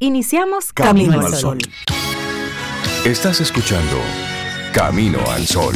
[0.00, 1.58] Iniciamos Camino, al Sol.
[3.04, 3.96] Estás escuchando
[4.72, 5.74] Camino al Sol.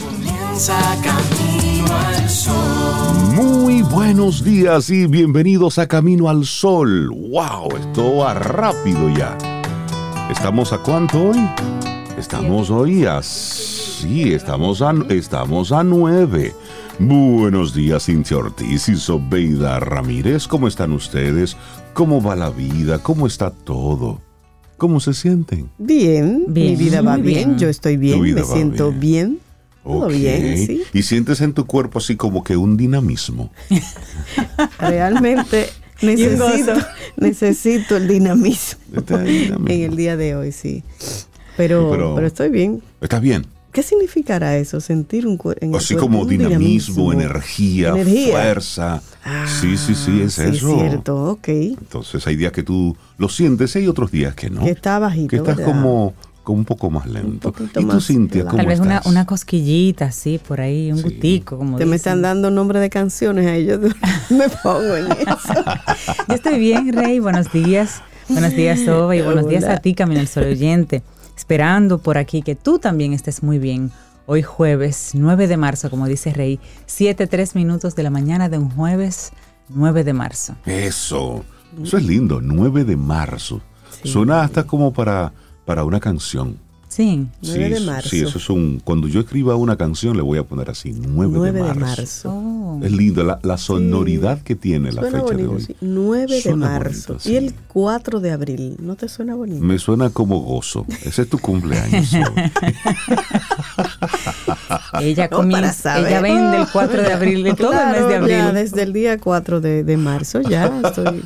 [0.00, 2.54] Comienza Camino al Sol.
[3.36, 7.08] Muy buenos días y bienvenidos a Camino al Sol.
[7.08, 7.68] ¡Wow!
[7.76, 9.38] Esto va rápido ya.
[10.28, 11.48] ¿Estamos a cuánto hoy?
[12.18, 13.22] Estamos hoy a...
[14.00, 16.54] Sí, estamos a, estamos a nueve.
[16.98, 20.46] Buenos días, Cintia Ortiz y Sobeida Ramírez.
[20.46, 21.56] ¿Cómo están ustedes?
[21.94, 22.98] ¿Cómo va la vida?
[23.02, 24.20] ¿Cómo está todo?
[24.76, 25.70] ¿Cómo se sienten?
[25.78, 27.58] Bien, Bien, mi vida va bien, bien.
[27.58, 29.00] yo estoy bien, me siento bien.
[29.00, 29.38] bien.
[29.82, 30.12] Todo Ok.
[30.12, 30.82] bien, sí.
[30.92, 33.50] Y sientes en tu cuerpo así como que un dinamismo.
[34.78, 35.68] Realmente
[36.02, 36.72] necesito,
[37.16, 39.68] necesito el dinamismo Este dinamismo.
[39.68, 40.82] en el día de hoy, sí.
[41.56, 42.82] Pero, Sí, pero- pero, estoy bien.
[43.00, 43.46] ¿Estás bien?
[43.76, 44.80] ¿Qué significará eso?
[44.80, 48.32] Sentir un cuerpo en Así cuerpo, como dinamismo, energía, Energía.
[48.32, 49.02] fuerza.
[49.22, 50.78] Ah, sí, sí, sí, es sí, eso.
[50.78, 51.48] cierto, ok.
[51.48, 54.64] Entonces hay días que tú lo sientes y hay otros días que no.
[54.64, 55.72] Que está bajito, Que estás ¿verdad?
[55.72, 56.14] como,
[56.46, 57.52] un poco más lento.
[57.58, 59.12] ¿Y tú, más Cintia, cómo Tal vez una, estás?
[59.12, 61.02] una cosquillita, sí, por ahí, un Sí.
[61.02, 63.80] gustico, como Te me están dando nombre de canciones a ellos.
[64.30, 65.64] me pongo en eso.
[66.28, 67.18] Yo estoy bien, Rey.
[67.18, 68.00] Buenos días.
[68.30, 69.14] Buenos días, Soba.
[69.14, 71.02] Y buenos días a ti, Camino al Sol oyente.
[71.36, 73.92] Esperando por aquí que tú también estés muy bien.
[74.24, 78.58] Hoy jueves 9 de marzo, como dice Rey, 7, 3 minutos de la mañana de
[78.58, 79.32] un jueves
[79.68, 80.56] 9 de marzo.
[80.64, 81.44] Eso.
[81.80, 82.40] Eso es lindo.
[82.40, 83.60] 9 de marzo.
[84.02, 85.32] Suena hasta como para,
[85.64, 86.58] para una canción.
[86.96, 87.26] Sí.
[87.42, 88.08] 9 de sí, marzo.
[88.08, 88.80] Sí, eso es un.
[88.82, 91.80] Cuando yo escriba una canción, le voy a poner así: 9, 9 de de marzo.
[91.80, 92.30] marzo.
[92.32, 92.80] Oh.
[92.82, 95.60] Es lindo, la, la sonoridad que tiene la Suena fecha de bonito, hoy.
[95.62, 95.76] sí.
[95.82, 97.12] 9 de Suena marzo.
[97.12, 97.32] bonito, sí.
[97.32, 98.76] Y el 4 de abril.
[98.80, 99.62] ¿No te suena bonito?
[99.62, 100.86] Me suena como gozo.
[101.04, 102.12] Ese es tu cumpleaños.
[105.00, 108.16] Ella No, comienza, ella vende el 4 de abril, de todo el mes de Claro,
[108.24, 108.36] abril.
[108.36, 111.22] ya desde el día 4 de, de marzo ya estoy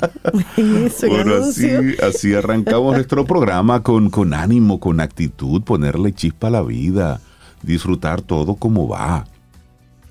[0.56, 1.06] en eso.
[1.06, 1.68] en Bueno, así,
[2.02, 7.20] así arrancamos nuestro programa con, con ánimo, con actitud, ponerle chispa a la vida,
[7.62, 9.26] disfrutar todo como va.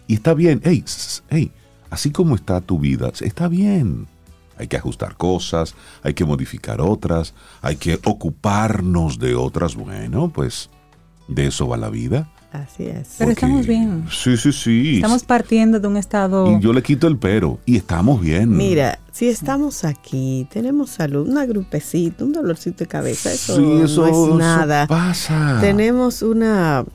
[0.07, 0.83] Y está bien, hey,
[1.29, 1.51] hey,
[1.89, 4.07] así como está tu vida, está bien.
[4.57, 9.75] Hay que ajustar cosas, hay que modificar otras, hay que ocuparnos de otras.
[9.75, 10.69] Bueno, pues
[11.29, 12.29] de eso va la vida.
[12.51, 13.15] Así es.
[13.19, 14.05] Pero Porque- estamos bien.
[14.11, 14.95] Sí, sí, sí.
[14.95, 16.51] Estamos partiendo de un estado...
[16.57, 17.59] Y yo le quito el pero.
[17.65, 18.57] Y estamos bien.
[18.57, 24.01] Mira, si estamos aquí, tenemos salud, una grupecita, un dolorcito de cabeza, eso, Sí, eso,
[24.01, 24.87] no es eso nada.
[24.87, 25.59] pasa.
[25.61, 26.85] Tenemos una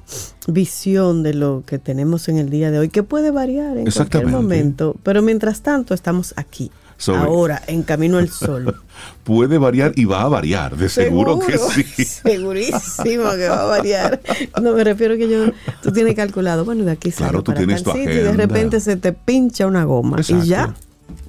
[0.48, 3.88] visión de lo que tenemos en el día de hoy que puede variar en cualquier
[3.88, 4.32] Exactamente.
[4.36, 6.70] momento, pero mientras tanto estamos aquí.
[7.04, 8.80] Sobre- Ahora, en camino al sol.
[9.24, 11.82] Puede variar y va a variar, de seguro, que sí.
[12.04, 14.20] Segurísimo que va a variar.
[14.62, 15.46] No me refiero que yo,
[15.82, 18.32] tú tienes calculado, bueno, de aquí Claro, salgo tú para tienes tu sitio y de
[18.32, 20.44] repente se te pincha una goma Exacto.
[20.44, 20.74] y ya.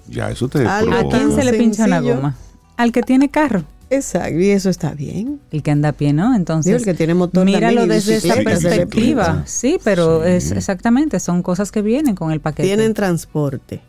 [0.07, 2.35] Ya, eso te ¿A quién se le pincha una goma?
[2.77, 3.63] Al que tiene carro.
[3.89, 5.39] Exacto, y eso está bien.
[5.51, 6.35] El que anda a pie, ¿no?
[6.35, 9.43] Entonces, Digo, el que tiene motor míralo desde le perspectiva.
[9.45, 10.29] Sí, pero Sí.
[10.31, 12.67] es exactamente, son cosas que vienen con el paquete.
[12.67, 13.81] Tienen transporte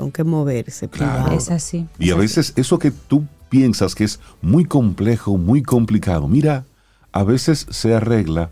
[0.00, 0.88] con que moverse.
[0.88, 1.36] Claro.
[1.36, 1.86] es así.
[1.98, 2.20] Y es a así.
[2.22, 6.64] veces eso que tú piensas que es muy complejo, muy complicado, mira,
[7.12, 8.48] a veces se arregla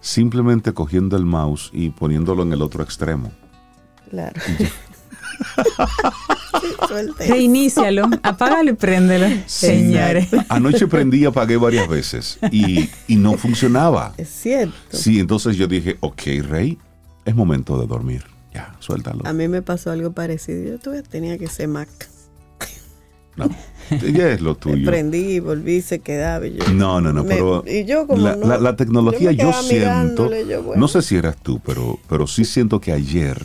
[0.00, 3.32] simplemente cogiendo el mouse y poniéndolo en el otro extremo.
[4.10, 4.40] Claro.
[7.18, 10.28] Reinícialo, apágalo y préndelo, señores.
[10.48, 14.12] Anoche prendí y apagué varias veces y, y no funcionaba.
[14.18, 14.74] Es cierto.
[14.90, 16.78] Sí, entonces yo dije, ok, Rey,
[17.24, 18.24] es momento de dormir.
[18.54, 19.20] Ya, suéltalo.
[19.26, 20.62] A mí me pasó algo parecido.
[20.72, 21.88] Yo tuve, tenía que ser Mac.
[23.34, 23.48] No,
[24.12, 24.90] ya es lo Me tuyo.
[24.90, 26.46] prendí, volví, se quedaba.
[26.46, 29.30] Y yo, No, no, no, me- pero y yo como la, no, la- la tecnología
[29.30, 30.80] me yo, siento, mirándole, yo, bueno.
[30.80, 33.42] no sé si eras tú, pero, pero sí siento que ayer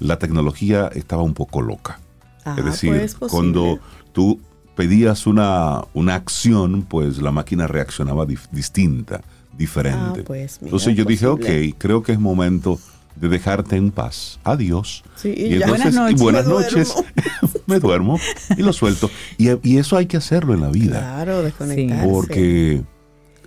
[0.00, 2.00] la tecnología estaba un poco loca.
[2.44, 3.28] Ah, es decir, pues, posible.
[3.30, 3.78] cuando
[4.12, 4.40] tú
[4.74, 9.20] pedías una, una acción, pues la máquina reaccionaba dif- distinta,
[9.56, 10.20] diferente.
[10.22, 11.46] Ah, pues, mira, Entonces yo dije, ok,
[11.78, 12.80] creo que es momento
[13.20, 14.38] de dejarte en paz.
[14.44, 15.02] Adiós.
[15.16, 15.68] Sí, y ya.
[15.68, 16.20] Buenas y noches.
[16.20, 16.94] buenas Me noches.
[17.66, 18.18] me duermo
[18.56, 19.10] y lo suelto.
[19.36, 20.98] Y, y eso hay que hacerlo en la vida.
[21.00, 22.06] Claro, desconectarse.
[22.08, 22.82] Porque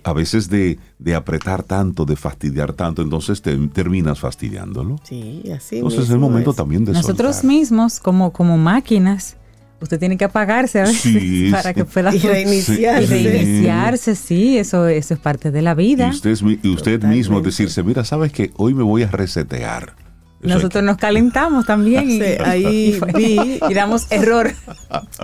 [0.04, 4.96] a veces de, de apretar tanto, de fastidiar tanto, entonces te terminas fastidiándolo.
[5.04, 6.56] Sí, así Entonces es el momento es.
[6.56, 7.48] también de Nosotros soltar.
[7.50, 9.36] mismos, como, como máquinas,
[9.82, 11.74] usted tiene que apagarse a veces Sí, para sí.
[11.74, 13.06] que pueda Y y reiniciarse.
[13.06, 13.28] Sí.
[13.28, 16.06] reiniciarse, sí, eso, eso es parte de la vida.
[16.08, 19.94] Y usted, y usted mismo decirse, mira, sabes que hoy me voy a resetear.
[20.42, 24.52] Eso Nosotros nos calentamos también y, Sí, ahí y fue- vi- y damos error.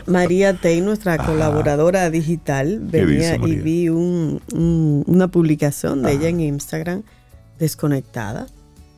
[0.07, 1.27] María Tey, nuestra Ajá.
[1.27, 6.19] colaboradora digital, ¿Qué venía dice y vi un- un- una publicación de Ajá.
[6.19, 7.03] ella en Instagram
[7.59, 8.47] desconectada.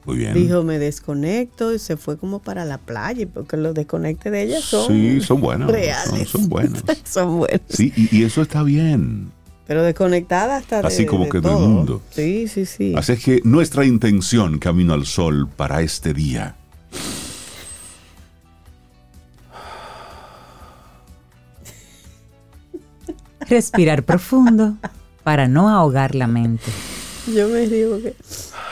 [0.07, 0.35] Muy bien.
[0.35, 4.61] Dijo, me desconecto y se fue como para la playa, porque los desconectes de ella
[4.61, 5.71] son Sí, son buenos.
[5.71, 6.29] reales.
[6.29, 6.83] Son, son buenos.
[7.05, 7.61] son buenos.
[7.69, 9.31] Sí, y, y eso está bien.
[9.67, 12.03] Pero desconectada hasta de- Así como de que del mundo.
[12.11, 12.95] Sí, sí, sí.
[12.97, 16.57] Así es que nuestra intención, Camino al Sol, para este día.
[23.49, 24.77] Respirar profundo
[25.25, 26.71] para no ahogar la mente.
[27.35, 28.15] Yo me digo que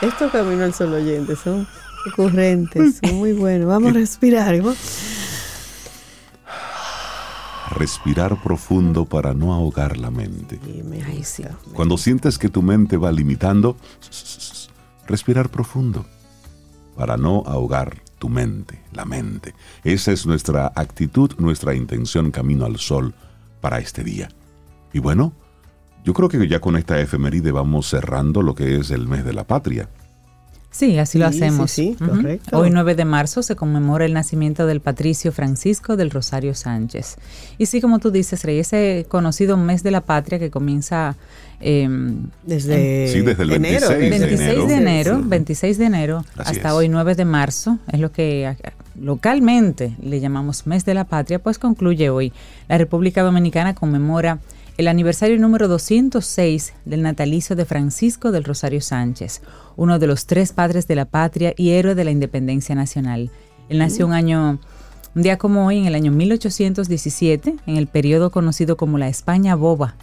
[0.01, 1.67] estos caminos al sol oyente son
[2.11, 3.67] ocurrentes, son muy buenos.
[3.67, 4.57] Vamos a respirar.
[4.57, 4.73] ¿no?
[7.71, 10.59] Respirar profundo para no ahogar la mente.
[11.05, 11.43] Ay, sí.
[11.73, 13.77] Cuando sientes que tu mente va limitando,
[15.07, 16.05] respirar profundo
[16.95, 19.53] para no ahogar tu mente, la mente.
[19.83, 23.13] Esa es nuestra actitud, nuestra intención camino al sol
[23.61, 24.29] para este día.
[24.91, 25.31] Y bueno,
[26.05, 29.33] yo creo que ya con esta efeméride vamos cerrando lo que es el mes de
[29.33, 29.87] la patria.
[30.71, 31.71] Sí, así lo Sí, sí, hacemos.
[31.71, 32.55] sí, correcto.
[32.59, 37.15] Hoy 9 de marzo se conmemora el nacimiento del patricio Francisco del Rosario Sánchez.
[37.57, 41.15] Y sí, como tú dices, Rey, ese conocido mes de la patria que comienza
[41.59, 41.89] eh,
[42.43, 43.87] Desde, Sí, desde el enero.
[43.89, 44.67] 26 de 26 enero.
[44.67, 45.23] de enero, Sí.
[45.27, 46.73] 26 de enero Así hasta es.
[46.75, 48.55] hoy 9 de marzo, es lo que
[49.01, 52.31] localmente le llamamos mes de la patria, pues concluye hoy.
[52.67, 54.37] La República Dominicana conmemora
[54.79, 59.41] el aniversario número 206 del natalicio de Francisco del Rosario Sánchez,
[59.75, 63.29] uno de los tres padres de la patria y héroe de la independencia nacional.
[63.67, 64.57] Él nació un año,
[65.15, 69.53] un día como hoy, en el año 1817, en el periodo conocido como la España
[69.55, 69.97] Boba,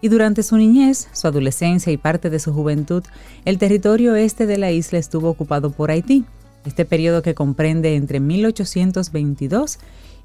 [0.00, 3.04] y durante su niñez, su adolescencia y parte de su juventud,
[3.44, 6.24] el territorio este de la isla estuvo ocupado por Haití.
[6.66, 9.80] Este periodo que comprende entre 1822 y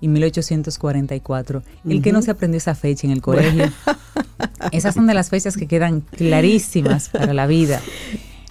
[0.08, 1.64] 1844.
[1.88, 3.66] El que no se aprendió esa fecha en el colegio.
[4.72, 7.82] Esas son de las fechas que quedan clarísimas para la vida.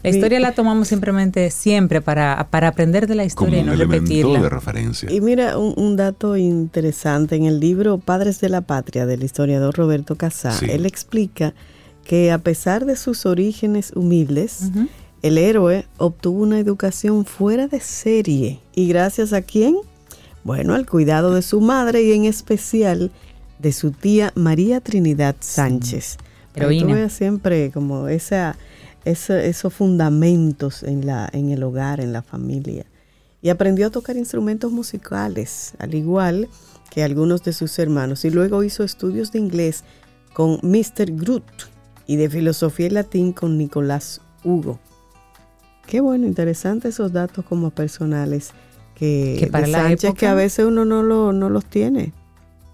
[0.03, 3.67] La historia la tomamos simplemente siempre para, para aprender de la Como historia y un
[3.69, 4.43] no elemento repetirla.
[4.43, 5.13] de referencia.
[5.13, 9.77] Y mira, un, un dato interesante, en el libro Padres de la Patria del historiador
[9.77, 10.67] Roberto Casá, Sí.
[10.69, 11.55] él explica
[12.05, 14.89] que a pesar de sus orígenes humildes, Ujú.
[15.23, 18.59] el héroe obtuvo una educación fuera de serie.
[18.75, 19.77] ¿Y gracias a quién?
[20.45, 23.11] Bueno, al cuidado de su madre y en especial
[23.59, 26.17] de su tía María Trinidad Sánchez.
[26.55, 26.95] Heroína.
[26.95, 28.57] veas siempre como esa,
[29.05, 32.85] esa- esos fundamentos en, la, en el hogar, en la familia.
[33.41, 36.49] Y aprendió a tocar instrumentos musicales, al igual
[36.91, 38.25] que algunos de sus hermanos.
[38.25, 39.85] Y luego hizo estudios de inglés
[40.35, 41.11] con Mr.
[41.13, 41.45] Groot
[42.07, 44.79] y de filosofía y latín con Nicolás Hugo.
[45.87, 48.51] Qué bueno, interesante esos datos como personales
[49.03, 51.65] que, Que para de la Sánchez época- que a veces uno no, lo, no los
[51.65, 52.13] tiene.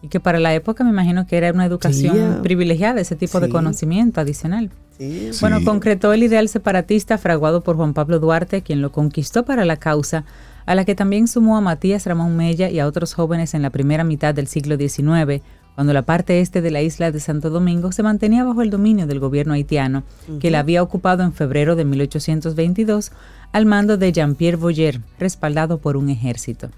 [0.03, 3.41] Y que para la época me imagino que era una educación Sí, privilegiada, ese tipo
[3.41, 3.53] de Sí.
[3.53, 4.71] conocimiento adicional.
[4.99, 5.31] Sí.
[5.33, 5.39] Sí.
[5.41, 9.77] Bueno, concretó el ideal separatista fraguado por Juan Pablo Duarte, quien lo conquistó para la
[9.79, 10.25] causa,
[10.67, 13.71] a la que también sumó a Matías Ramón Mella y a otros jóvenes en la
[13.71, 15.41] primera mitad del siglo XIX,
[15.75, 19.07] cuando la parte este de la isla de Santo Domingo se mantenía bajo el dominio
[19.07, 20.03] del gobierno haitiano,
[20.41, 23.13] que la había ocupado en febrero de 1822
[23.53, 26.71] al mando de Jean-Pierre Boyer, respaldado por un ejército.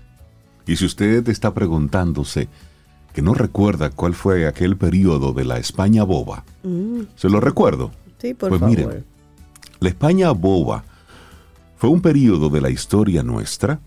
[0.66, 2.48] Y si usted está preguntándose
[3.12, 7.90] que no recuerda cuál fue aquel periodo de la España boba, Mm, se lo recuerdo.
[8.18, 8.76] sí, por Pues favor.
[8.76, 9.04] miren,
[9.80, 10.84] La España boba
[11.76, 13.80] fue un periodo de la historia nuestra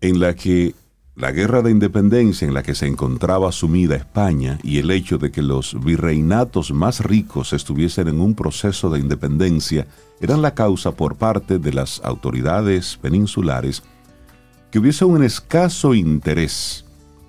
[0.00, 0.74] en la que
[1.14, 5.30] la guerra de independencia en la que se encontraba sumida España y el hecho de
[5.30, 9.86] que los virreinatos más ricos estuviesen en un proceso de independencia
[10.20, 13.82] eran la causa por parte de las autoridades peninsulares
[14.70, 16.86] que hubiese un escaso interés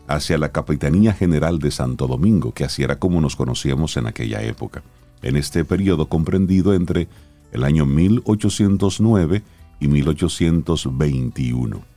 [0.08, 4.42] hacia la Capitanía General de Santo Domingo, que así era como nos conocíamos en aquella
[4.44, 4.82] época,
[5.22, 7.10] en este periodo comprendido entre
[7.52, 9.44] el año 1809
[9.82, 11.93] y 1821.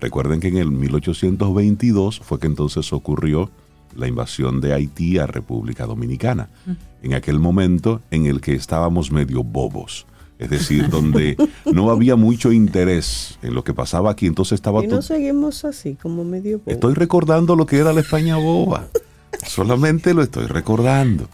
[0.00, 3.50] Recuerden que en el 1822 fue que entonces ocurrió
[3.96, 6.48] la invasión de Haití a República Dominicana,
[7.02, 10.06] en aquel momento en el que estábamos medio bobos.
[10.38, 11.36] Es decir, donde
[11.72, 15.64] no había mucho interés en lo que pasaba aquí, entonces estaba Y todo, no seguimos
[15.64, 16.70] así, como medio bobo.
[16.70, 18.86] Estoy recordando lo que era la España boba.
[19.44, 21.28] Solamente lo estoy recordando.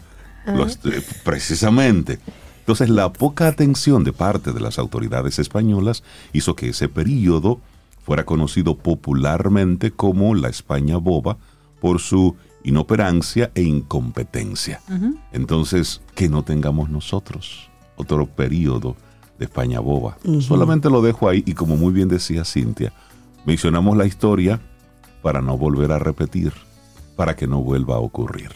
[0.47, 2.17] Lo estoy- precisamente.
[2.59, 6.03] Entonces, la poca atención de parte de las autoridades españolas
[6.33, 7.59] hizo que ese periodo
[8.05, 11.37] fuera conocido popularmente como la España boba
[11.81, 14.79] por su inoperancia e incompetencia.
[15.31, 18.95] Entonces, que no tengamos nosotros otro periodo
[19.39, 20.17] de España boba.
[20.39, 22.93] Solamente lo dejo ahí y como muy bien decía Cintia,
[23.45, 24.61] mencionamos la historia
[25.23, 26.53] para no volver a repetir,
[27.15, 28.51] para que no vuelva a ocurrir.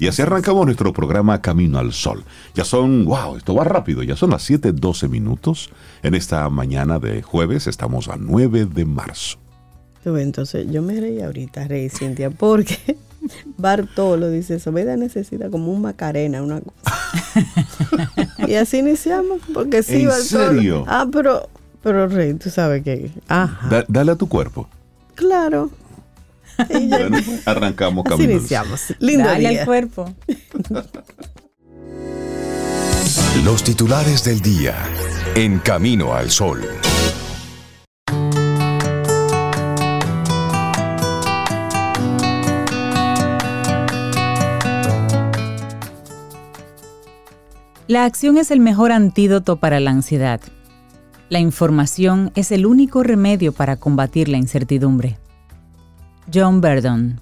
[0.00, 2.24] Y así arrancamos nuestro programa Camino al Sol.
[2.54, 5.70] Ya son, wow, esto va rápido, ya son las 7:12 minutos.
[6.02, 9.38] En esta mañana de jueves estamos a 9 de marzo.
[10.04, 12.96] Entonces, yo me reí ahorita, reí, Cintia, porque
[13.58, 16.96] Bartolo dice, Sobeida necesita como un macarena, una cosa.
[18.48, 20.24] y así iniciamos, porque sí, ¿En Bartolo.
[20.24, 20.84] serio?
[20.88, 21.50] Ah, pero,
[21.82, 23.10] pero Rey, tú sabes que...
[23.28, 24.66] Ajá, Da- dale a tu cuerpo.
[25.14, 25.70] claro.
[26.88, 28.40] Bueno, arrancamos así Camino al Sol.
[28.40, 28.80] iniciamos.
[28.98, 29.60] Lindo Dale día.
[29.60, 30.12] al cuerpo.
[33.44, 34.74] Los titulares del día
[35.34, 36.60] en Camino al Sol.
[47.88, 50.40] La acción es el mejor antídoto para la ansiedad.
[51.28, 55.18] La información es el único remedio para combatir la incertidumbre.
[56.32, 57.20] John Verdon.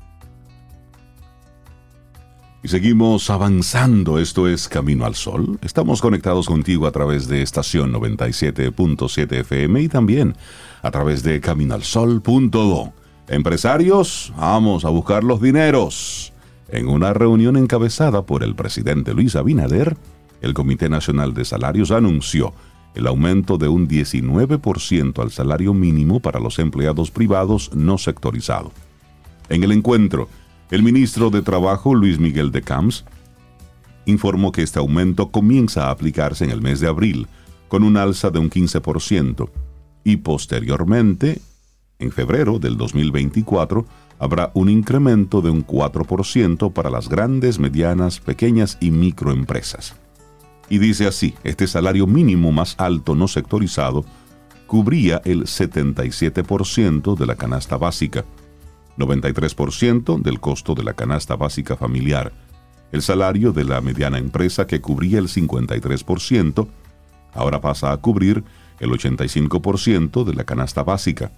[2.63, 5.59] Y seguimos avanzando, esto es Camino al Sol.
[5.63, 10.37] Estamos conectados contigo a través de estación 97.7 FM y también
[10.83, 12.93] a través de caminoalsol.do.
[13.29, 16.33] Empresarios, vamos a buscar los dineros.
[16.69, 19.97] En una reunión encabezada por el presidente Luis Abinader,
[20.41, 22.53] el Comité Nacional de Salarios anunció
[22.95, 28.88] el aumento de un 19% al salario mínimo para los empleados privados no sectorizados.
[29.49, 30.29] En el encuentro,
[30.71, 33.05] el ministro de Trabajo, Luis Miguel de Camps,
[34.05, 37.27] informó que este aumento comienza a aplicarse en el mes de abril,
[37.69, 39.51] con un alza de un 15%,
[40.05, 41.41] y posteriormente,
[41.99, 43.87] en febrero del 2024,
[44.19, 49.95] habrá un incremento de un 4% para las grandes, medianas, pequeñas y microempresas.
[50.69, 54.05] Y dice así, este salario mínimo más alto no sectorizado
[54.67, 58.25] cubría el 77% de la canasta básica,
[58.99, 62.33] 93% del costo de la canasta básica familiar,
[62.93, 66.69] el salario de la mediana empresa que cubría el 53%,
[67.35, 68.45] ahora pasa a cubrir
[68.81, 71.33] el 85% de la canasta básica.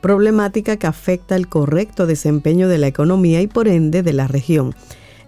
[0.06, 4.72] problemática que afecta el correcto desempeño de la economía y por ende de la región.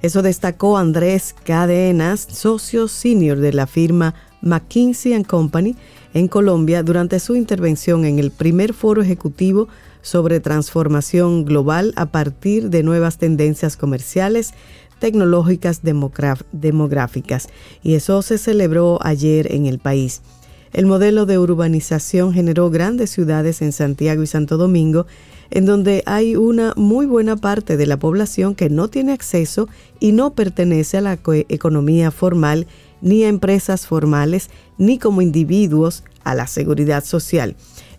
[0.03, 5.75] Eso destacó Andrés Cadenas, socio senior de la firma McKinsey⁇ Company
[6.15, 9.67] en Colombia durante su intervención en el primer foro ejecutivo
[10.01, 14.55] sobre transformación global a partir de nuevas tendencias comerciales,
[15.01, 17.49] tecnológicas demográficas
[17.83, 20.23] y eso se celebró ayer en el país.
[20.73, 25.07] El modelo de urbanización generó grandes ciudades en Santiago y Santo Domingo,
[25.51, 30.13] en donde hay una muy buena parte de la población que no tiene acceso y
[30.13, 32.67] no pertenece a la co- economía formal,
[33.01, 37.57] ni a empresas formales, ni como individuos a la seguridad social.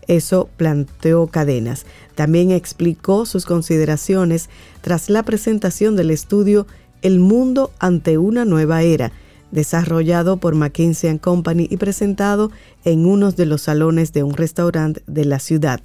[0.07, 1.85] Eso planteó Cadenas.
[2.15, 4.49] También explicó sus consideraciones
[4.81, 6.67] tras la presentación del estudio
[7.01, 9.11] El mundo ante una nueva era,
[9.51, 12.51] desarrollado por McKinsey⁇ Company y presentado
[12.83, 15.79] en uno de los salones de un restaurante de la ciudad.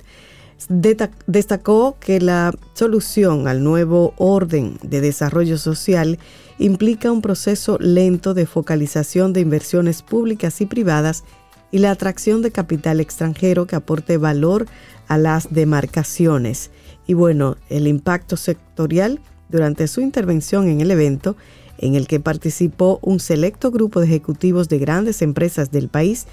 [1.27, 6.19] Destacó que la solución al nuevo orden de desarrollo social
[6.59, 11.25] implica un proceso lento de focalización de inversiones públicas y privadas
[11.73, 14.67] y la atracción de capital extranjero que aporte valor
[15.09, 16.71] a las demarcaciones
[17.07, 21.37] y bueno, el impacto sectorial durante su intervención en el evento,
[21.79, 26.27] en el que participó un selecto grupo de ejecutivos de grandes empresas del país,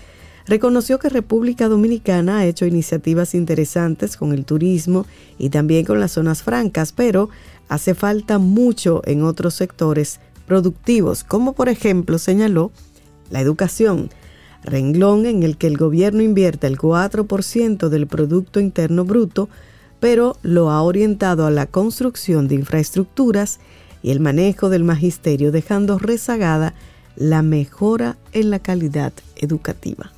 [0.46, 5.06] reconoció que República Dominicana ha hecho iniciativas interesantes con el turismo
[5.38, 7.30] y también con las zonas francas, pero
[7.70, 12.72] hace falta mucho en otros sectores productivos, como por ejemplo señaló
[13.30, 14.10] la educación,
[14.64, 19.50] renglón en el que el gobierno invierte el 4% del Producto Interno Bruto,
[20.00, 23.60] pero lo ha orientado a la construcción de infraestructuras
[24.04, 26.74] y el manejo del magisterio, dejando rezagada
[27.16, 30.12] la mejora en la calidad educativa.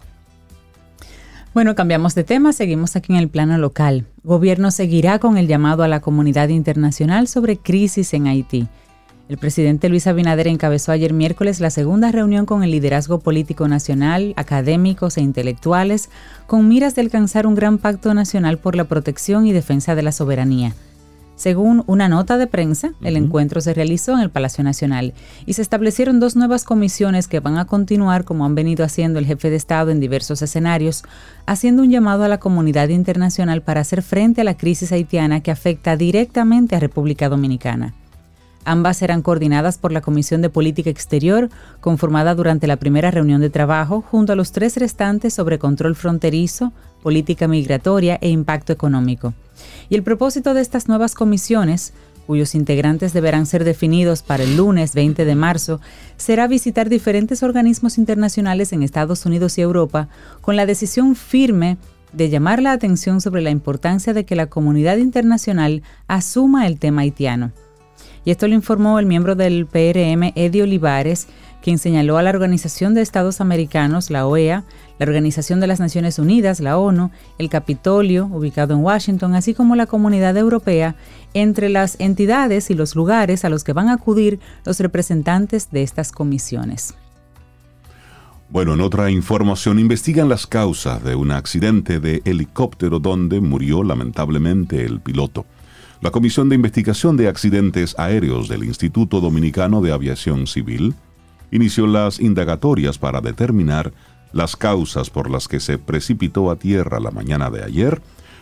[1.53, 4.05] Bueno, cambiamos de tema, seguimos aquí en el plano local.
[4.23, 8.67] Gobierno seguirá con el llamado a la comunidad internacional sobre crisis en Haití.
[9.29, 14.33] El presidente Luis Abinader encabezó ayer miércoles la segunda reunión con el liderazgo político nacional,
[14.35, 16.09] académicos e intelectuales,
[16.47, 20.11] con miras de alcanzar un gran pacto nacional por la protección y defensa de la
[20.11, 20.73] soberanía.
[21.35, 25.13] Según una nota de prensa, el encuentro se realizó en el Palacio Nacional
[25.45, 29.25] y se establecieron dos nuevas comisiones que van a continuar como han venido haciendo el
[29.25, 31.03] jefe de Estado en diversos escenarios,
[31.45, 35.51] haciendo un llamado a la comunidad internacional para hacer frente a la crisis haitiana que
[35.51, 37.93] afecta directamente a República Dominicana.
[38.65, 41.49] Ambas serán coordinadas por la Comisión de Política Exterior,
[41.81, 46.71] conformada durante la primera reunión de trabajo, junto a los tres restantes sobre control fronterizo,
[47.03, 49.33] política migratoria e impacto económico.
[49.89, 51.93] Y el propósito de estas nuevas comisiones,
[52.25, 55.81] cuyos integrantes deberán ser definidos para el lunes 20 de marzo,
[56.17, 60.07] será visitar diferentes organismos internacionales en Estados Unidos y Europa
[60.41, 61.77] con la decisión firme
[62.13, 67.01] de llamar la atención sobre la importancia de que la comunidad internacional asuma el tema
[67.01, 67.51] haitiano.
[68.25, 71.27] Y esto lo informó el miembro del PRM, Eddie Olivares,
[71.63, 74.65] quien señaló a la Organización de Estados Americanos, la OEA,
[74.99, 79.77] la Organización de las Naciones Unidas, la ONU, el Capitolio, ubicado en Washington, así como
[79.77, 80.97] la Comunidad Europea,
[81.33, 85.83] entre las entidades y los lugares a los que van a acudir los representantes de
[85.83, 86.95] estas comisiones.
[88.49, 94.83] Bueno, en otra información, investigan las causas de un accidente de helicóptero donde murió lamentablemente
[94.83, 95.45] el piloto.
[96.01, 100.93] La Comisión de Investigación de Accidentes Aéreos del Instituto Dominicano de Aviación Civil
[101.53, 103.93] inició las indagatorias para determinar
[104.33, 108.01] las causas por las que se precipitó a tierra la mañana de ayer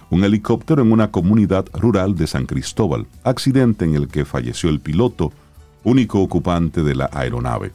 [0.09, 4.81] un helicóptero en una comunidad rural de San Cristóbal, accidente en el que falleció el
[4.81, 5.31] piloto,
[5.83, 7.71] único ocupante de la aeronave.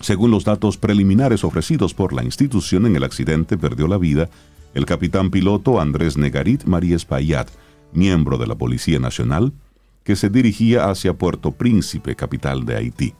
[0.00, 4.28] Según los datos preliminares ofrecidos por la institución en el accidente perdió la vida
[4.74, 7.48] el capitán piloto Andrés Negarit Marías Payat,
[7.92, 9.52] miembro de la Policía Nacional,
[10.04, 13.14] que se dirigía hacia Puerto Príncipe, capital de Haití.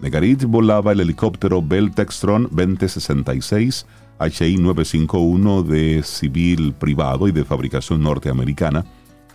[0.00, 3.86] Negarit volaba el helicóptero Bell Textron 2066
[4.18, 8.86] HI-951 de civil privado y de fabricación norteamericana,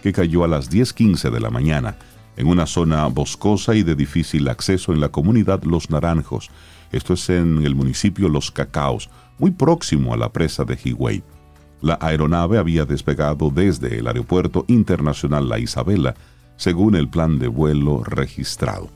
[0.01, 1.97] que cayó a las 10.15 de la mañana
[2.35, 6.49] en una zona boscosa y de difícil acceso en la comunidad Los Naranjos.
[6.91, 11.23] Esto es en el municipio Los Cacaos, muy próximo a la presa de Higüey.
[11.81, 16.15] La aeronave había despegado desde el Aeropuerto Internacional La Isabela,
[16.57, 18.94] según el plan de vuelo registrado.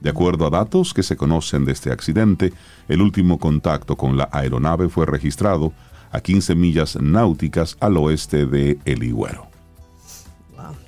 [0.00, 2.52] De acuerdo a datos que se conocen de este accidente,
[2.88, 5.72] el último contacto con la aeronave fue registrado
[6.10, 9.46] a 15 millas náuticas al oeste de El Higüero.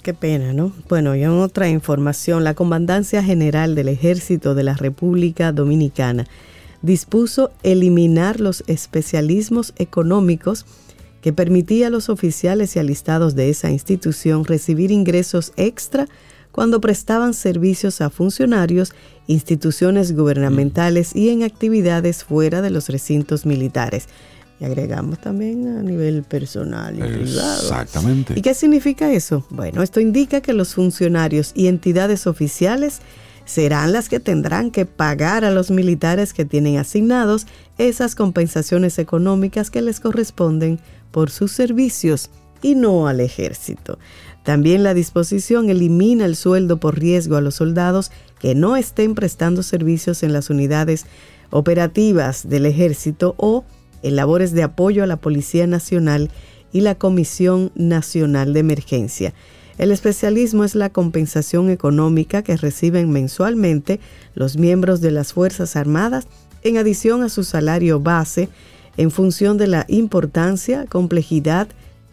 [0.03, 0.73] Qué pena, ¿no?
[0.89, 6.27] Bueno, y en otra información, la Comandancia General del Ejército de la República Dominicana
[6.83, 10.67] dispuso eliminar los especialismos económicos
[11.21, 16.09] que permitía a los oficiales y alistados de esa institución recibir ingresos extra
[16.53, 18.93] cuando prestaban servicios a funcionarios,
[19.27, 24.07] instituciones gubernamentales y en actividades fuera de los recintos militares.
[24.61, 27.63] Y agregamos también a nivel personal y privado.
[27.63, 28.35] Exactamente.
[28.37, 29.45] ¿Y qué significa eso?
[29.51, 33.01] Bueno, esto indica que los funcionarios y entidades oficiales
[33.45, 37.47] serán las que tendrán que pagar a los militares que tienen asignados
[37.79, 40.79] esas compensaciones económicas que les corresponden
[41.11, 42.31] por sus servicios
[42.63, 43.99] y no al ejército.
[44.45, 49.63] También la disposición elimina el sueldo por riesgo a los soldados que no estén prestando
[49.63, 51.07] servicios en las unidades
[51.51, 53.65] operativas del ejército o
[54.03, 56.31] en labores de apoyo a la Policía Nacional
[56.73, 59.33] y la Comisión Nacional de Emergencia.
[59.79, 64.01] El especialismo es la compensación económica que reciben mensualmente
[64.35, 66.27] los miembros de las Fuerzas Armadas
[66.63, 68.49] en adición a su salario base
[68.97, 71.69] en función de la importancia, complejidad,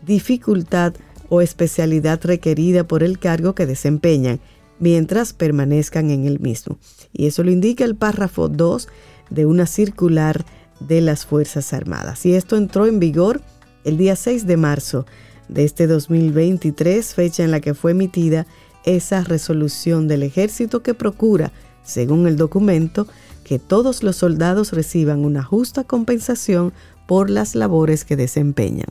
[0.05, 0.93] dificultad
[1.29, 4.39] o especialidad requerida por el cargo que desempeñan
[4.79, 6.77] mientras permanezcan en el mismo.
[7.13, 8.87] Y eso lo indica el párrafo 2
[9.29, 10.45] de una circular
[10.79, 12.25] de las Fuerzas Armadas.
[12.25, 13.41] Y esto entró en vigor
[13.83, 15.05] el día 6 de marzo
[15.47, 18.45] de este 2023, fecha en la que fue emitida
[18.85, 21.51] esa resolución del ejército que procura,
[21.83, 23.07] según el documento,
[23.43, 26.71] que todos los soldados reciban una justa compensación
[27.07, 28.89] por las labores que desempeñan.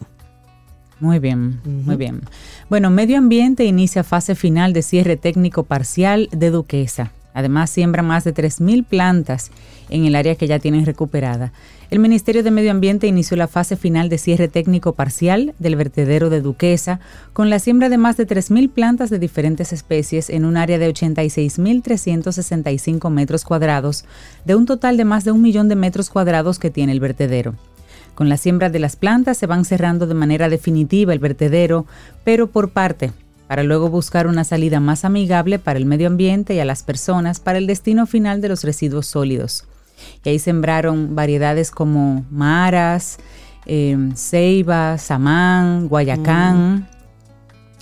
[1.01, 2.23] Muy bien, muy bien.
[2.69, 7.13] Bueno, Medio Ambiente inicia fase final de cierre técnico parcial de Duquesa.
[7.35, 9.53] Además, siembra más de 3.000 plantas
[9.91, 11.53] en el área que ya tienen recuperada.
[11.89, 16.31] El Ministerio de Medio Ambiente inició la fase final de cierre técnico parcial del vertedero
[16.31, 16.99] de Duquesa
[17.33, 20.93] con la siembra de más de 3.000 plantas de diferentes especies en un área de
[20.93, 24.05] 86.365 metros cuadrados,
[24.45, 27.55] de un total de más de un millón de metros cuadrados que tiene el vertedero.
[28.19, 31.87] Con la siembra de las plantas se van cerrando de manera definitiva el vertedero,
[32.25, 33.13] pero por parte,
[33.47, 37.39] para luego buscar una salida más amigable para el medio ambiente y a las personas
[37.39, 39.67] para el destino final de los residuos sólidos.
[40.25, 43.19] Y ahí sembraron variedades como maras,
[43.67, 46.87] eh, ceiba, samán, guayacán, mm.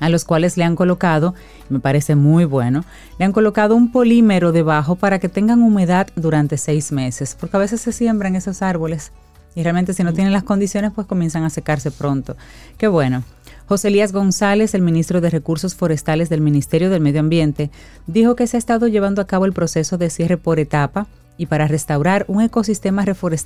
[0.01, 1.35] a los cuales le han colocado,
[1.71, 2.85] me parece muy bueno,
[3.19, 7.61] le han colocado un polímero debajo para que tengan humedad durante seis meses, porque a
[7.61, 9.13] veces se siembran esos árboles
[9.57, 12.37] y realmente si no tienen las condiciones, pues comienzan a secarse pronto.
[12.77, 13.25] Qué bueno.
[13.67, 17.71] José Elías González, el ministro de Recursos Forestales del Ministerio del Medio Ambiente,
[18.07, 21.47] dijo que se ha estado llevando a cabo el proceso de cierre por etapa y
[21.47, 23.05] para restaurar un ecosistema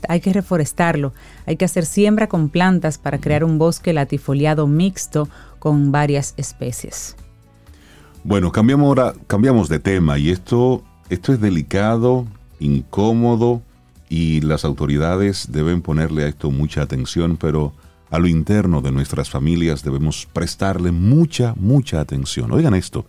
[0.09, 1.13] hay que reforestarlo,
[1.47, 7.17] hay que hacer siembra con plantas para crear un bosque latifoliado mixto con varias especies.
[8.25, 12.27] Bueno, cambiamos ahora, cambiamos de tema y esto, esto es delicado,
[12.59, 13.63] incómodo,
[14.11, 17.73] y las autoridades deben ponerle a esto mucha atención, pero
[18.11, 22.51] a lo interno de nuestras familias debemos prestarle mucha, mucha atención.
[22.51, 23.07] Oigan esto.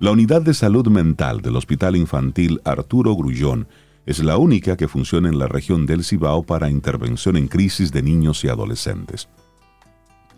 [0.00, 3.68] La unidad de salud mental del Hospital Infantil Arturo Grullón
[4.06, 8.02] es la única que funciona en la región del Cibao para intervención en crisis de
[8.02, 9.28] niños y adolescentes.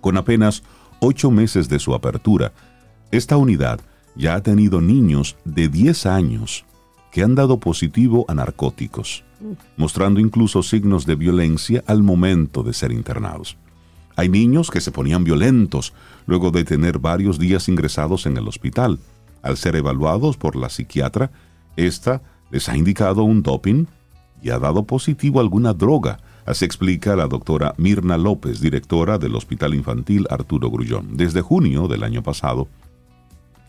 [0.01, 0.65] Con apenas
[0.99, 2.53] ocho meses de su apertura,
[3.13, 3.81] esta unidad
[4.17, 6.65] ya ha tenido niños de 10 años
[7.13, 9.26] que han dado positivo a narcóticos
[9.77, 13.57] mostrando incluso signos de violencia al momento de ser internados.
[14.17, 15.93] Hay niños que se ponían violentos
[16.27, 18.99] luego de tener varios días ingresados en el hospital.
[19.43, 21.31] Al ser evaluados por la psiquiatra,
[21.77, 23.85] esta les ha indicado un doping
[24.43, 29.75] y ha dado positivo alguna droga, así explica la doctora Mirna López, directora del Hospital
[29.75, 31.17] Infantil Arturo Grullón.
[31.17, 32.69] Desde junio del año pasado,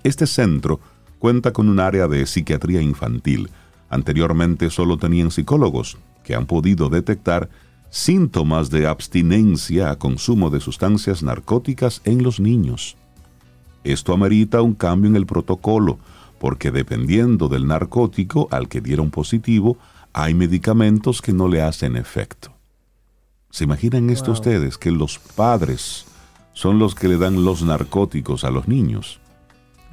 [0.03, 0.79] este centro
[1.19, 3.49] cuenta con un área de psiquiatría infantil,
[3.89, 7.49] Anteriormente solo tenían psicólogos que han podido detectar
[7.89, 12.97] síntomas de abstinencia a consumo de sustancias narcóticas en los niños.
[13.83, 15.97] Esto amerita un cambio en el protocolo,
[16.39, 19.77] porque dependiendo del narcótico al que dieron positivo,
[20.13, 22.51] hay medicamentos que no le hacen efecto.
[23.49, 24.77] ¿Se imaginan esto ustedes?
[24.77, 26.05] Que los padres
[26.53, 29.19] son los que le dan los narcóticos a los niños.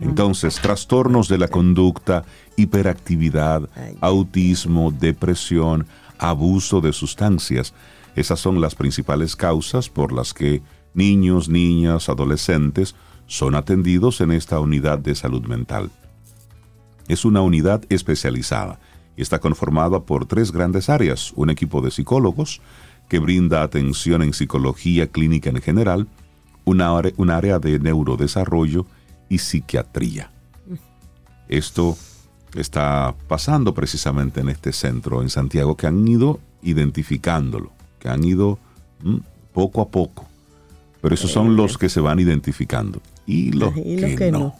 [0.00, 2.24] Entonces, trastornos de la conducta,
[2.57, 3.68] hiperactividad,
[4.00, 5.87] autismo, depresión,
[6.18, 7.74] abuso de sustancias,
[8.16, 10.62] esas son las principales causas por las que
[10.94, 12.94] niños, niñas, adolescentes
[13.26, 15.90] son atendidos en esta unidad de salud mental.
[17.09, 18.78] Es una unidad especializada
[19.16, 22.61] y está conformada por tres grandes áreas, un equipo de psicólogos
[23.09, 26.09] que brinda atención en psicología clínica en general,
[26.64, 28.87] una, un área de neurodesarrollo
[29.28, 30.30] y psiquiatría.
[31.48, 31.96] Esto
[32.54, 38.58] está pasando precisamente en este centro en Santiago, que han ido identificándolo, que han ido
[39.02, 39.16] mm,
[39.52, 40.26] poco a poco.
[41.00, 43.00] Pero esos son los que se van identificando.
[43.26, 44.54] Y los, que, no.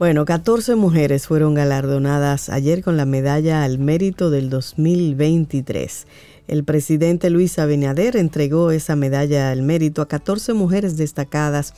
[0.00, 6.06] Bueno, 14 mujeres fueron galardonadas ayer con la medalla al mérito del 2023.
[6.48, 11.74] El presidente Luis Abinader entregó esa medalla al mérito a 14 mujeres destacadas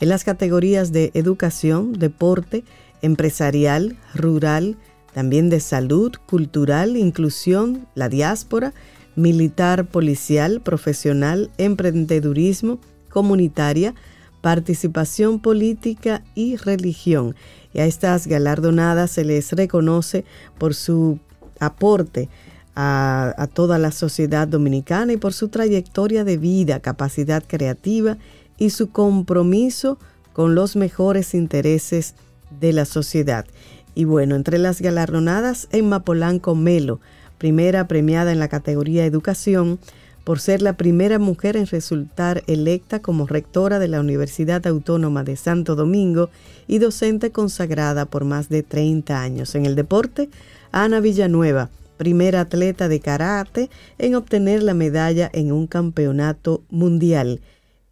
[0.00, 2.64] en las categorías de educación, deporte,
[3.02, 4.76] empresarial, rural,
[5.14, 8.74] también de salud, cultural, inclusión, la diáspora,
[9.14, 12.78] militar, policial, profesional, emprendedurismo,
[13.08, 13.94] comunitaria,
[14.42, 17.34] participación política y religión.
[17.72, 20.26] Y a estas galardonadas se les reconoce
[20.58, 21.18] por su
[21.58, 22.28] aporte
[22.74, 28.18] a, a, toda la sociedad dominicana y por su trayectoria de vida, capacidad creativa
[28.58, 29.98] y su compromiso
[30.32, 32.14] con los mejores intereses
[32.60, 33.46] de la sociedad.
[33.94, 37.00] Y bueno, entre las galardonadas, Emma Polanco Melo,
[37.38, 39.78] primera premiada en la categoría Educación,
[40.26, 45.36] por ser la primera mujer en resultar electa como rectora de la Universidad Autónoma de
[45.36, 46.30] Santo Domingo
[46.66, 49.54] y docente consagrada por más de 30 años.
[49.54, 50.28] En el deporte,
[50.72, 57.40] Ana Villanueva, primera atleta de karate en obtener la medalla en un campeonato mundial.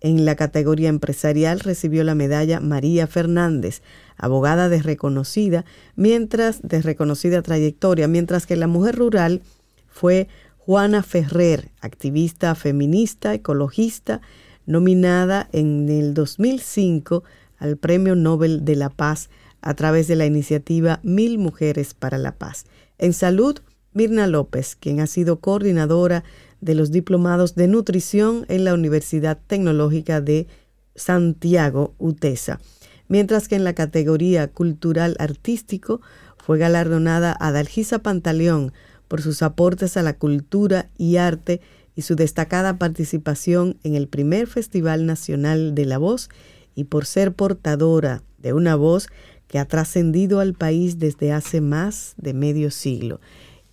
[0.05, 3.81] En la categoría empresarial recibió la medalla María Fernández,
[4.19, 5.65] abogada de reconocida,
[5.97, 9.41] mientras de reconocida trayectoria, mientras que la mujer rural
[9.89, 14.21] fue Juana Ferrer, activista feminista, ecologista,
[14.67, 17.25] nominada en el 2005
[17.57, 19.31] al Premio Nobel de la Paz
[19.63, 22.67] a través de la iniciativa Mil Mujeres para la Paz.
[22.99, 23.59] En salud,
[23.95, 26.25] Mirna López, quien ha sido coordinadora
[26.65, 30.47] de los diplomados de nutrición en la Universidad Tecnológica de
[30.95, 32.59] Santiago, UTESA.
[33.07, 36.01] Mientras que en la categoría cultural artístico
[36.39, 38.73] fue galardonada Adalgisa Pantaleón
[39.09, 41.61] por sus aportes a la cultura y arte
[41.95, 46.31] y su destacada participación en el primer Festival Nacional de la Voz
[46.75, 49.09] y por ser portadora de una voz
[49.49, 53.21] que ha trascendido al país desde hace más de medio siglo.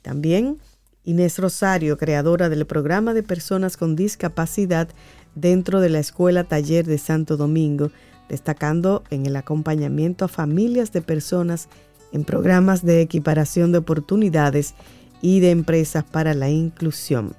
[0.02, 0.58] También
[1.04, 4.88] Inés Rosario, creadora del programa de personas con discapacidad
[5.36, 7.92] dentro de la Escuela Taller de Santo Domingo,
[8.30, 11.70] destacando en el acompañamiento a familias de personas
[12.12, 14.76] en programas de equiparación de oportunidades
[15.22, 17.36] y de empresas para la inclusión.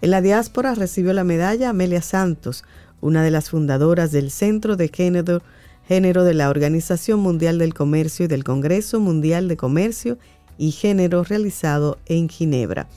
[0.00, 2.64] En la diáspora recibió la medalla Amelia Santos,
[3.00, 5.42] una de las fundadoras del Centro de Género,
[6.24, 10.18] de la Organización Mundial del Comercio y del Congreso Mundial de Comercio
[10.58, 12.88] y Género realizado en Ginebra.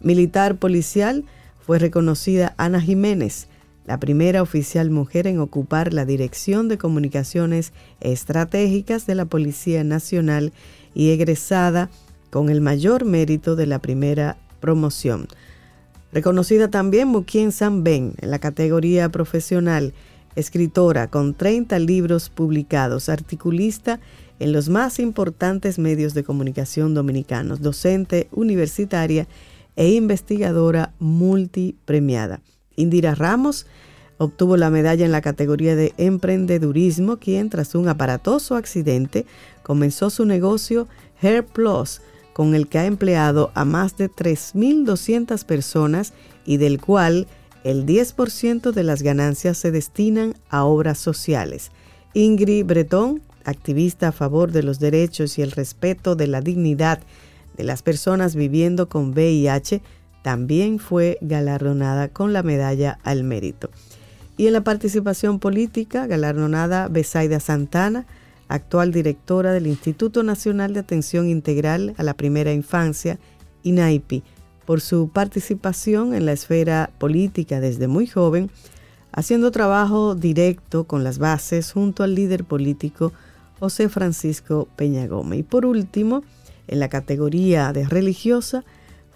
[0.00, 1.24] Militar policial
[1.66, 3.48] fue reconocida Ana Jiménez,
[3.84, 10.52] la primera oficial mujer en ocupar la Dirección de Comunicaciones Estratégicas de la Policía Nacional
[10.94, 11.90] y egresada
[12.30, 15.26] con el mayor mérito de la primera promoción.
[16.12, 17.50] Reconocida también Mukien
[17.82, 19.94] Ben en la categoría profesional,
[20.36, 24.00] escritora con 30 libros publicados, articulista
[24.40, 29.26] en los más importantes medios de comunicación dominicanos, docente universitaria
[29.76, 32.40] e investigadora multipremiada.
[32.76, 33.66] Indira Ramos
[34.18, 39.24] obtuvo la medalla en la categoría de emprendedurismo, quien tras un aparatoso accidente
[39.62, 40.88] comenzó su negocio
[41.22, 42.00] Hair Plus,
[42.32, 46.12] con el que ha empleado a más de 3.200 personas
[46.44, 47.26] y del cual
[47.64, 51.70] el 10% de las ganancias se destinan a obras sociales.
[52.14, 57.00] Ingrid Breton, activista a favor de los derechos y el respeto de la dignidad
[57.56, 59.82] de las personas viviendo con VIH,
[60.22, 63.70] también fue galardonada con la medalla al mérito.
[64.36, 68.06] Y en la participación política, galardonada Besaida Santana,
[68.46, 73.18] actual directora del Instituto Nacional de Atención Integral a la Primera Infancia,
[73.64, 74.22] INAIPI,
[74.64, 78.50] por su participación en la esfera política desde muy joven,
[79.12, 83.12] haciendo trabajo directo con las bases junto al líder político
[83.58, 85.40] José Francisco Peña Gómez.
[85.40, 86.22] Y por último,
[86.66, 88.64] en la categoría de religiosa,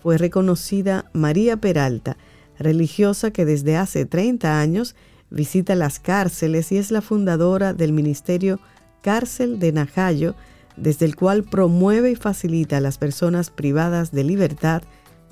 [0.02, 2.16] fue reconocida María Peralta,
[2.58, 4.96] religiosa que desde hace 30 años
[5.30, 8.58] visita las cárceles y es la fundadora del Ministerio
[9.00, 10.34] Cárcel de Najayo,
[10.76, 14.82] desde el cual promueve y facilita a las personas privadas de libertad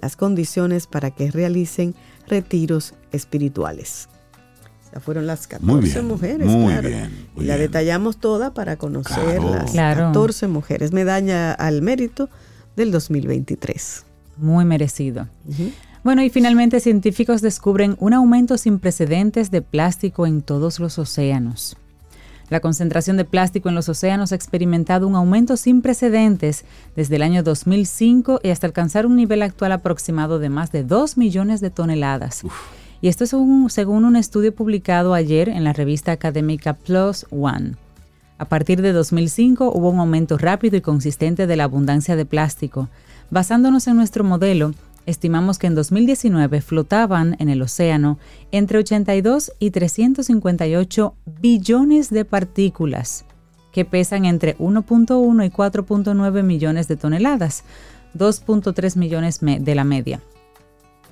[0.01, 1.95] las condiciones para que realicen
[2.27, 4.09] retiros espirituales.
[4.99, 6.47] Fueron las 14 mujeres.
[6.49, 6.89] Muy claro.
[6.89, 7.27] bien.
[7.37, 7.69] muy y la bien.
[7.69, 9.51] detallamos toda para conocer Claro.
[9.55, 10.01] las Claro.
[10.07, 10.93] 14 mujeres.
[10.93, 12.29] Medalla al mérito
[12.77, 14.05] del 2023.
[14.39, 15.29] Muy merecido.
[16.03, 21.77] Bueno, y finalmente científicos descubren un aumento sin precedentes de plástico en todos los océanos.
[22.49, 26.65] La concentración de plástico en los océanos ha experimentado un aumento sin precedentes
[26.97, 31.17] desde el año 2005 y hasta alcanzar un nivel actual aproximado de más de 2
[31.17, 32.43] millones de toneladas.
[33.03, 37.77] Y esto es según un estudio publicado ayer en la revista académica Plus One.
[38.37, 42.89] A partir de 2005 hubo un aumento rápido y consistente de la abundancia de plástico.
[43.31, 44.73] Basándonos en nuestro modelo,
[45.07, 48.19] estimamos que en 2019 flotaban en el océano
[48.51, 53.25] entre 82 y 358 billones de partículas,
[53.73, 57.65] que pesan entre 1.1 y 4.9 millones de toneladas,
[58.15, 60.21] 2.3 millones de la media.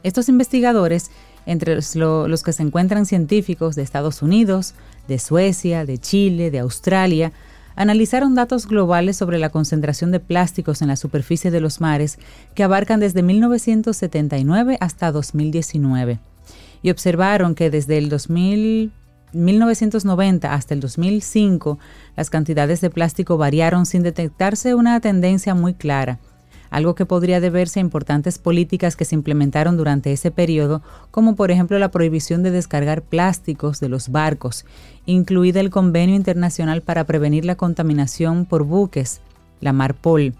[0.02, 1.10] Estos investigadores,
[1.48, 4.74] entre los, lo- los que se encuentran científicos de Estados Unidos,
[5.08, 7.32] de Suecia, de Chile, de Australia,
[7.74, 12.18] analizaron datos globales sobre la concentración de plásticos en la superficie de los mares
[12.54, 16.18] que abarcan desde 1979 hasta 2019
[16.82, 18.92] y observaron que desde el 2000
[19.32, 21.78] 1990 hasta el 2005
[22.16, 26.18] las cantidades de plástico variaron sin detectarse una tendencia muy clara
[26.70, 31.50] algo que podría deberse a importantes políticas que se implementaron durante ese periodo, como por
[31.50, 34.64] ejemplo la prohibición de descargar plásticos de los barcos,
[35.06, 39.20] incluida el Convenio Internacional para Prevenir la Contaminación por Buques,
[39.60, 40.34] la MARPOL.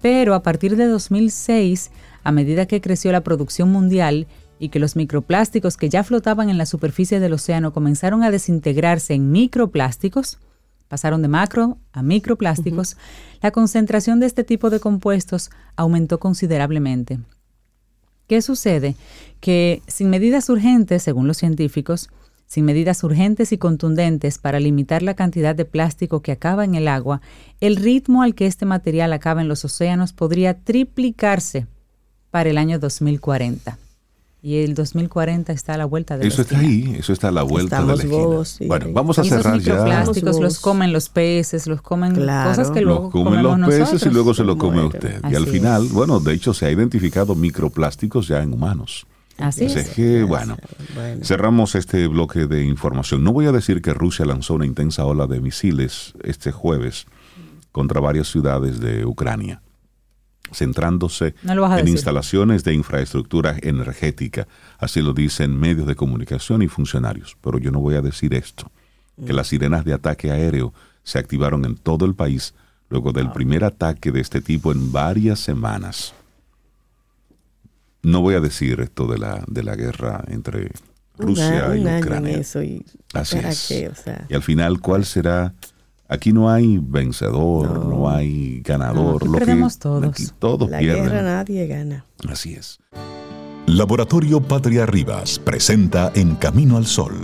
[0.00, 1.90] Pero a partir de 2006,
[2.22, 4.26] a medida que creció la producción mundial
[4.58, 9.14] y que los microplásticos que ya flotaban en la superficie del océano comenzaron a desintegrarse
[9.14, 10.38] en microplásticos,
[10.94, 12.96] pasaron de macro a microplásticos,
[13.42, 17.18] la concentración de este tipo de compuestos aumentó considerablemente.
[18.28, 18.94] ¿Qué sucede?
[19.40, 22.10] Que sin medidas urgentes, según los científicos,
[22.46, 26.86] sin medidas urgentes y contundentes para limitar la cantidad de plástico que acaba en el
[26.86, 27.20] agua,
[27.58, 31.66] el ritmo al que este material acaba en los océanos podría triplicarse
[32.30, 33.78] para el año 2040.
[34.46, 37.42] Y el 2040 está a la vuelta de Eso está ahí, eso está a la
[37.44, 38.12] vuelta de la esquina.
[38.26, 38.92] vos, sí, bueno, ahí.
[38.92, 39.72] vamos a Y esos cerrar ya.
[39.72, 40.58] microplásticos los Vos.
[40.60, 42.50] comen los peces, los comen Claro.
[42.50, 44.12] cosas que luego Los comen los peces y nosotros.
[44.12, 44.92] luego se lo come Mueren.
[45.22, 45.30] usted.
[45.30, 45.92] Y al final, es.
[45.92, 49.06] bueno, de hecho se ha identificado microplásticos ya en humanos.
[49.38, 49.88] Así Así es.
[49.88, 50.58] es que, bueno,
[50.94, 51.24] Bueno.
[51.24, 53.24] cerramos este bloque de información.
[53.24, 57.06] No voy a decir que Rusia lanzó una intensa ola de misiles este jueves
[57.72, 59.62] contra varias ciudades de Ucrania,
[60.52, 64.46] centrándose No en instalaciones de infraestructura energética.
[64.78, 67.36] Así lo dicen medios de comunicación y funcionarios.
[67.40, 68.70] Pero yo no voy a decir esto,
[69.26, 72.54] que las sirenas de ataque aéreo se activaron en todo el país
[72.90, 76.14] luego del primer ataque de este tipo en varias semanas.
[78.02, 80.70] No voy a decir esto de la, de la guerra entre
[81.16, 82.36] Rusia y un año en Ucrania.
[82.38, 83.66] eso y Así ¿para es.
[83.68, 83.88] qué?
[83.88, 85.54] O sea, Y al final, ¿cuál será?
[86.08, 89.16] Aquí no hay vencedor, no, hay ganador.
[89.16, 90.04] aquí lo que- perdemos todos.
[90.04, 91.04] aquí todos la pierden.
[91.04, 92.04] guerra nadie gana.
[92.28, 92.78] Así es.
[93.66, 97.14] Laboratorio Patria Rivas presenta En Camino al Sol,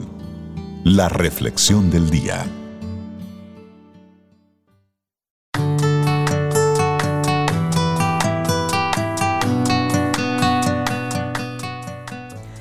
[0.84, 2.46] la reflexión del día.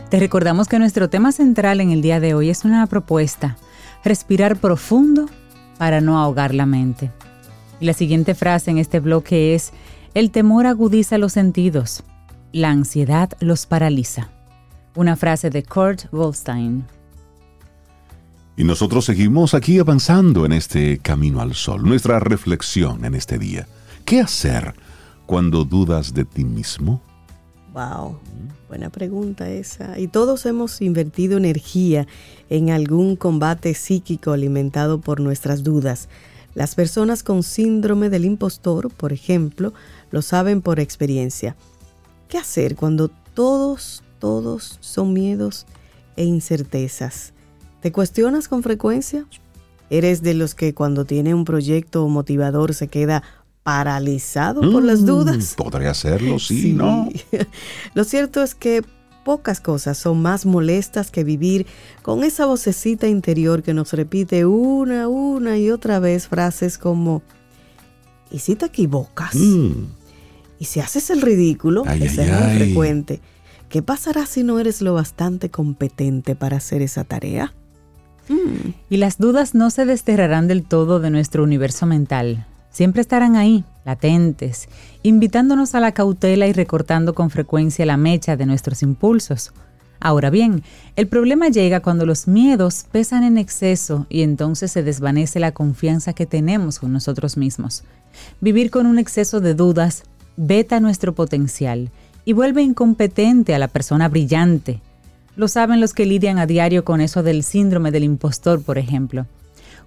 [0.09, 3.57] Te recordamos que nuestro tema central en el día de hoy es una propuesta,
[4.03, 5.27] respirar profundo
[5.79, 7.09] para no ahogar la mente.
[7.79, 9.71] Y la siguiente frase en este bloque es,
[10.13, 12.03] el temor agudiza los sentidos,
[12.51, 14.29] la ansiedad los paraliza.
[14.95, 16.83] Una frase de Kurt Goldstein.
[18.57, 21.83] Y nosotros seguimos aquí avanzando en este camino al sol.
[21.83, 23.65] Nuestra reflexión en este día.
[24.03, 24.73] ¿Qué hacer
[25.25, 27.01] cuando dudas de ti mismo?
[27.73, 28.17] Wow,
[28.67, 29.99] buena pregunta esa.
[29.99, 32.07] Y todos hemos invertido energía
[32.49, 36.09] en algún combate psíquico alimentado por nuestras dudas.
[36.55, 39.73] Las personas con síndrome del impostor, por ejemplo,
[40.09, 41.55] lo saben por experiencia.
[42.27, 45.67] ¿Qué hacer cuando todos, todos son miedos
[46.15, 47.33] e incertezas?
[47.81, 49.25] ¿Te cuestionas con frecuencia?
[49.91, 53.23] ¿Eres de los que cuando tiene un proyecto motivador se queda
[53.69, 55.53] paralizado por las Mm, dudas?
[55.55, 57.07] Podría hacerlo, sí, ¿no?
[57.93, 58.83] Lo cierto es que
[59.23, 61.67] pocas cosas son más molestas que vivir
[62.01, 67.21] con esa vocecita interior que nos repite una, una y otra vez frases como,
[68.31, 69.35] ¿y si te equivocas?
[69.35, 69.85] Mm,
[70.57, 71.83] ¿Y si haces el ridículo?
[71.85, 72.57] Ay, Ese ay, es muy ay.
[72.57, 73.21] frecuente.
[73.69, 77.53] ¿Qué pasará si no eres lo bastante competente para hacer esa tarea?
[78.29, 82.47] Mm, Y las dudas no se desterrarán del todo de nuestro universo mental.
[82.71, 84.69] Siempre estarán ahí, latentes,
[85.03, 89.51] invitándonos a la cautela y recortando con frecuencia la mecha de nuestros impulsos.
[89.99, 90.63] Ahora bien,
[90.95, 96.13] el problema llega cuando los miedos pesan en exceso y entonces se desvanece la confianza
[96.13, 97.83] que tenemos con nosotros mismos.
[98.39, 100.03] Vivir con un exceso de dudas
[100.37, 101.89] veta nuestro potencial
[102.23, 104.81] y vuelve incompetente a la persona brillante.
[105.35, 109.25] Lo saben los que lidian a diario con eso del síndrome del impostor, por ejemplo.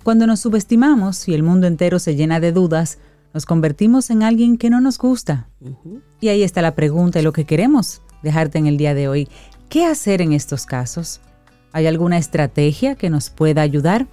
[0.03, 2.99] Cuando nos subestimamos y el mundo entero se llena de dudas,
[3.33, 5.49] nos convertimos en alguien que no nos gusta.
[6.21, 9.29] Y ahí está la pregunta y lo que queremos dejarte en el día de hoy.
[9.69, 11.21] ¿Qué hacer en estos casos?
[11.73, 14.07] ¿Hay alguna estrategia que nos pueda ayudar?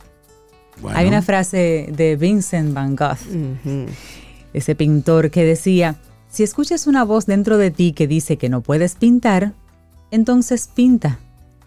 [0.81, 0.97] bueno.
[0.97, 3.17] Hay una frase de Vincent Van Gogh,
[4.53, 5.97] ese pintor, que decía,
[6.29, 9.53] si escuchas una voz dentro de ti que dice que no puedes pintar,
[10.11, 11.19] entonces pinta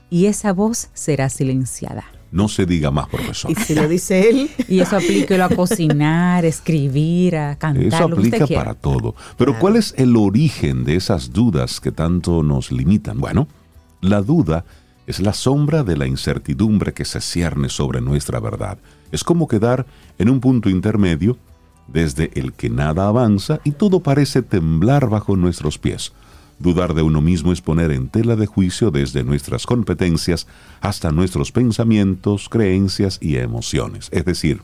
[0.09, 2.05] y esa voz será silenciada.
[2.33, 3.51] No se diga más, profesor.
[3.51, 8.17] Y si lo dice él, Y eso aplíquelo a cocinar, escribir, a cantar, Eso lo
[8.17, 8.65] que usted aplica quiera.
[8.65, 9.15] para todo.
[9.37, 13.21] Pero ¿cuál es el origen de esas dudas que tanto nos limitan?
[13.21, 13.49] Bueno,
[14.01, 14.65] la duda
[15.07, 18.79] es la sombra de la incertidumbre que se cierne sobre nuestra verdad.
[19.11, 19.85] Es como quedar
[20.19, 21.37] en un punto intermedio
[21.87, 26.13] desde el que nada avanza y todo parece temblar bajo nuestros pies.
[26.59, 30.47] Dudar de uno mismo es poner en tela de juicio desde nuestras competencias
[30.81, 34.09] hasta nuestros pensamientos, creencias y emociones.
[34.13, 34.63] Es decir,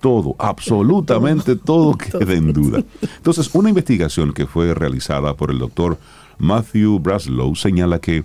[0.00, 2.82] todo, absolutamente todo queda en duda.
[3.16, 5.98] Entonces, una investigación que fue realizada por el doctor
[6.38, 8.24] Matthew Braslow señala que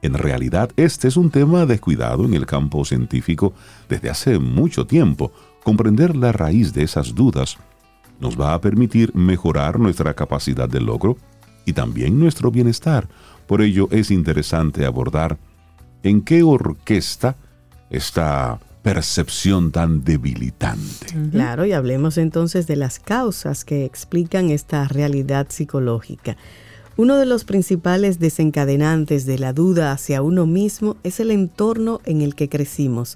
[0.00, 3.52] en realidad este es un tema descuidado en el campo científico
[3.88, 5.32] desde hace mucho tiempo.
[5.64, 7.58] Comprender la raíz de esas dudas
[8.20, 11.16] nos va a permitir mejorar nuestra capacidad de logro
[11.68, 13.08] y también nuestro bienestar.
[13.46, 15.36] Por ello es interesante abordar
[16.02, 17.36] en qué orquesta
[17.90, 21.14] esta percepción tan debilitante.
[21.30, 26.38] Claro, y hablemos entonces de las causas que explican esta realidad psicológica.
[26.96, 32.22] Uno de los principales desencadenantes de la duda hacia uno mismo es el entorno en
[32.22, 33.14] el que crecimos.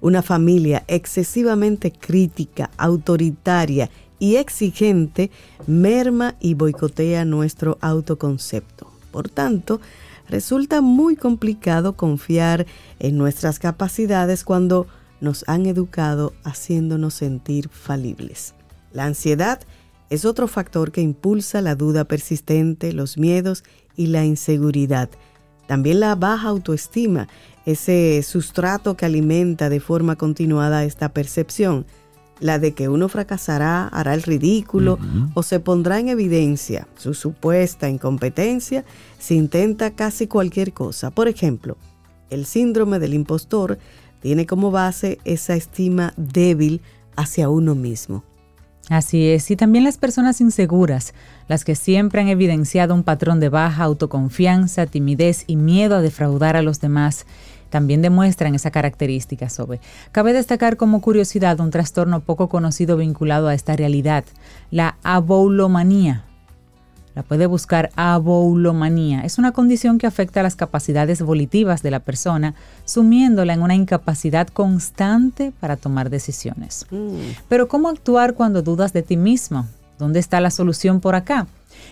[0.00, 3.90] Una familia excesivamente crítica, autoritaria
[4.22, 5.32] y exigente
[5.66, 8.86] merma y boicotea nuestro autoconcepto.
[9.10, 9.80] Por tanto,
[10.28, 12.64] resulta muy complicado confiar
[13.00, 14.86] en nuestras capacidades cuando
[15.20, 18.54] nos han educado haciéndonos sentir falibles.
[18.92, 19.58] La ansiedad
[20.08, 23.64] es otro factor que impulsa la duda persistente, los miedos
[23.96, 25.10] y la inseguridad.
[25.66, 27.26] También la baja autoestima,
[27.66, 31.86] ese sustrato que alimenta de forma continuada esta percepción
[32.42, 34.98] la de que uno fracasará, hará el ridículo
[35.34, 38.84] o se pondrá en evidencia su supuesta incompetencia
[39.18, 41.10] si intenta casi cualquier cosa.
[41.10, 41.76] Por ejemplo,
[42.30, 43.78] el síndrome del impostor
[44.20, 46.80] tiene como base esa estima débil
[47.16, 48.24] hacia uno mismo.
[48.88, 51.14] Así es, y también las personas inseguras,
[51.46, 56.56] las que siempre han evidenciado un patrón de baja autoconfianza, timidez y miedo a defraudar
[56.56, 57.24] a los demás
[57.72, 59.80] también demuestran esa característica, Sobe.
[60.12, 64.24] Cabe destacar como curiosidad un trastorno poco conocido vinculado a esta realidad,
[64.70, 66.24] la aboulomanía.
[67.14, 69.22] La puede buscar aboulomanía.
[69.22, 72.54] Es una condición que afecta las capacidades volitivas de la persona,
[72.84, 76.86] sumiéndola en una incapacidad constante para tomar decisiones.
[76.90, 77.16] Mm.
[77.48, 79.66] Pero ¿cómo actuar cuando dudas de ti mismo?
[79.98, 81.46] ¿Dónde está la solución por acá?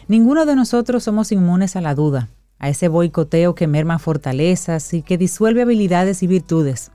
[0.09, 2.28] Ninguno de nosotros somos inmunes a la duda
[2.61, 6.93] a ese boicoteo que merma fortalezas y que disuelve habilidades y virtudes.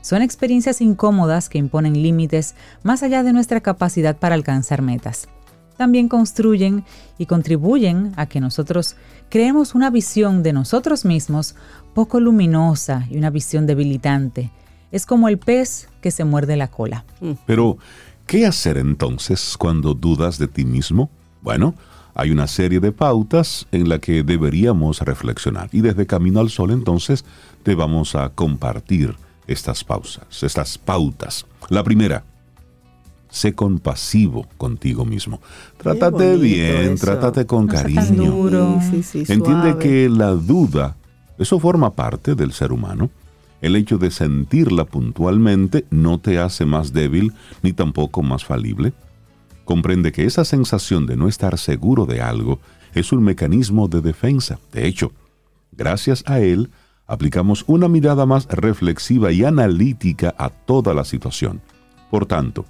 [0.00, 5.28] Son experiencias incómodas que imponen límites más allá de nuestra capacidad para alcanzar metas.
[5.76, 6.84] También construyen
[7.18, 8.96] y contribuyen a que nosotros
[9.28, 11.54] creemos una visión de nosotros mismos
[11.94, 14.50] poco luminosa y una visión debilitante.
[14.90, 17.04] Es como el pez que se muerde la cola.
[17.46, 17.78] Pero,
[18.26, 21.10] ¿qué hacer entonces cuando dudas de ti mismo?
[21.42, 21.74] Bueno,
[22.18, 25.68] hay una serie de pautas en la que deberíamos reflexionar.
[25.70, 27.24] Y desde Camino al Sol entonces
[27.62, 29.14] te vamos a compartir
[29.46, 31.46] estas pausas, estas pautas.
[31.68, 32.24] La primera,
[33.30, 35.40] sé compasivo contigo mismo.
[35.76, 38.80] Trátate bien, trátate con cariño.
[39.28, 40.96] Entiende que la duda,
[41.38, 43.10] eso forma parte del ser humano.
[43.60, 48.92] El hecho de sentirla puntualmente no te hace más débil ni tampoco más falible
[49.68, 52.58] comprende que esa sensación de no estar seguro de algo
[52.94, 54.58] es un mecanismo de defensa.
[54.72, 55.12] De hecho,
[55.72, 56.70] gracias a él,
[57.06, 61.60] aplicamos una mirada más reflexiva y analítica a toda la situación.
[62.10, 62.64] Por tanto,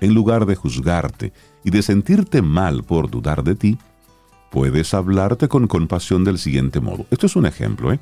[0.00, 1.32] en lugar de juzgarte
[1.64, 3.76] y de sentirte mal por dudar de ti,
[4.52, 7.06] puedes hablarte con compasión del siguiente modo.
[7.10, 7.98] Esto es un ejemplo, ¿eh?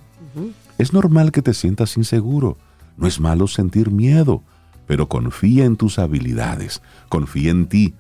[0.77, 2.59] Es normal que te sientas inseguro.
[2.99, 4.43] No es malo sentir miedo
[4.87, 7.95] pero confía en tus habilidades, confía en ti.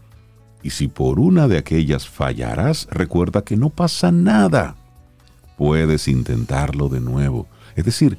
[0.63, 4.77] Y si por una de aquellas fallarás, recuerda que no pasa nada.
[5.57, 7.47] Puedes intentarlo de nuevo.
[7.77, 8.17] Es decir,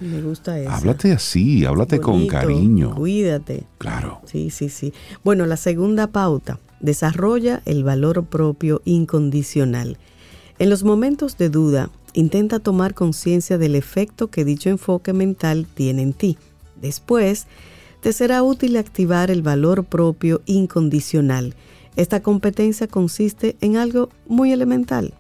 [0.69, 2.93] háblate así, háblate con cariño.
[2.95, 3.63] Cuídate.
[3.79, 4.21] Claro.
[4.25, 4.93] Sí, sí, sí.
[5.23, 9.97] Bueno, la segunda pauta, desarrolla el valor propio incondicional.
[10.59, 16.03] En los momentos de duda, intenta tomar conciencia del efecto que dicho enfoque mental tiene
[16.03, 16.37] en ti.
[16.79, 17.47] Después,
[18.01, 21.55] te será útil activar el valor propio incondicional.
[21.95, 25.13] Esta competencia consiste en algo muy elemental.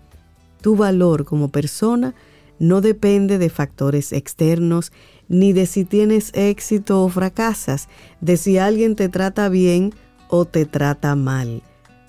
[0.61, 2.13] Tu valor como persona
[2.59, 4.91] no depende de factores externos,
[5.27, 7.87] ni de si tienes éxito o fracasas,
[8.21, 9.93] de si alguien te trata bien
[10.29, 11.61] o te trata mal.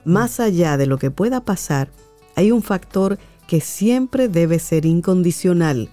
[0.05, 1.91] Más allá de lo que pueda pasar,
[2.35, 5.91] hay un factor que siempre debe ser incondicional,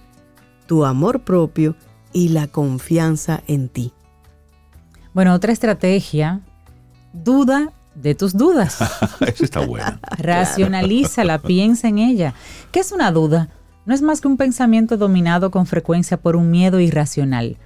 [0.66, 1.74] tu amor propio
[2.12, 3.92] y la confianza en ti.
[5.16, 6.42] Bueno, otra estrategia,
[7.14, 8.76] duda de tus dudas.
[9.26, 9.98] Eso está bueno.
[10.18, 12.34] Racionalízala, piensa en ella.
[12.70, 13.48] ¿Qué es una duda?
[13.86, 17.56] No es más que un pensamiento dominado con frecuencia por un miedo irracional.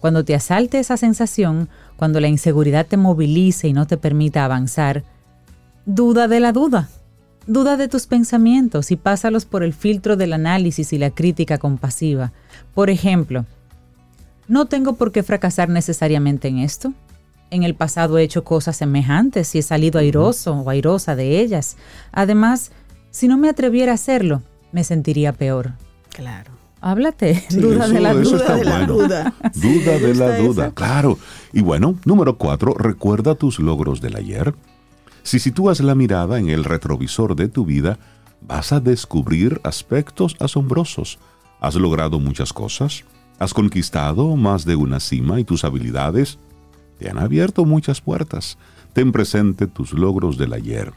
[0.00, 5.04] Cuando te asalte esa sensación, cuando la inseguridad te movilice y no te permita avanzar,
[5.84, 6.88] duda de la duda.
[7.46, 12.32] Duda de tus pensamientos y pásalos por el filtro del análisis y la crítica compasiva.
[12.72, 13.44] Por ejemplo,
[14.48, 16.92] no tengo por qué fracasar necesariamente en esto.
[17.50, 21.76] En el pasado he hecho cosas semejantes y he salido airoso o airosa de ellas.
[22.12, 22.72] Además,
[23.10, 24.42] si no me atreviera a hacerlo,
[24.72, 25.72] me sentiría peor.
[26.10, 26.52] Claro.
[26.80, 27.44] Háblate.
[27.50, 29.34] duda de la duda de la duda.
[29.54, 31.18] Duda de la duda, claro.
[31.52, 34.54] Y bueno, número cuatro, recuerda tus logros del ayer.
[35.22, 37.98] Si sitúas la mirada en el retrovisor de tu vida,
[38.42, 41.18] vas a descubrir aspectos asombrosos.
[41.60, 43.04] Has logrado muchas cosas,
[43.38, 46.38] has conquistado más de una cima y tus habilidades
[46.98, 48.56] te han abierto muchas puertas.
[48.92, 50.92] Ten presente tus logros del ayer,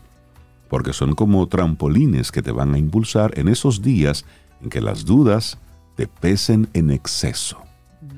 [0.70, 4.26] porque son como trampolines que te van a impulsar en esos días
[4.62, 5.58] en que las dudas
[5.96, 7.58] te pesen en exceso.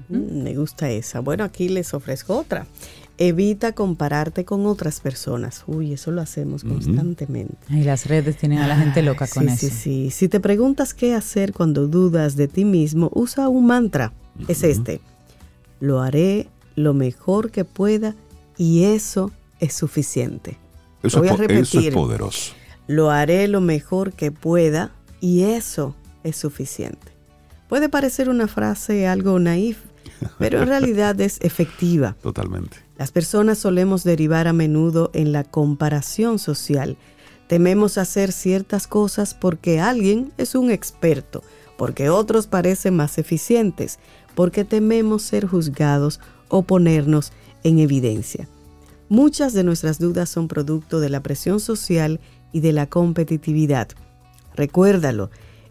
[0.09, 1.21] Mm, Me gusta esa.
[1.21, 2.65] Bueno, aquí les ofrezco otra.
[3.21, 5.63] Evita compararte con otras personas.
[5.67, 7.57] Uy, eso lo hacemos constantemente.
[7.69, 9.75] Y las redes tienen a la gente loca Ay, con sí, eso.
[9.75, 10.09] Sí, sí.
[10.11, 14.13] Si te preguntas qué hacer cuando dudas de ti mismo, usa un mantra.
[14.47, 15.01] Es este.
[15.81, 18.15] Lo haré lo mejor que pueda
[18.57, 20.57] y eso es suficiente.
[21.03, 21.93] Eso, Voy es, a po- eso es repetir.
[21.93, 22.53] poderoso.
[22.87, 25.93] Lo haré lo mejor que pueda y eso
[26.23, 27.11] es suficiente.
[27.67, 29.79] Puede parecer una frase algo naif,
[30.37, 32.15] pero en realidad es efectiva.
[32.21, 32.77] Totalmente.
[32.99, 36.97] Las personas solemos derivar a menudo en la comparación social.
[37.47, 41.41] Tememos hacer ciertas cosas porque alguien es un experto,
[41.77, 43.99] porque otros parecen más eficientes,
[44.35, 46.19] porque tememos ser juzgados
[46.49, 47.31] o ponernos
[47.63, 48.49] en evidencia.
[49.07, 52.19] Muchas de nuestras dudas son producto de la presión social
[52.51, 53.87] y de la competitividad.
[54.55, 55.29] Recuérdalo,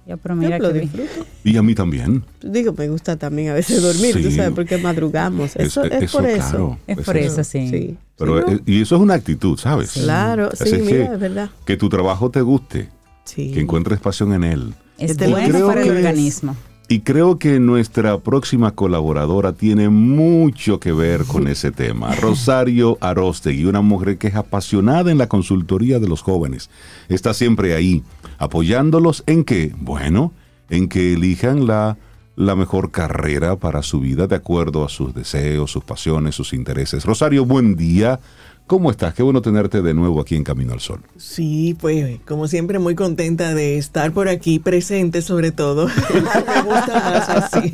[0.07, 0.93] Ya, pero Yo mira lo que bien.
[0.93, 1.27] disfruto.
[1.45, 2.23] Y a mí también.
[2.43, 4.37] Digo, me gusta también a veces dormir, tú Sí.
[4.37, 5.57] sabes, porque madrugamos.
[5.57, 6.51] Eso es, por eso.
[6.51, 6.79] claro.
[6.87, 7.69] Es por eso, sí.
[7.71, 7.97] Sí.
[8.19, 8.61] Pero, ¿no?
[8.67, 9.93] y eso es una actitud, ¿sabes?
[9.93, 11.51] Claro, sí, es mira, que- es verdad.
[11.65, 12.91] Que tu trabajo te guste,
[13.25, 13.53] Sí.
[13.53, 14.75] que encuentres pasión en él.
[14.99, 16.55] Es Este lo bueno creo para el es- organismo.
[16.87, 22.15] Y creo que nuestra próxima colaboradora tiene mucho que ver con ese tema.
[22.21, 26.69] Rosario Arostegui, una mujer que es apasionada en la consultoría de los jóvenes.
[27.09, 28.03] Está siempre ahí,
[28.39, 30.33] apoyándolos en que, bueno,
[30.69, 31.97] en que elijan la,
[32.37, 37.05] la mejor carrera para su vida de acuerdo a sus deseos, sus pasiones, sus intereses.
[37.07, 38.21] Rosario, buen día.
[38.67, 39.13] ¿Cómo estás?
[39.13, 41.01] Qué bueno tenerte de nuevo aquí en Camino al Sol.
[41.19, 45.87] Sí, pues como siempre muy contenta de estar por aquí, presente sobre todo.
[46.15, 47.71] Me gusta más así.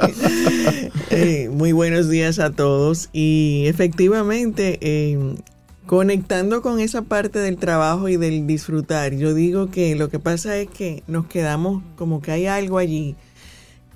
[1.11, 5.36] Eh, muy buenos días a todos y efectivamente eh,
[5.86, 10.57] conectando con esa parte del trabajo y del disfrutar, yo digo que lo que pasa
[10.57, 13.14] es que nos quedamos como que hay algo allí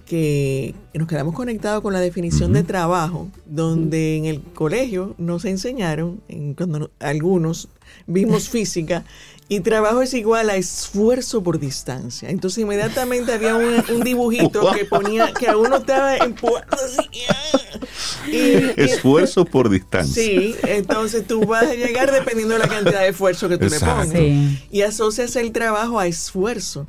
[0.07, 6.21] que nos quedamos conectados con la definición de trabajo, donde en el colegio nos enseñaron,
[6.29, 7.69] en- cuando no- algunos
[8.07, 9.05] vimos física,
[9.49, 12.31] y trabajo es igual a esfuerzo por distancia.
[12.31, 17.09] Entonces inmediatamente había un, un dibujito que ponía que a uno estaba empujando así.
[18.31, 20.23] Y, y- Esfuerzo por distancia.
[20.23, 24.13] Sí, entonces tú vas a llegar dependiendo de la cantidad de esfuerzo que tú Exacto.
[24.15, 24.19] le pongas.
[24.19, 24.59] Sí.
[24.71, 26.87] Y asocias el trabajo a esfuerzo.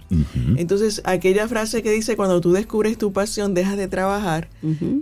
[0.55, 4.47] Entonces, aquella frase que dice, cuando tú descubres tu pasión, dejas de trabajar,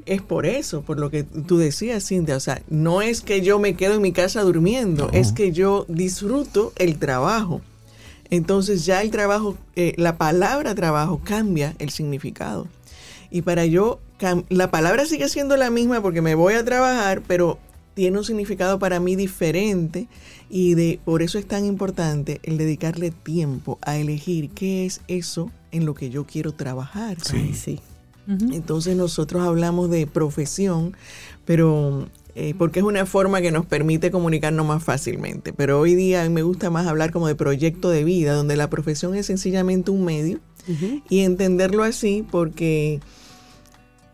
[0.06, 2.36] es por eso, por lo que tú decías, Cintia.
[2.36, 5.14] O sea, no es que yo me quedo en mi casa durmiendo, No.
[5.14, 7.53] es que yo disfruto el trabajo.
[8.34, 12.68] Entonces ya el trabajo, eh, la palabra trabajo cambia el significado.
[13.30, 14.00] Y para yo,
[14.50, 17.60] la palabra sigue siendo la misma porque me voy a trabajar, pero
[17.94, 20.08] tiene un significado para mí diferente
[20.50, 25.52] y de por eso es tan importante el dedicarle tiempo a elegir qué es eso
[25.72, 27.18] en lo que yo quiero trabajar.
[27.22, 27.54] Sí.
[27.54, 27.80] Sí.
[28.28, 30.98] Entonces nosotros hablamos de profesión,
[31.46, 35.54] pero eh, porque es una forma que nos permite comunicarnos más fácilmente.
[35.54, 38.56] Pero hoy día a mí me gusta más hablar como de proyecto de vida, donde
[38.56, 40.40] la profesión es sencillamente un medio
[41.10, 43.00] y entenderlo así porque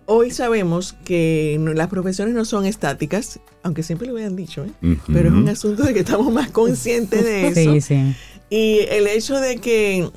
[0.06, 4.98] hoy sabemos que no- las profesiones no son estáticas, aunque siempre lo habían dicho, ¿eh?
[5.08, 7.74] Pero es un asunto de que estamos más conscientes de eso.
[7.74, 8.16] Sí, sí.
[8.50, 10.10] Y el hecho de que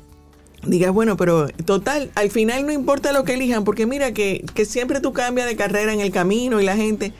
[0.65, 4.65] digas, bueno, pero total, al final no importa lo que elijan, porque mira que, que
[4.65, 7.13] siempre tú cambias de carrera en el camino y la gente,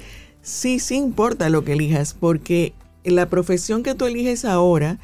[0.44, 2.74] sí, sí importa lo que elijas, porque
[3.04, 5.00] la profesión que tú eliges ahora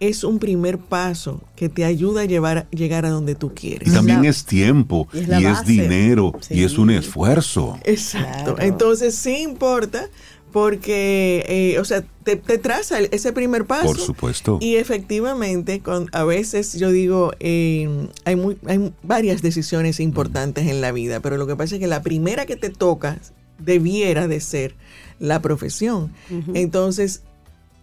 [0.00, 3.92] es un primer paso que te ayuda a llevar, llegar a donde tú Y quieres.
[3.92, 6.54] también la- es tiempo, y y es dinero, Sí.
[6.54, 7.78] y es un esfuerzo.
[7.84, 8.54] Exacto.
[8.54, 8.68] Claro.
[8.68, 10.08] Entonces sí importa
[10.52, 13.86] porque, eh, o sea, te, te traza ese primer paso.
[13.86, 14.58] Por supuesto.
[14.60, 20.80] Y efectivamente, con, a veces yo digo, eh, hay, muy, hay varias decisiones importantes en
[20.80, 23.18] la vida, pero lo que pasa es que la primera que te toca
[23.58, 24.74] debiera de ser
[25.18, 26.12] la profesión.
[26.54, 27.22] Entonces,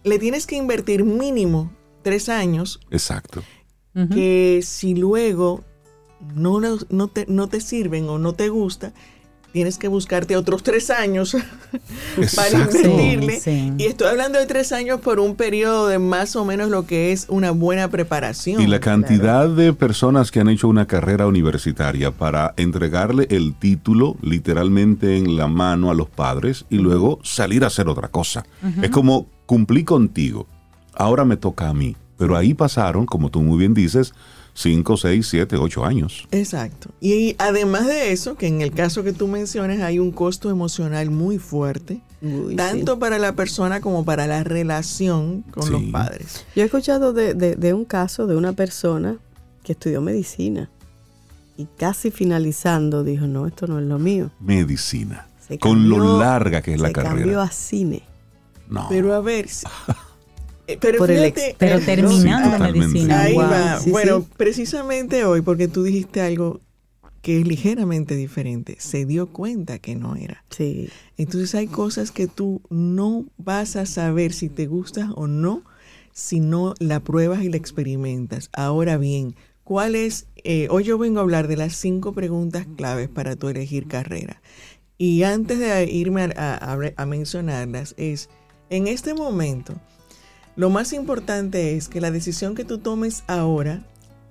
[0.04, 3.42] le tienes que invertir mínimo tres años Exacto.
[4.10, 5.64] Que si luego
[6.34, 8.94] no, no, te, no te sirven o no te gusta,
[9.52, 11.36] tienes que buscarte otros tres años
[12.36, 13.34] para invertirle.
[13.34, 13.72] Sí, sí.
[13.78, 17.12] Y estoy hablando de tres años por un periodo de más o menos lo que
[17.12, 18.60] es una buena preparación.
[18.60, 24.16] Y la cantidad de personas que han hecho una carrera universitaria para entregarle el título
[24.22, 28.44] literalmente en la mano a los padres y luego salir a hacer otra cosa.
[28.80, 30.46] Es como cumplí contigo,
[30.94, 31.96] ahora me toca a mí.
[32.18, 34.14] Pero ahí pasaron, como tú muy bien dices,
[34.54, 36.28] 5, 6, 7, 8 años.
[36.30, 36.90] Exacto.
[37.00, 41.10] Y además de eso, que en el caso que tú mencionas hay un costo emocional
[41.10, 45.70] muy fuerte, Uy, tanto para la persona como para la relación con Sí.
[45.70, 46.44] los padres.
[46.54, 49.16] Yo he escuchado de, de- de un caso de una persona
[49.64, 50.68] que estudió medicina
[51.56, 54.30] y casi finalizando dijo, no, esto no es lo mío.
[54.40, 55.28] Medicina.
[55.60, 57.42] Con lo cambió- larga que es la se cambió carrera.
[57.42, 58.02] a cine.
[58.68, 58.86] No.
[58.88, 59.66] Pero a ver, si-
[60.80, 62.86] pero Por el fíjate, ex- Pero Sí, terminando totalmente.
[62.88, 63.20] medicina.
[63.22, 63.42] Ahí wow.
[63.42, 63.80] va.
[63.80, 64.26] Sí, bueno, sí.
[64.36, 66.60] precisamente hoy, porque tú dijiste algo
[67.20, 70.44] que es ligeramente diferente, se dio cuenta que no era.
[70.50, 70.88] Sí.
[71.16, 75.62] Entonces hay cosas que tú no vas a saber si te gustas o no
[76.14, 78.50] si no la pruebas y la experimentas.
[78.52, 79.34] Ahora bien,
[79.64, 80.26] ¿cuál es?
[80.44, 84.42] eh, hoy yo vengo a hablar de las cinco preguntas claves para tu elegir carrera.
[84.98, 88.28] Y antes de irme a, a- a- a mencionarlas, es,
[88.68, 89.74] en este momento,
[90.56, 93.82] lo más importante es que la decisión que tú tomes ahora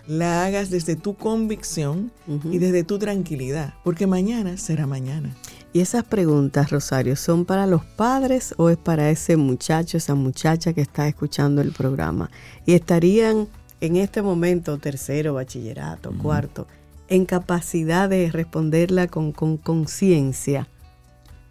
[0.07, 2.11] la hagas desde tu convicción
[2.45, 5.35] y desde tu tranquilidad, porque mañana será mañana.
[5.73, 10.73] Y esas preguntas, Rosario, ¿son para los padres o es para ese muchacho, esa muchacha
[10.73, 12.29] que está escuchando el programa?
[12.65, 13.47] Y estarían
[13.79, 16.67] en este momento, tercero, bachillerato, cuarto,
[17.07, 20.67] en capacidad de responderla con conciencia.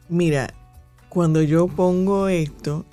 [0.08, 0.52] Mira,
[1.08, 2.84] cuando yo pongo esto,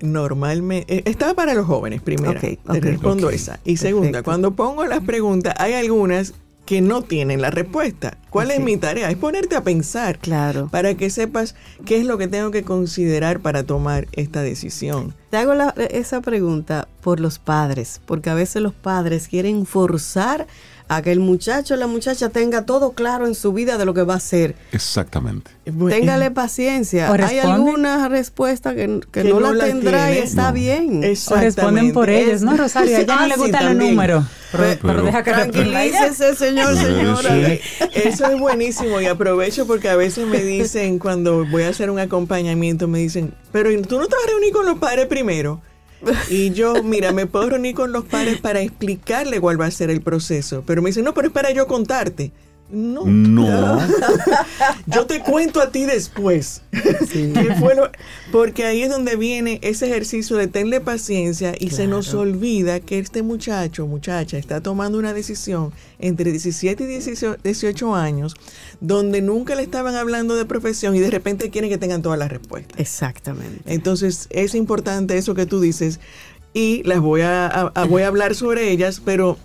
[0.00, 2.76] normalmente, eh, está para los jóvenes primero, Ok, te ok.
[2.84, 3.60] respondo esa.
[3.64, 4.24] Y segunda, Perfecto.
[4.24, 6.34] cuando pongo las preguntas, hay algunas
[6.66, 8.16] que no tienen la respuesta.
[8.30, 9.10] ¿Cuál es mi tarea?
[9.10, 10.68] Es ponerte a pensar Claro.
[10.70, 15.12] para que sepas qué es lo que tengo que considerar para tomar esta decisión.
[15.30, 20.46] Te hago la- esa pregunta por los padres, porque a veces los padres quieren forzar
[20.92, 23.94] a que el muchacho o la muchacha tenga todo claro en su vida de lo
[23.94, 24.56] que va a hacer.
[24.72, 25.52] Exactamente.
[25.72, 27.10] Bueno, Téngale paciencia.
[27.12, 30.54] O Hay alguna respuesta que, que Que no, no la la tendrá y está No.
[30.54, 31.04] bien.
[31.30, 32.96] O responden por ellos, ¿no, Rosario?
[32.96, 34.24] A ella no Ah, le sí, gustan los números.
[34.50, 35.30] Pero, Pero- pero deja que.
[35.30, 37.30] Tranquilícese, señor, señora.
[37.36, 37.60] sí.
[37.94, 42.00] Eso es buenísimo y aprovecho porque a veces me dicen cuando voy a hacer un
[42.00, 45.60] acompañamiento me dicen, pero tú no te vas a reunir con los padres primero.
[46.28, 49.90] Y yo, mira, me puedo reunir con los padres para explicarle cuál va a ser
[49.90, 52.32] el proceso, pero me dicen, no, pero es para yo contarte.
[52.72, 53.80] No, No.
[54.86, 56.62] yo te cuento a ti después.
[56.72, 57.90] ¿Qué fue lo-
[58.30, 62.98] Porque ahí es donde viene ese ejercicio de tenerle paciencia y se nos olvida que
[62.98, 68.34] este muchacho, muchacha, está tomando una decisión entre 17 y 18 18 años
[68.80, 72.30] donde nunca le estaban hablando de profesión y de repente quieren que tengan todas las
[72.30, 72.78] respuestas.
[72.78, 73.62] Exactamente.
[73.72, 76.00] Entonces es importante eso que tú dices
[76.54, 79.36] y las voy a, a- a- voy a hablar sobre ellas, pero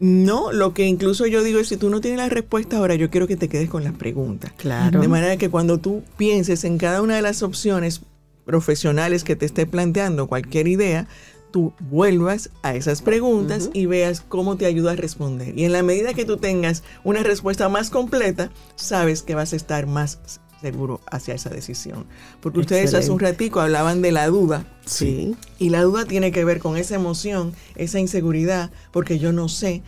[0.00, 3.10] no, lo que incluso yo digo es si tú no tienes la respuesta ahora, yo
[3.10, 4.52] quiero que te quedes con las preguntas.
[4.56, 5.00] Claro.
[5.00, 8.02] De manera que cuando tú pienses en cada una de las opciones
[8.44, 11.08] profesionales que te esté planteando cualquier idea,
[11.50, 15.58] tú vuelvas a esas preguntas y veas cómo te ayuda a responder.
[15.58, 19.56] Y en la medida que tú tengas una respuesta más completa, sabes que vas a
[19.56, 22.04] estar más seguro hacia esa decisión.
[22.40, 24.64] Porque ustedes hace un ratico hablaban de la duda.
[24.84, 25.36] Sí.
[25.58, 29.82] Y la duda tiene que ver con esa emoción, esa inseguridad, porque yo no sé.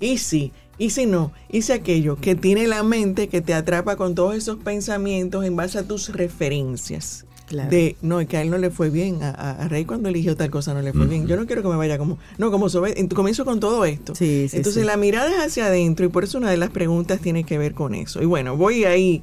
[0.00, 3.96] Y si, y si no, y si aquello que tiene la mente que te atrapa
[3.96, 7.24] con todos esos pensamientos en base a tus referencias.
[7.46, 7.70] Claro.
[7.70, 10.36] De, no, es que a él no le fue bien, a, a- Rey cuando eligió
[10.36, 11.26] tal cosa no le fue bien.
[11.26, 14.14] Yo no quiero que me vaya como, no, como sobre, comienzo con todo esto.
[14.14, 14.86] Sí, sí, Entonces sí.
[14.86, 17.72] la mirada es hacia adentro y por eso una de las preguntas tiene que ver
[17.72, 18.20] con eso.
[18.22, 19.22] Y bueno, voy ahí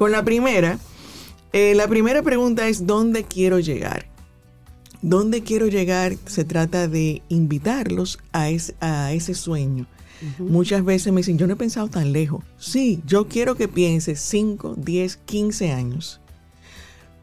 [0.00, 0.78] con la primera.
[1.52, 4.06] Eh, la primera pregunta es, ¿dónde quiero llegar?
[5.02, 6.16] ¿Dónde quiero llegar?
[6.24, 9.84] Se trata de invitarlos a, es- a ese sueño.
[10.38, 12.42] Muchas veces me dicen, yo no he pensado tan lejos.
[12.58, 16.18] Sí, yo quiero que pienses 5, 10, 15 años.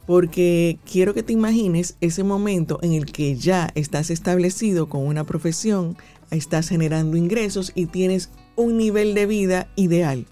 [0.05, 5.23] Porque quiero que te imagines ese momento en el que ya estás establecido con una
[5.23, 5.97] profesión,
[6.29, 10.27] estás generando ingresos y tienes un nivel de vida ideal,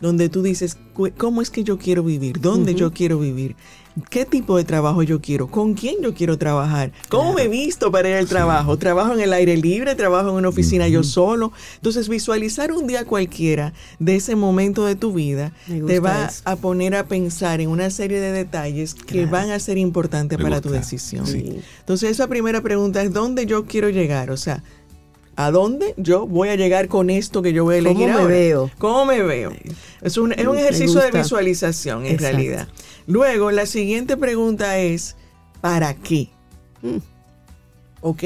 [0.00, 2.40] donde tú dices, "Cu- ¿cómo es que yo quiero vivir?
[2.40, 3.56] ¿Dónde yo quiero vivir?
[4.08, 5.48] ¿Qué tipo de trabajo yo quiero?
[5.48, 6.92] ¿Con quién yo quiero trabajar?
[7.08, 8.78] ¿Cómo me he visto para ir al trabajo?
[8.78, 9.96] ¿Trabajo en el aire libre?
[9.96, 11.52] ¿Trabajo en una oficina yo solo?
[11.74, 16.40] Entonces, visualizar un día cualquiera de ese momento de tu vida Me te va eso.
[16.44, 19.30] a poner a pensar en una serie de detalles que Claro.
[19.32, 21.26] van a ser importantes Me para tu decisión.
[21.26, 21.58] Sí.
[21.80, 24.30] Entonces, esa primera pregunta es, ¿dónde yo quiero llegar?
[24.30, 24.62] O sea,
[25.46, 28.12] ¿a dónde yo voy a llegar con esto que yo voy a ¿Cómo elegir me
[28.20, 28.26] ahora?
[28.34, 28.70] veo?
[28.78, 29.52] ¿Cómo me veo?
[30.02, 32.36] Es un, es un ejercicio de visualización, en Exacto.
[32.36, 32.68] realidad.
[33.06, 35.16] Luego, la siguiente pregunta es,
[35.62, 36.28] ¿para qué?
[36.82, 36.98] Mm.
[38.02, 38.22] Ok,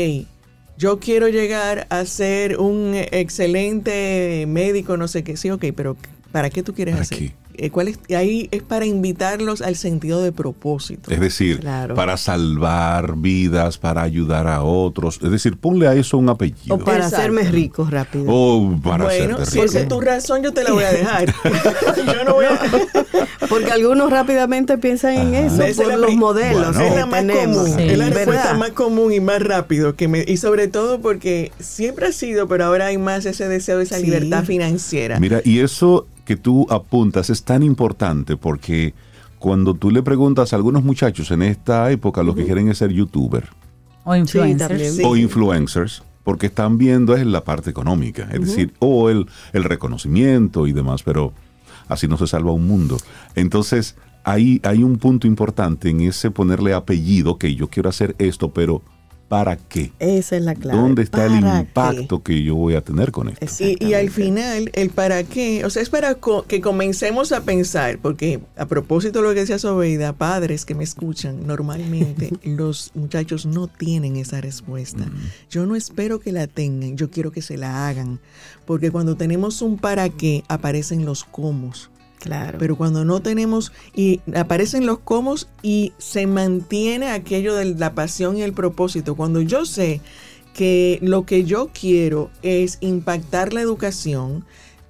[0.76, 5.96] yo quiero llegar a ser un excelente médico, no sé qué, sí, ok, pero
[6.32, 7.18] ¿para qué tú quieres ¿Para hacer?
[7.18, 7.34] qué?
[7.56, 7.98] Eh, ¿cuál es?
[8.16, 11.10] Ahí es para invitarlos al sentido de propósito.
[11.10, 11.94] Es decir, Claro.
[11.94, 15.20] para salvar vidas, para ayudar a otros.
[15.22, 16.74] Es decir, ponle a eso un apellido.
[16.74, 17.16] O para Exacto.
[17.16, 18.24] hacerme rico rápido.
[18.28, 19.64] O para bueno, hacerte si rico.
[19.66, 21.26] esa es tu razón, yo te la voy a dejar.
[22.06, 22.60] yo no voy a...
[23.48, 26.82] Porque algunos rápidamente piensan en eso Esa es por la los modelos Bueno.
[26.90, 27.56] es la más tenemos.
[27.58, 27.82] común, Sí.
[27.84, 28.16] es la ¿verdad?
[28.16, 32.48] respuesta más común y más rápido que me, y sobre todo porque siempre ha sido,
[32.48, 34.04] pero ahora hay más ese deseo, esa Sí.
[34.06, 35.20] libertad financiera.
[35.20, 38.94] Mira, y eso que tú apuntas es tan importante porque
[39.38, 42.90] cuando tú le preguntas a algunos muchachos en esta época, lo que quieren es ser
[42.92, 43.48] youtuber
[44.04, 44.96] O influencers.
[44.96, 45.02] Sí.
[45.04, 50.66] o influencers, porque están viendo es la parte económica, es decir, o el, el reconocimiento
[50.66, 51.34] y demás, pero
[51.88, 52.96] así no se salva un mundo.
[53.34, 58.50] Entonces, ahí hay un punto importante en ese ponerle apellido, que yo quiero hacer esto,
[58.50, 58.82] pero
[59.28, 59.92] ¿para qué?
[59.98, 60.78] Esa es la clave.
[60.80, 63.44] ¿Dónde está el impacto que yo voy a tener con esto?
[63.64, 67.42] Y, y al final, el para qué, o sea, es para co- que comencemos a
[67.42, 72.90] pensar, porque a propósito de lo que decía Sobeida, padres que me escuchan, normalmente los
[72.94, 75.04] muchachos no tienen esa respuesta.
[75.50, 78.20] Yo no espero que la tengan, yo quiero que se la hagan,
[78.66, 81.72] porque cuando tenemos un para qué, aparecen los cómo.
[82.24, 82.56] Claro.
[82.58, 88.38] Pero cuando no tenemos y aparecen los cómo y se mantiene aquello de la pasión
[88.38, 89.14] y el propósito.
[89.14, 90.00] Cuando yo sé
[90.54, 94.46] que lo que yo quiero es impactar la educación,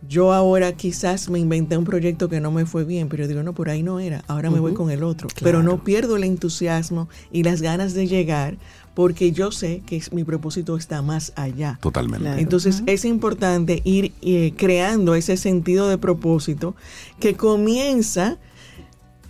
[0.08, 3.42] yo ahora quizás me inventé un proyecto que no me fue bien, pero yo digo,
[3.42, 5.26] no, por ahí no era, ahora me voy con el otro.
[5.42, 8.58] Pero no pierdo el entusiasmo y las ganas de llegar
[8.94, 11.78] porque yo sé que mi propósito está más allá.
[11.82, 12.24] Totalmente.
[12.24, 12.40] Claro.
[12.40, 16.74] Entonces es importante ir eh, creando ese sentido de propósito
[17.18, 18.38] que comienza,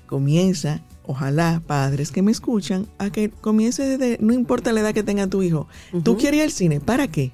[0.06, 5.02] comienza, ojalá padres que me escuchan, a que comience desde, no importa la edad que
[5.02, 5.66] tenga tu hijo,
[6.02, 7.32] tú quieres ir al cine, ¿para qué?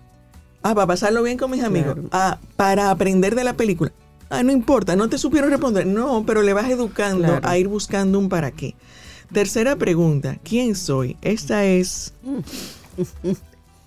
[0.62, 1.94] Ah, para pasarlo bien con mis amigos.
[1.94, 2.08] Claro.
[2.12, 3.92] Ah, para aprender de la película.
[4.28, 5.86] Ah, no importa, no te supieron responder.
[5.86, 7.48] No, pero le vas educando Claro.
[7.48, 8.74] a ir buscando un para qué.
[9.32, 11.16] Tercera pregunta, ¿quién soy?
[11.22, 12.12] Esta es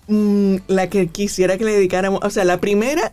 [0.08, 2.20] mm, la que quisiera que le dedicáramos.
[2.22, 3.12] O sea, la primera,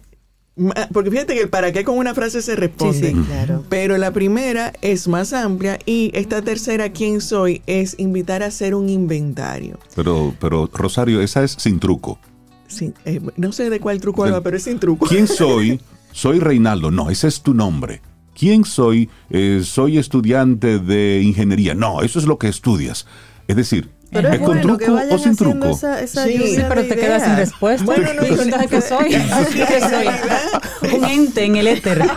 [0.93, 3.09] porque fíjate que el para qué con una frase se responde.
[3.09, 3.63] sí, claro.
[3.69, 7.61] Pero la primera es más amplia y esta tercera, ¿quién soy?
[7.67, 9.79] Es invitar a hacer un inventario.
[9.95, 12.19] Pero, pero Rosario, esa es sin truco.
[12.67, 15.05] Sí, eh, no sé de cuál truco habla, pero es sin truco.
[15.05, 15.81] ¿Quién soy?
[16.13, 16.91] Soy Reinaldo.
[16.91, 18.01] No, ese es tu nombre.
[18.37, 19.09] ¿Quién soy?
[19.29, 21.73] Eh, soy estudiante de ingeniería.
[21.75, 23.05] No, eso es lo que estudias.
[23.47, 25.67] Es decir, Pero ¿es es con bueno truco o sin truco?
[25.69, 27.85] esa, esa Sí, pero te quedas sin respuesta.
[27.85, 29.09] Bueno, no, Digo, entonces, ¿qué soy?
[29.09, 30.95] ¿Qué soy?
[30.97, 32.01] Un ente en el éter.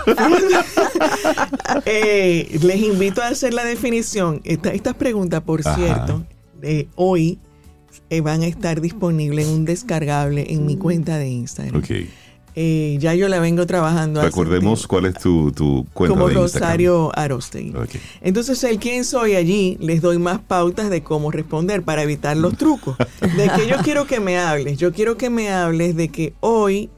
[1.86, 4.40] Eh, les invito a hacer la definición.
[4.44, 5.74] Esta- estas preguntas, por Ajá.
[5.76, 6.24] cierto,
[6.62, 7.38] eh, hoy
[8.10, 11.76] eh, van a estar disponibles en un descargable en mi cuenta de Instagram.
[11.82, 11.90] Ok.
[12.56, 14.22] Eh, ya yo la vengo trabajando.
[14.22, 16.34] Recordemos cuál es tu, tu cuenta como de.
[16.34, 17.74] Rosario Arostegui.
[17.76, 17.96] Ok.
[18.20, 22.56] Entonces, el quién soy allí, les doy más pautas de cómo responder para evitar los
[22.56, 22.96] trucos.
[23.20, 24.78] De que yo quiero que me hables.
[24.78, 26.90] Yo quiero que me hables de que hoy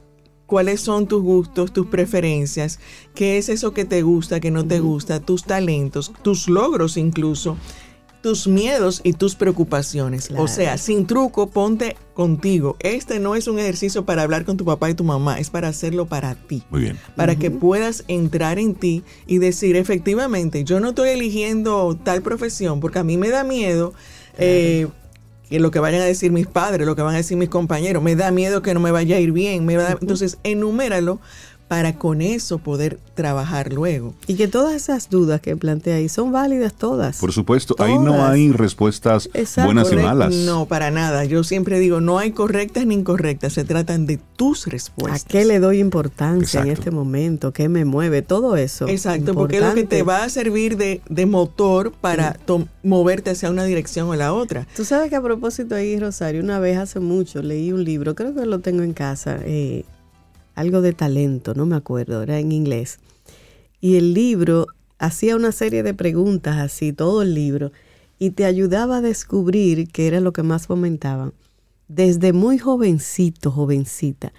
[0.46, 2.78] cuáles son tus gustos, tus preferencias,
[3.14, 7.56] qué es eso que te gusta, que no te gusta, tus talentos, tus logros incluso,
[8.26, 10.30] tus miedos y tus preocupaciones.
[10.36, 12.74] O sea, sin truco, ponte contigo.
[12.80, 15.68] Este no es un ejercicio para hablar con tu papá y tu mamá, es para
[15.68, 16.64] hacerlo para ti.
[16.70, 16.98] Muy bien.
[17.14, 22.80] Para que puedas entrar en ti y decir, efectivamente, yo no estoy eligiendo tal profesión
[22.80, 23.94] porque a mí me da miedo.
[24.38, 24.88] eh,
[25.48, 28.02] que lo que vayan a decir mis padres, lo que van a decir mis compañeros,
[28.02, 31.20] me da miedo que no me vaya a ir bien, me da- entonces enuméralo
[31.68, 34.14] para con eso poder trabajar luego.
[34.26, 37.18] Y que todas esas dudas que plantea ahí son válidas todas.
[37.18, 39.66] Por supuesto, ahí no hay respuestas Exacto.
[39.66, 40.34] buenas y malas.
[40.34, 41.24] No, para nada.
[41.24, 45.24] Yo siempre digo, no hay correctas ni incorrectas, se tratan de tus ¿A respuestas.
[45.24, 47.52] qué le doy importancia en este momento?
[47.52, 48.22] ¿Qué me mueve?
[48.22, 48.86] Todo eso.
[48.88, 53.30] Exacto, porque es lo que te va a servir de, de motor para tom- moverte
[53.30, 54.66] hacia una dirección o la otra.
[54.76, 58.34] Tú sabes que a propósito ahí, Rosario, una vez hace mucho leí un libro, creo
[58.34, 59.84] que lo tengo en casa, eh,
[60.56, 62.98] algo de talento, no me acuerdo, era en inglés.
[63.80, 64.66] Y el libro
[64.98, 67.70] hacía una serie de preguntas así, todo el libro,
[68.18, 71.34] y te ayudaba a descubrir qué era lo que más fomentaban.
[71.88, 74.32] Desde muy jovencito, jovencita,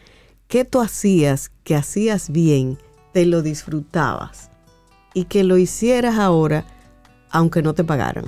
[0.47, 2.79] ¿qué tú hacías que hacías bien,
[3.13, 4.49] te lo disfrutabas?
[5.13, 6.65] Y que lo hicieras ahora,
[7.29, 8.25] aunque no te pagaran.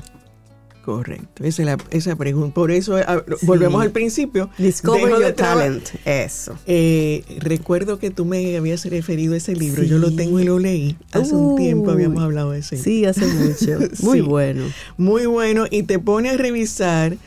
[0.90, 2.56] Correcto, esa es la esa pregunta.
[2.56, 4.50] Por eso ah, volvemos al principio.
[4.58, 5.88] Discover Dejo your talent.
[6.04, 6.56] Eso.
[6.66, 9.84] Eh, recuerdo que tú me habías referido a ese libro.
[9.84, 10.98] Yo lo tengo y lo leí.
[11.12, 12.78] Hace un tiempo habíamos hablado de ese.
[12.78, 13.78] Sí, hace mucho.
[14.02, 14.22] Muy Sí.
[14.22, 14.64] bueno.
[14.98, 15.66] Muy bueno.
[15.70, 17.18] Y te pone a revisar,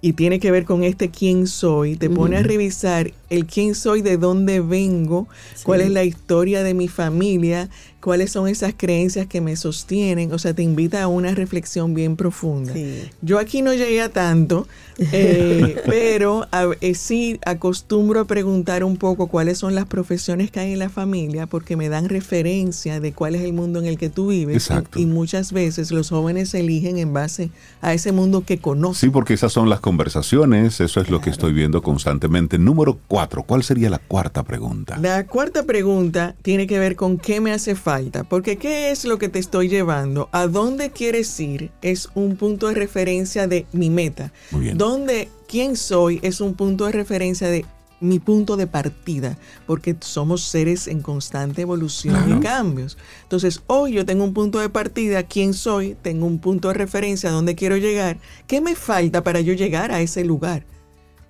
[0.00, 4.02] y tiene que ver con este quién soy, te pone a revisar el quién soy,
[4.02, 5.28] de dónde vengo,
[5.62, 7.70] cuál es la historia de mi familia,
[8.02, 10.32] cuáles son esas creencias que me sostienen.
[10.32, 12.72] O sea, te invita a una reflexión bien profunda.
[12.74, 13.02] Sí.
[13.22, 14.66] Yo aquí no llegué a tanto,
[14.98, 20.60] eh, pero a- eh, sí acostumbro a preguntar un poco cuáles son las profesiones que
[20.60, 23.98] hay en la familia, porque me dan referencia de cuál es el mundo en el
[23.98, 24.56] que tú vives.
[24.56, 24.98] Exacto.
[24.98, 27.50] Y, y muchas veces los jóvenes eligen en base
[27.80, 29.08] a ese mundo que conocen.
[29.08, 32.58] Sí, porque esas son las conversaciones, eso es lo que estoy viendo constantemente.
[32.58, 34.98] Número cuatro, ¿cuál sería la cuarta pregunta?
[35.00, 37.91] La cuarta pregunta tiene que ver con qué me hace falta,
[38.28, 42.68] porque qué es lo que te estoy llevando, a dónde quieres ir es un punto
[42.68, 44.32] de referencia de mi meta.
[44.50, 44.78] Muy bien.
[44.78, 47.64] Dónde, quién soy es un punto de referencia de
[48.00, 52.36] mi punto de partida, porque somos seres en constante evolución Claro.
[52.36, 52.98] y cambios.
[53.22, 57.28] Entonces, hoy yo tengo un punto de partida, quién soy, tengo un punto de referencia
[57.30, 58.18] a dónde quiero llegar,
[58.48, 60.64] qué me falta para yo llegar a ese lugar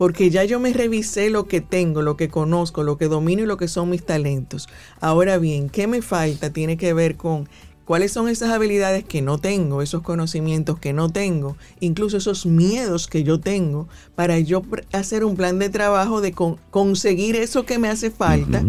[0.03, 3.47] porque ya yo me revisé lo que tengo, lo que conozco, lo que domino y
[3.47, 4.69] lo que son mis talentos.
[5.01, 6.53] Ahora bien, ¿qué me falta?
[6.53, 7.49] Tiene que ver con
[7.85, 13.07] cuáles son esas habilidades que no tengo, esos conocimientos que no tengo, incluso esos miedos
[13.07, 13.87] que yo tengo,
[14.17, 18.65] para yo hacer un plan de trabajo de con- conseguir eso que me hace falta,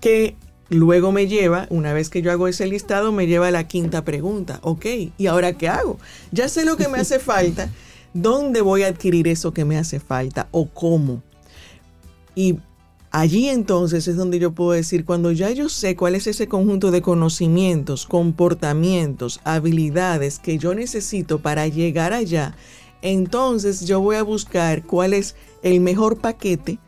[0.00, 0.36] que
[0.70, 4.06] luego me lleva, una vez que yo hago ese listado, me lleva a la quinta
[4.06, 4.58] pregunta.
[4.62, 4.86] Ok,
[5.18, 5.98] ¿y ahora qué hago?
[6.32, 7.68] Ya sé lo que me hace falta.
[8.14, 11.20] ¿Dónde voy a adquirir eso que me hace falta o cómo?
[12.36, 12.58] Y
[13.10, 16.92] allí entonces es donde yo puedo decir, cuando ya yo sé cuál es ese conjunto
[16.92, 22.54] de conocimientos, comportamientos, habilidades que yo necesito para llegar allá,
[23.02, 25.34] entonces yo voy a buscar cuál es
[25.64, 26.78] el mejor paquete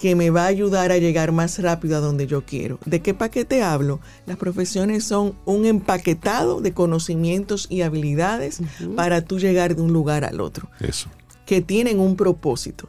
[0.00, 2.78] que me va a ayudar a llegar más rápido a donde yo quiero.
[2.86, 4.00] ¿De qué paquete hablo?
[4.26, 8.60] Las profesiones son un empaquetado de conocimientos y habilidades
[8.96, 11.10] para tú llegar de un lugar al otro Eso.
[11.44, 12.88] que tienen un propósito.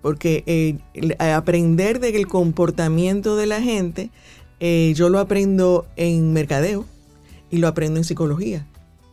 [0.00, 4.10] Porque eh, el- a aprender del comportamiento de la gente,
[4.60, 6.86] eh, yo lo aprendo en mercadeo
[7.50, 8.66] y lo aprendo en psicología.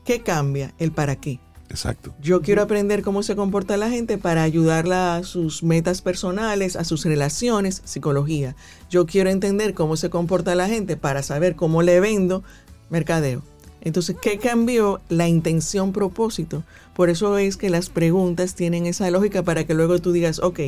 [0.05, 0.73] ¿Qué cambia?
[0.79, 1.39] El para qué.
[1.73, 2.13] Exacto.
[2.21, 6.83] Yo quiero aprender cómo se comporta la gente para ayudarla a sus metas personales, a
[6.83, 8.55] sus relaciones, psicología.
[8.91, 12.43] Yo quiero entender cómo se comporta la gente para saber cómo le vendo,
[12.91, 13.41] mercadeo.
[13.81, 15.01] Entonces, ¿qué cambió?
[15.09, 16.63] La intención propósito.
[16.95, 20.59] Por eso es que las preguntas tienen esa lógica para que luego tú digas, ok,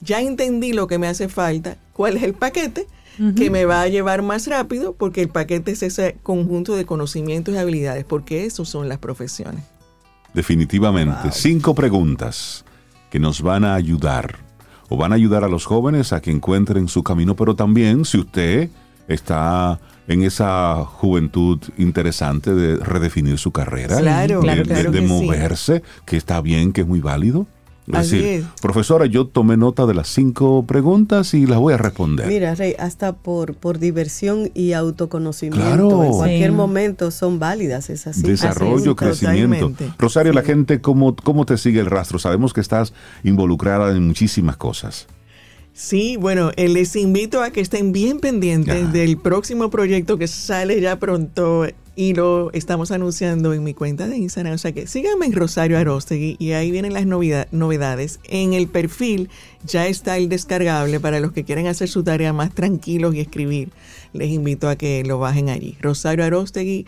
[0.00, 2.88] ya entendí lo que me hace falta, cuál es el paquete
[3.36, 7.52] que me va a llevar más rápido, porque el paquete es ese conjunto de conocimientos
[7.54, 9.64] y habilidades, porque esos son las profesiones.
[10.38, 11.32] Definitivamente.
[11.32, 12.64] Cinco preguntas
[13.10, 14.36] que nos van a ayudar
[14.88, 18.18] o van a ayudar a los jóvenes a que encuentren su camino, pero también si
[18.18, 18.70] usted
[19.08, 25.12] está en esa juventud interesante de redefinir su carrera, Claro, de, claro, de- que sí.
[25.12, 27.46] moverse, que está bien, que es muy válido.
[27.88, 28.60] Es Así decir, es.
[28.60, 32.26] profesora, yo tomé nota de las cinco preguntas y las voy a responder.
[32.26, 35.66] Mira, Rey, hasta por, por diversión y autoconocimiento.
[35.66, 36.04] Claro.
[36.04, 36.56] En cualquier Sí.
[36.56, 39.18] momento son válidas esas cinco Desarrollo, preguntas.
[39.20, 39.68] crecimiento.
[39.70, 39.96] Totalmente.
[39.98, 42.18] Rosario, la gente, ¿cómo, ¿cómo te sigue el rastro?
[42.18, 42.92] Sabemos que estás
[43.24, 45.06] involucrada en muchísimas cosas.
[45.72, 48.92] Sí, bueno, eh, les invito a que estén bien pendientes Ajá.
[48.92, 51.66] del próximo proyecto que sale ya pronto
[52.00, 54.54] y lo estamos anunciando en mi cuenta de Instagram.
[54.54, 58.20] O sea que síganme en Rosario Arostegui y ahí vienen las novida- novedades.
[58.22, 59.30] En el perfil
[59.66, 63.70] ya está el descargable para los que quieren hacer su tarea más tranquilos y escribir.
[64.12, 65.76] Les invito a que lo bajen allí.
[65.80, 66.86] Rosario Arostegui.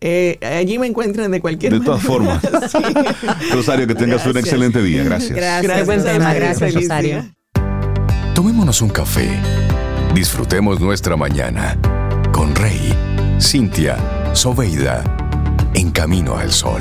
[0.00, 2.42] eh, allí me encuentran de cualquier De todas formas.
[2.72, 2.78] Sí.
[3.52, 4.36] Rosario, que tengas un Gracias.
[4.52, 5.04] excelente día.
[5.04, 5.32] Gracias.
[5.62, 7.24] Qué buen a tema, gracias, Rosario.
[8.34, 9.30] Tomémonos un café.
[10.12, 11.78] Disfrutemos nuestra mañana
[12.32, 12.92] con Rey,
[13.38, 13.98] Cintia,
[14.34, 15.04] Soveida,
[15.74, 16.80] en camino al sol.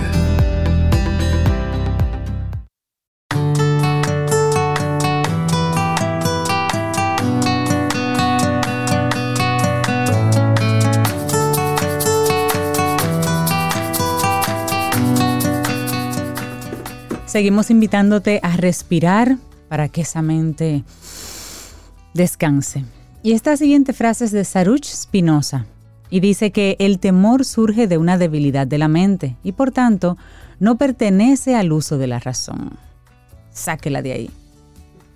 [17.26, 19.38] Seguimos invitándote a respirar
[19.68, 20.86] para que esa mente
[22.14, 22.86] descanse.
[23.24, 25.66] Y esta siguiente frase es de Saruch Spinoza
[26.16, 30.16] y dice que el temor surge de una debilidad de la mente y por tanto
[30.62, 32.78] no pertenece al uso de la razón.
[33.52, 34.30] Sáquela de ahí.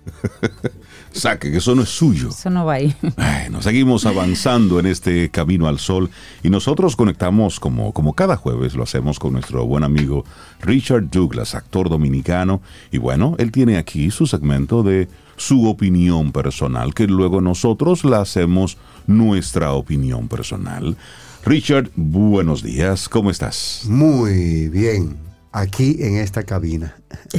[1.12, 2.28] Saque, que eso no es suyo.
[2.28, 2.94] Eso no va ahí.
[3.16, 6.10] Bueno, seguimos avanzando en este camino al sol
[6.42, 10.26] y nosotros conectamos como, como cada jueves lo hacemos con nuestro buen amigo
[10.60, 12.60] Richard Douglas, actor dominicano.
[12.92, 15.08] Y bueno, él tiene aquí su segmento de
[15.40, 18.76] su opinión personal, que luego nosotros la hacemos
[19.06, 20.98] nuestra opinión personal.
[21.46, 23.84] Richard, buenos días, ¿cómo estás?
[23.88, 25.16] Muy bien,
[25.50, 26.94] aquí en esta cabina.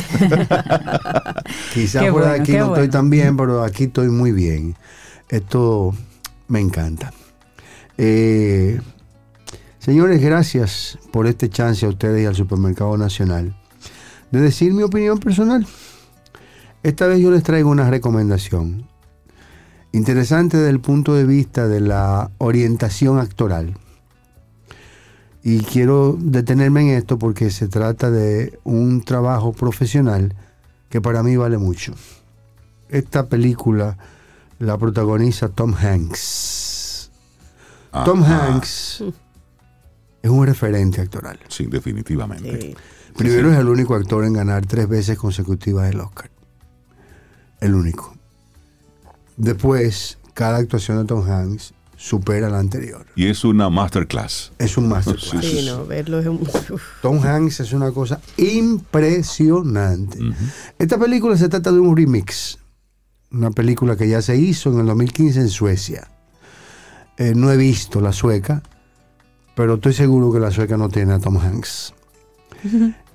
[1.74, 2.90] Quizás Qué por bueno, aquí no estoy bueno.
[2.90, 4.76] tan bien, pero aquí estoy muy bien.
[5.30, 5.94] Esto
[6.48, 7.14] me encanta.
[8.00, 8.82] Eh,
[9.78, 13.56] señores, gracias por este chance a ustedes y al Supermercado Nacional
[14.32, 15.68] de decir mi opinión personal.
[16.84, 18.88] Esta vez yo les traigo una recomendación
[19.92, 23.78] interesante desde el punto de vista de la orientación actoral.
[25.44, 30.36] Y quiero detenerme en esto porque se trata de un trabajo profesional
[30.90, 31.94] que para mí vale mucho.
[32.90, 33.98] Esta película
[34.60, 37.12] la protagoniza Tom Hanks.
[38.06, 38.24] Tom.
[38.24, 39.04] Hanks
[40.22, 41.40] es un referente actoral.
[41.48, 42.62] Sí, definitivamente.
[42.62, 42.76] Sí.
[43.18, 46.31] Primero es el único actor en ganar tres veces consecutivas el Oscar.
[47.62, 48.14] El único.
[49.38, 53.06] Después, cada actuación de Tom Hanks supera la anterior.
[53.16, 54.52] Y es una masterclass.
[54.58, 55.46] Es un masterclass.
[55.46, 56.40] Sí, no, verlo es un...
[57.02, 60.18] Tom Hanks es una cosa impresionante.
[60.80, 62.58] Esta película se trata de un remix.
[63.32, 66.08] Una película que ya se hizo en el 2015 en Suecia.
[67.18, 68.64] Eh, no he visto la sueca,
[69.56, 71.94] pero estoy seguro que la sueca no tiene a Tom Hanks.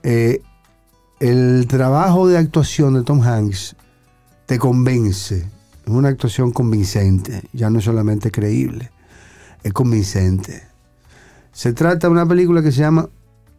[0.05, 0.43] Eh,
[1.19, 3.75] el trabajo de actuación de Tom Hanks
[4.47, 5.49] te convence.
[5.85, 8.91] Es una actuación convincente, ya no es solamente creíble,
[9.63, 10.63] es convincente.
[11.53, 13.09] Se trata de una película que se llama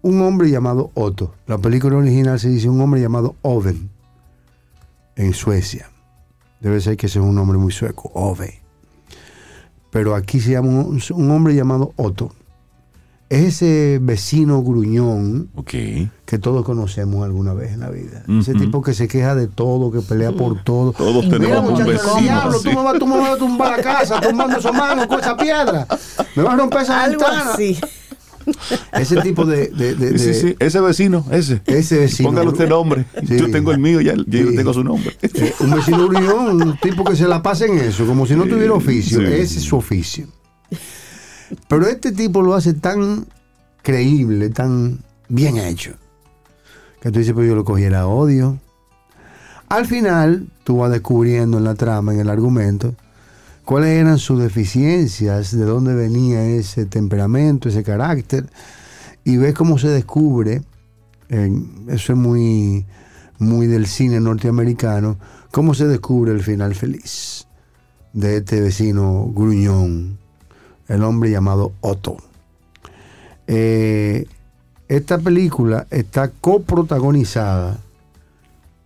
[0.02, 1.34] Un hombre llamado Otto.
[1.48, 3.90] La película original se dice Un hombre llamado Oven
[5.16, 5.90] en Suecia.
[6.60, 8.62] Debe ser que ese es un nombre muy sueco, Ove.
[9.92, 12.32] Pero aquí se llama un hombre llamado Otto.
[13.30, 18.23] Es ese vecino gruñón que todos conocemos alguna vez en la vida.
[18.39, 20.93] Ese tipo que se queja de todo, que pelea por todo.
[20.93, 22.21] Todos Mira, tenemos un muchacho, vecino.
[22.21, 25.19] diablo, tú me, vas, tú me vas a tumbar la casa tumbando esos manos con
[25.19, 25.86] esa piedra.
[26.38, 27.51] Me vas a romper esa Algo ventana.
[27.53, 27.78] así.
[28.93, 29.67] Ese tipo de...
[29.67, 31.61] de- de- Sí, de- sí, ese vecino, ese.
[31.65, 32.30] Ese vecino.
[32.30, 33.05] Póngale usted nombre.
[33.28, 33.38] Sí.
[33.39, 34.55] Yo tengo el mío, ya, yo Sí.
[34.55, 35.17] tengo su nombre.
[35.21, 38.45] Eh, un vecino gruñón, un tipo que se la pasa en eso, como si no
[38.45, 39.19] tuviera oficio.
[39.19, 39.25] Sí.
[39.25, 40.28] Ese es su oficio.
[41.68, 43.26] Pero este tipo lo hace tan
[43.82, 45.93] creíble, tan bien hecho,
[47.02, 48.60] que tú dices, pero yo lo cogiera odio.
[49.70, 52.95] Al final, tú vas descubriendo en la trama, en el argumento,
[53.66, 58.50] cuáles eran sus deficiencias, de dónde venía ese temperamento, ese carácter,
[59.24, 60.62] y ves cómo se descubre,
[61.30, 62.86] eso es muy,
[63.39, 65.18] muy del cine norteamericano,
[65.52, 67.45] cómo se descubre el final feliz
[68.14, 70.18] de este vecino gruñón,
[70.88, 72.18] el hombre llamado Otto.
[73.48, 74.26] Eh,
[74.88, 77.78] esta película está coprotagonizada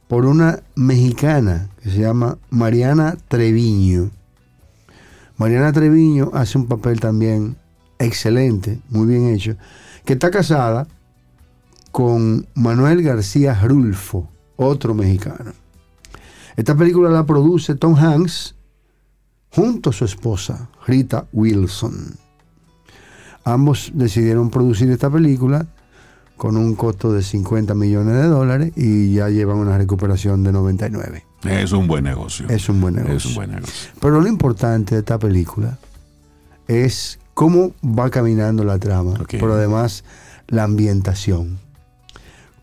[0.08, 4.12] por una mexicana que se llama Mariana Treviño.
[5.38, 7.56] Mariana Treviño hace un papel también
[7.98, 9.56] excelente, muy bien hecho,
[10.06, 10.88] que está casada
[11.92, 15.54] con Manuel García Rulfo, otro mexicano.
[16.56, 18.56] Esta película la produce Tom Hanks
[19.52, 22.16] junto a su esposa, Rita Wilson.
[23.44, 25.66] Ambos decidieron producir esta película
[26.38, 31.26] con un costo de 50 millones de dólares y ya llevan una recuperación de 99.
[31.44, 32.48] Es un buen negocio.
[32.50, 33.16] Es un buen negocio.
[33.16, 33.92] Es un buen negocio.
[34.00, 35.78] Pero lo importante de esta película
[36.68, 40.04] es cómo va caminando la trama, pero además
[40.48, 41.60] la ambientación.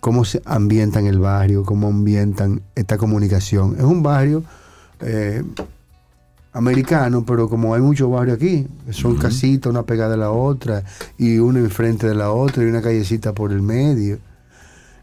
[0.00, 3.74] Cómo se ambientan el barrio, cómo ambientan esta comunicación.
[3.76, 4.44] Es un barrio
[5.00, 5.42] eh,
[6.58, 10.82] americano, pero como hay muchos barrios aquí, son casitas una pegada a la otra
[11.16, 14.18] y una enfrente de la otra y una callecita por el medio.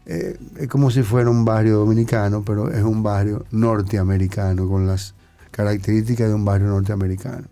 [0.04, 5.14] Eh, es como si fuera un barrio dominicano, pero es un barrio norteamericano con las
[5.50, 7.48] características de un barrio norteamericano.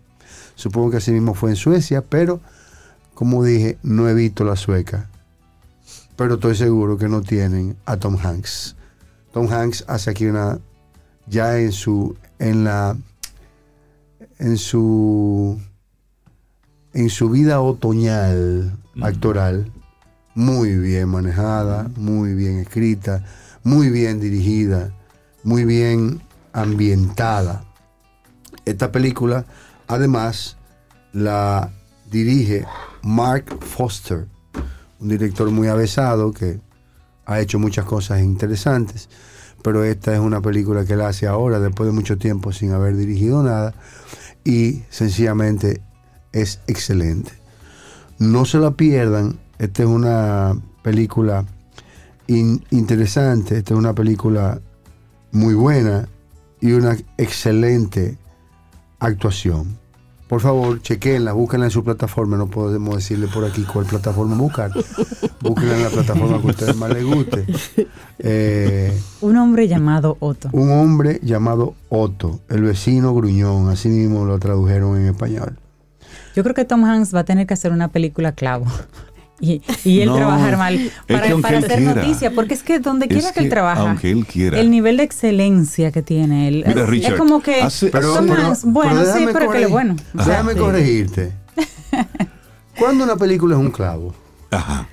[0.53, 2.39] Supongo que así mismo fue en Suecia, pero
[3.15, 5.09] como dije, no he visto la sueca.
[6.15, 8.75] Pero estoy seguro que no tienen a Tom Hanks.
[9.33, 10.59] Tom Hanks hace aquí una
[11.27, 12.95] ya en su en la
[14.39, 15.59] en su
[16.93, 19.71] en su vida otoñal actoral
[20.35, 23.23] muy bien manejada, muy bien escrita,
[23.63, 24.91] muy bien dirigida,
[25.43, 26.21] muy bien
[26.53, 27.63] ambientada.
[28.65, 29.45] Esta película,
[29.87, 30.57] además,
[31.13, 31.71] la
[32.11, 32.65] dirige
[33.01, 34.27] Mark Foster,
[34.99, 36.59] un director muy avesado que
[37.25, 39.09] ha hecho muchas cosas interesantes,
[39.63, 42.95] pero esta es una película que él hace ahora, después de mucho tiempo sin haber
[42.97, 43.73] dirigido nada,
[44.45, 45.81] y sencillamente
[46.31, 47.31] es excelente.
[48.19, 51.45] No se la pierdan, esta es una película
[52.27, 54.61] in- interesante, esta es una película
[55.33, 56.07] muy buena
[56.61, 58.17] y una excelente
[58.99, 59.77] actuación.
[60.27, 62.35] Por favor, chequenla, búsquenla en su plataforma.
[62.35, 64.71] No podemos decirle por aquí cuál plataforma buscar.
[65.41, 67.45] Búsquenla en la plataforma que a ustedes más les guste.
[68.19, 70.49] Eh, Un hombre llamado Otto.
[70.51, 75.57] un hombre llamado Otto, el vecino gruñón, así mismo lo tradujeron en español.
[76.35, 78.65] Yo creo que Tom Hanks va a tener que hacer una película clavo.
[79.39, 81.95] Y, y él No, trabajar mal es para, que hacer quiera.
[81.95, 84.59] noticia, porque es que donde Es quiera que, él trabaja, aunque él quiera.
[84.59, 88.13] el nivel de excelencia que tiene él, Mira, es, Richard, es como que hace- Pero,
[88.13, 89.95] Tom pero- Hanks, pero bueno, sí, déjame pero que lo bueno.
[90.13, 91.33] Déjame corregirte.
[92.79, 94.13] ¿Cuándo una película es un clavo?
[94.51, 94.87] Ajá.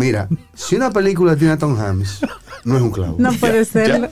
[0.00, 2.20] Mira, si una película tiene a Tom Hanks,
[2.64, 3.16] no es un clavo.
[3.18, 4.08] No puede ser.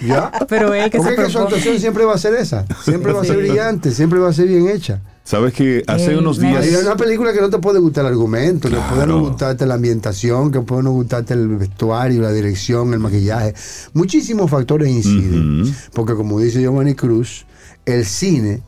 [0.00, 0.30] ¿Ya?
[0.48, 2.64] Pero él que Porque se es que su actuación siempre va a ser esa.
[2.84, 5.00] Siempre va a ser brillante, siempre va a ser bien hecha.
[5.22, 6.64] Sabes que hace Ey, unos días.
[6.64, 9.20] Hay una película que no te puede gustar el argumento, que puede no Claro.
[9.20, 13.54] gustarte la ambientación, que puede no gustarte el vestuario, la dirección, el maquillaje.
[13.92, 15.72] Muchísimos factores inciden.
[15.94, 17.46] Porque como dice Giovanni Cruz,
[17.86, 18.62] el cine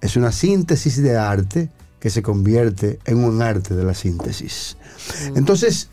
[0.00, 1.68] es una síntesis de arte
[2.00, 4.76] que se convierte en un arte de la síntesis.
[5.34, 5.90] Entonces,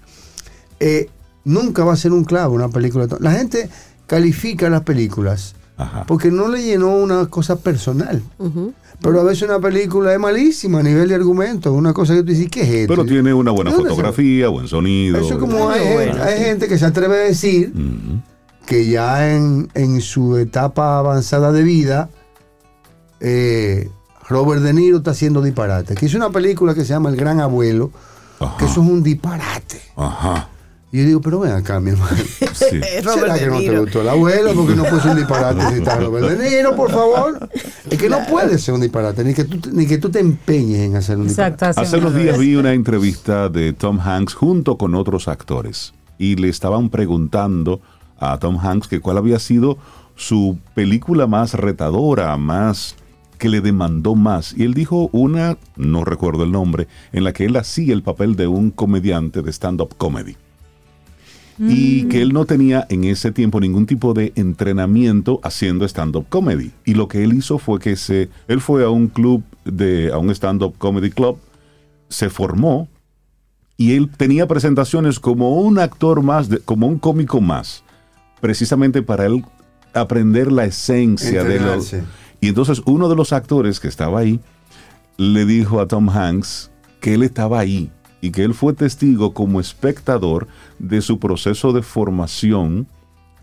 [0.80, 1.10] eh,
[1.44, 3.08] nunca va a ser un clavo una película.
[3.20, 3.70] La gente
[4.08, 6.04] califica las películas Ajá.
[6.08, 8.22] porque no le llenó una cosa personal.
[9.02, 12.28] Pero a veces una película es malísima a nivel de argumento, una cosa que tú
[12.32, 12.94] dices, ¿qué es esto?
[12.94, 15.18] Pero tiene una buena ¿De dónde se- fotografía, buen sonido.
[15.20, 17.74] Eso es como hay, Bueno, gente, hay gente que se atreve a decir
[18.66, 22.10] que ya en, en su etapa avanzada de vida,
[23.20, 23.90] eh,
[24.30, 25.96] Robert De Niro está haciendo disparate.
[25.96, 27.92] Que hizo una película que se llama El Gran Abuelo,
[28.40, 28.58] Ajá.
[28.58, 29.82] que eso es un disparate.
[29.96, 30.50] Ajá.
[30.92, 32.16] Y yo digo, pero ven acá, mi hermano.
[32.56, 32.80] Sí.
[32.82, 34.54] ¿Será que no te gustó el abuelo?
[34.54, 37.50] Porque no puede un disparate si está Robert De Niro, por favor.
[37.90, 40.80] Es que no puede ser un disparate, ni que tú, ni que tú te empeñes
[40.80, 41.56] en hacer un disparate.
[41.56, 41.82] Exacto.
[41.82, 46.48] Hace unos días vi una entrevista de Tom Hanks junto con otros actores y le
[46.48, 47.82] estaban preguntando
[48.18, 49.78] a Tom Hanks que cuál había sido
[50.16, 52.96] su película más retadora, más
[53.38, 54.54] que le demandó más.
[54.58, 58.36] Y él dijo una, no recuerdo el nombre, en la que él hacía el papel
[58.36, 60.38] de un comediante de stand-up comedy.
[61.58, 66.72] Y que él no tenía en ese tiempo ningún tipo de entrenamiento haciendo stand-up comedy.
[66.84, 70.18] Y lo que él hizo fue que se, él fue a un club, de, a
[70.18, 71.38] un stand-up comedy club,
[72.10, 72.90] se formó
[73.78, 77.84] y él tenía presentaciones como un actor más, de- como un cómico más,
[78.42, 79.44] precisamente para él
[79.94, 81.82] aprender la esencia de lo...
[82.42, 84.42] Y entonces uno de los actores que estaba ahí
[85.18, 86.70] le dijo a Tom Hanks
[87.00, 87.90] que él estaba ahí
[88.26, 90.48] y que él fue testigo como espectador
[90.80, 92.88] de su proceso de formación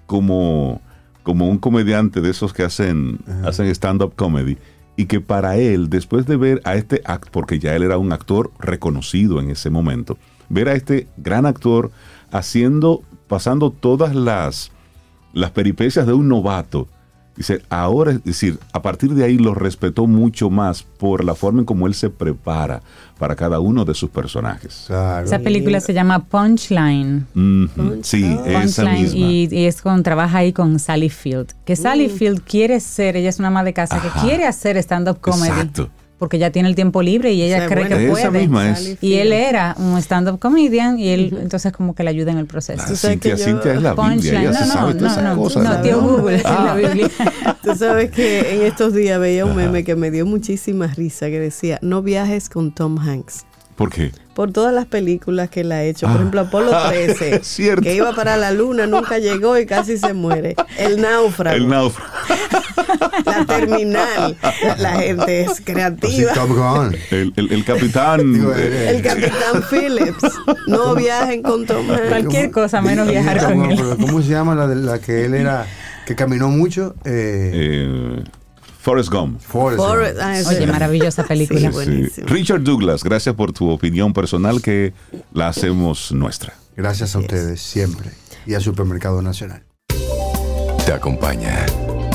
[0.06, 0.80] como,
[1.22, 4.58] como un comediante de esos que hacen, hacen stand-up comedy.
[4.96, 8.10] Y que para él, después de ver a este actor, porque ya él era un
[8.10, 10.18] actor reconocido en ese momento,
[10.48, 11.92] ver a este gran actor
[12.32, 14.72] haciendo, pasando todas las,
[15.32, 16.88] las peripecias de un novato,
[17.36, 21.60] dice, ahora, es decir, a partir de ahí lo respetó mucho más por la forma
[21.60, 22.82] en cómo él se prepara
[23.18, 24.84] para cada uno de sus personajes.
[24.88, 25.24] Claro.
[25.26, 27.26] Esa película se llama Punchline.
[28.02, 29.18] Sí, esa Punchline, misma.
[29.20, 31.52] y, y es con trabaja ahí con Sally Field.
[31.64, 34.12] Que Sally Field quiere ser, ella es una ama de casa Ajá.
[34.20, 35.48] que quiere hacer stand-up comedy.
[35.50, 35.90] Exacto.
[36.22, 37.96] Porque ella tiene el tiempo libre y ella cree buena.
[37.96, 38.42] que Esa puede.
[38.42, 38.78] misma es.
[38.78, 42.38] Sally Y él era un stand-up comedian y él entonces como que le ayuda en
[42.38, 42.80] el proceso.
[42.86, 45.20] Ah, Cintia, que yo- Cintia es la Biblia, ella No, se no, sabe todas no,
[45.20, 45.64] esas no, cosas.
[45.64, 46.62] no, tío Google, es Ah.
[46.64, 47.10] la Biblia.
[47.64, 51.40] Tú sabes que en estos días veía un meme que me dio muchísima risa que
[51.40, 53.44] decía, no viajes con Tom Hanks.
[53.76, 54.12] ¿Por qué?
[54.34, 56.06] Por todas las películas que él ha hecho.
[56.06, 56.18] Por Ah.
[56.18, 57.82] ejemplo, Apolo 13, Es cierto.
[57.82, 60.54] que iba para la luna, nunca llegó y casi se muere.
[60.78, 62.10] El náufrago, El náufrago.
[63.24, 64.36] la terminal.
[64.78, 66.32] La gente es creativa.
[66.32, 66.96] Top Gun.
[67.10, 68.32] El, el- el capitán.
[68.34, 70.22] Digo, eh, El capitán Phillips.
[70.66, 72.08] No viajen con Tom Hanks.
[72.08, 73.80] Cualquier cosa menos viajar con él.
[74.00, 75.66] ¿Cómo se llama la, de, la que él era,
[76.06, 76.94] que caminó mucho?
[77.04, 78.24] Eh, eh,
[78.82, 79.40] Forrest Gump.
[79.40, 80.26] Forrest Forrest- Gump.
[80.26, 81.60] ah, Oye, maravillosa película.
[81.60, 81.72] Sí, Sí.
[81.72, 82.26] buenísimo.
[82.26, 84.92] Richard Douglas, gracias por tu opinión personal que
[85.32, 86.54] la hacemos nuestra.
[86.76, 88.10] Gracias a ustedes, siempre.
[88.44, 89.62] Y a Supermercado Nacional.
[90.84, 91.64] Te acompaña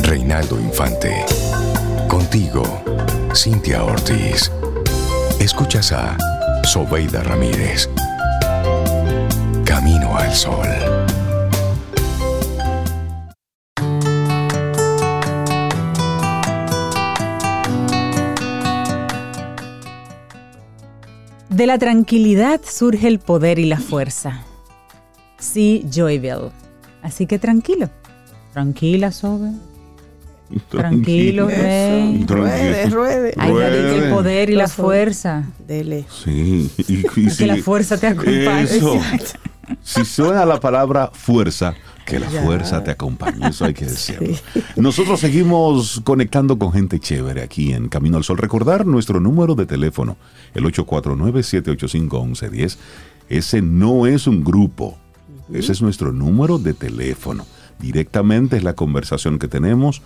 [0.04, 1.16] Reinaldo Infante.
[2.10, 2.64] Contigo,
[3.34, 4.52] Cintia Ortiz.
[5.40, 6.18] Escuchas a
[6.66, 7.90] Sobeida Ramírez.
[9.64, 10.68] Camino al Sol.
[21.58, 24.44] De la tranquilidad surge el poder y la fuerza.
[25.40, 26.52] Sí, Joyville.
[27.02, 27.90] Así que tranquilo.
[28.54, 29.54] Tranquila, Sobe.
[30.70, 32.24] Tranquilo, Rey.
[32.28, 33.34] Ruede, ruede.
[33.40, 35.46] Hay que el poder y la fuerza.
[35.68, 36.06] Dele.
[36.24, 36.70] Sí.
[36.88, 38.62] Y, y Que si- la fuerza te acompañe.
[38.62, 39.00] Eso.
[39.82, 41.74] Si suena la palabra fuerza,
[42.08, 42.42] que la Ya.
[42.44, 43.48] fuerza te acompañe.
[43.50, 44.36] Eso hay que decirlo.
[44.78, 48.38] Nosotros seguimos conectando con gente chévere aquí en Camino al Sol.
[48.38, 50.18] Recordar nuestro número de teléfono,
[50.56, 52.78] el 849-785-1110.
[53.30, 54.98] Ese no es un grupo.
[55.54, 57.46] Ese es nuestro número de teléfono.
[57.80, 60.02] Directamente es la conversación que tenemos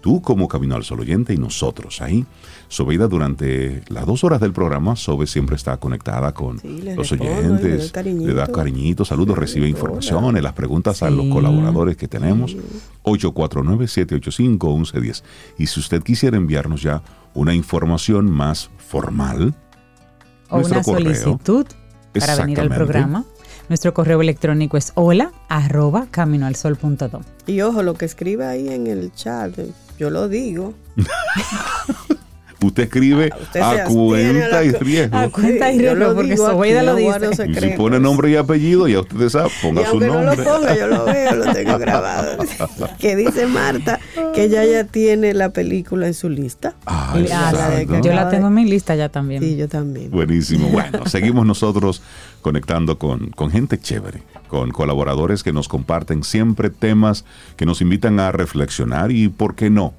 [0.00, 2.24] tú como Camino al Sol oyente y nosotros ahí.
[2.70, 7.24] Sobeida, durante las dos horas del programa, Sobe siempre está conectada con Sí, los respondo,
[7.24, 8.28] le doy oyentes, cariñito.
[8.28, 12.56] le da cariñitos, saludos, recibe informaciones, las preguntas a los colaboradores que tenemos.
[13.02, 15.22] 849-785-1110.
[15.58, 17.02] Y si usted quisiera enviarnos ya
[17.34, 19.54] una información más formal,
[20.48, 21.14] O nuestro una correo.
[21.14, 21.66] solicitud
[22.18, 23.24] para venir al programa.
[23.68, 27.20] Nuestro correo electrónico es hola arroba caminoalsol.do.
[27.46, 29.58] Y ojo, lo que escribe ahí en el chat,
[29.98, 30.74] yo lo digo.
[32.62, 33.88] Usted escribe Usted se a abstiene
[34.40, 35.16] cuenta a la y riesgo.
[35.16, 37.46] A cuenta y yo riesgo, lo porque digo Sobeida lo dice.
[37.48, 40.22] Y si pone nombre y apellido, ya ustedes saben, Y ponga su aunque no lo
[40.24, 40.44] nombre.
[40.44, 42.44] ponga, yo lo veo, lo tengo grabado.
[42.98, 43.98] que dice Marta
[44.34, 46.74] que ella ya tiene la película en su lista.
[46.86, 47.52] Ah, Y- ah,
[47.86, 48.00] la.
[48.00, 49.42] Yo la tengo en mi lista ya también.
[49.42, 50.10] Sí, yo también.
[50.10, 50.68] Buenísimo.
[50.80, 52.02] Bueno, seguimos nosotros
[52.42, 57.24] conectando con, con gente chévere, con colaboradores que nos comparten siempre temas
[57.56, 59.94] que nos invitan a reflexionar y, ¿por qué no?,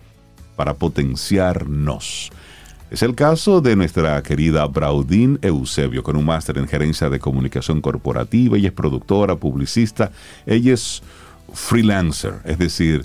[0.56, 2.32] para potenciarnos.
[2.92, 7.80] Es el caso de nuestra querida Braudín Eusebio, con un máster en gerencia de comunicación
[7.80, 8.58] corporativa.
[8.58, 10.12] Ella es productora, publicista.
[10.46, 11.02] Ella es
[11.54, 13.04] freelancer, es decir,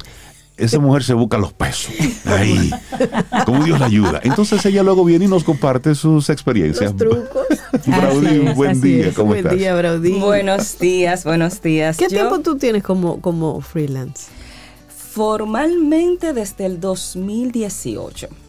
[0.56, 1.94] esa mujer se busca los pesos.
[2.24, 2.68] Ahí.
[3.44, 4.20] Como Dios la ayuda.
[4.24, 6.90] Entonces ella luego viene y nos comparte sus experiencias.
[6.90, 7.46] Los trucos.
[7.86, 9.06] Braudín, es, buen día.
[9.06, 9.14] es.
[9.14, 9.56] ¿Cómo Buen estás?
[9.56, 10.18] día, Brody.
[10.18, 11.96] Buenos días, buenos días.
[11.96, 14.32] ¿Qué Yo, tiempo tú tienes como, como freelance?
[14.88, 18.45] Formalmente desde el 2018.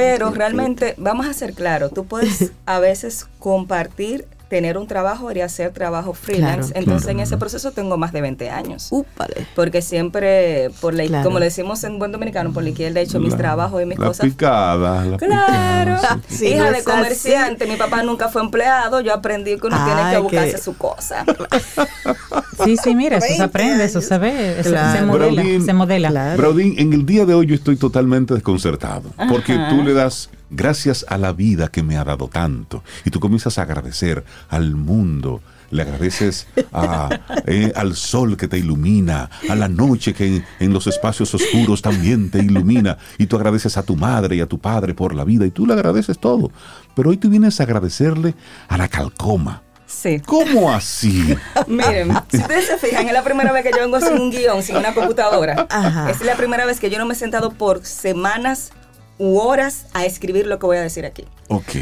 [0.00, 5.40] Pero realmente, vamos a ser claros, tú puedes a veces compartir, tener un trabajo y
[5.40, 6.72] hacer trabajo freelance.
[6.72, 6.80] Claro.
[6.80, 7.18] Entonces, Claro.
[7.18, 8.88] en ese proceso tengo más de 20 años.
[8.90, 9.46] Úpale.
[9.54, 11.24] Porque siempre, por la, Claro.
[11.24, 13.86] como le decimos en buen dominicano, por la izquierda he hecho mis La- trabajos y
[13.86, 14.26] mis la cosas.
[14.26, 15.04] picada.
[15.06, 15.94] la Claro.
[15.96, 19.76] picada, Sí, Hija no de comerciante, mi papá nunca fue empleado, yo aprendí que uno
[19.84, 21.24] tiene Ay, que buscarse que- su cosa.
[22.64, 24.98] Sí, sí, mira, eso se 20 aprende, eso se ve, eso Claro.
[24.98, 26.08] se modela, Braudín, se modela.
[26.10, 26.36] Claro.
[26.36, 29.10] Braudín, en el día de hoy yo estoy totalmente desconcertado.
[29.30, 29.70] Porque Ajá.
[29.70, 32.82] tú le das gracias a la vida que me ha dado tanto.
[33.04, 35.40] Y tú comienzas a agradecer al mundo.
[35.70, 40.72] Le agradeces a, eh, al sol que te ilumina, a la noche que en, en
[40.72, 42.98] los espacios oscuros también te ilumina.
[43.18, 45.46] Y tú agradeces a tu madre y a tu padre por la vida.
[45.46, 46.50] Y tú le agradeces todo.
[46.96, 48.34] Pero hoy tú vienes a agradecerle
[48.68, 49.62] a la calcoma.
[49.86, 50.20] Sí.
[50.24, 51.36] ¿Cómo así?
[51.66, 54.62] Miren, si ustedes se fijan, es la primera vez que yo vengo sin un guion,
[54.62, 55.66] sin una computadora.
[55.68, 56.10] Ajá.
[56.10, 58.72] Es la primera vez que yo no me he sentado por semanas
[59.20, 61.26] u horas a escribir lo que voy a decir aquí.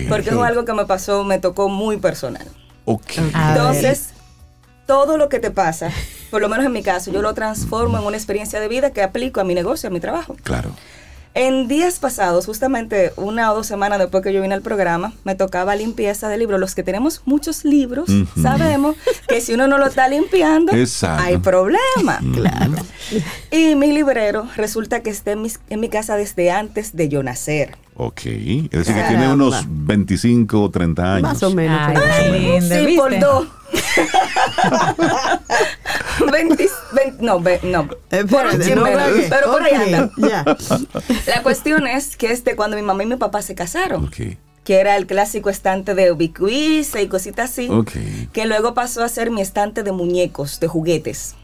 [0.09, 2.44] Porque es algo que me pasó, me tocó muy personal.
[2.85, 4.09] Entonces,
[4.86, 5.90] todo lo que te pasa,
[6.32, 9.02] por lo menos en mi caso, yo lo transformo en una experiencia de vida que
[9.02, 10.36] aplico a mi negocio, a mi trabajo.
[10.43, 10.70] Claro.
[11.34, 15.36] En días pasados, justamente una o dos semanas después que yo vine al programa, me
[15.36, 16.59] tocaba limpieza de libros.
[16.59, 18.09] Los que tenemos muchos libros,
[18.42, 18.96] sabemos
[19.28, 21.22] que si uno no lo está limpiando, Exacto.
[21.24, 22.18] hay problema.
[22.34, 22.72] Claro.
[23.52, 27.22] Y mi librero resulta que está en, mis- en mi casa desde antes de yo
[27.22, 27.76] nacer.
[27.96, 28.22] Ok.
[28.26, 31.22] Es decir, que tiene unos 25 o 30 años.
[31.22, 31.80] Más o menos.
[31.80, 33.00] Ay, linda, sí, ¿viste?
[33.00, 33.48] por dos.
[36.32, 37.88] 20, 20 no, ve- no.
[38.10, 40.10] Espérate, chin no menos, pero por ahí Ok, anda.
[40.16, 40.44] Ya.
[41.26, 44.36] La cuestión es que este, cuando mi mamá y mi papá se casaron, Ok.
[44.64, 47.92] que era el clásico estante de ubicuiza y cositas así, Ok.
[48.32, 51.34] que luego pasó a ser mi estante de muñecos, de juguetes.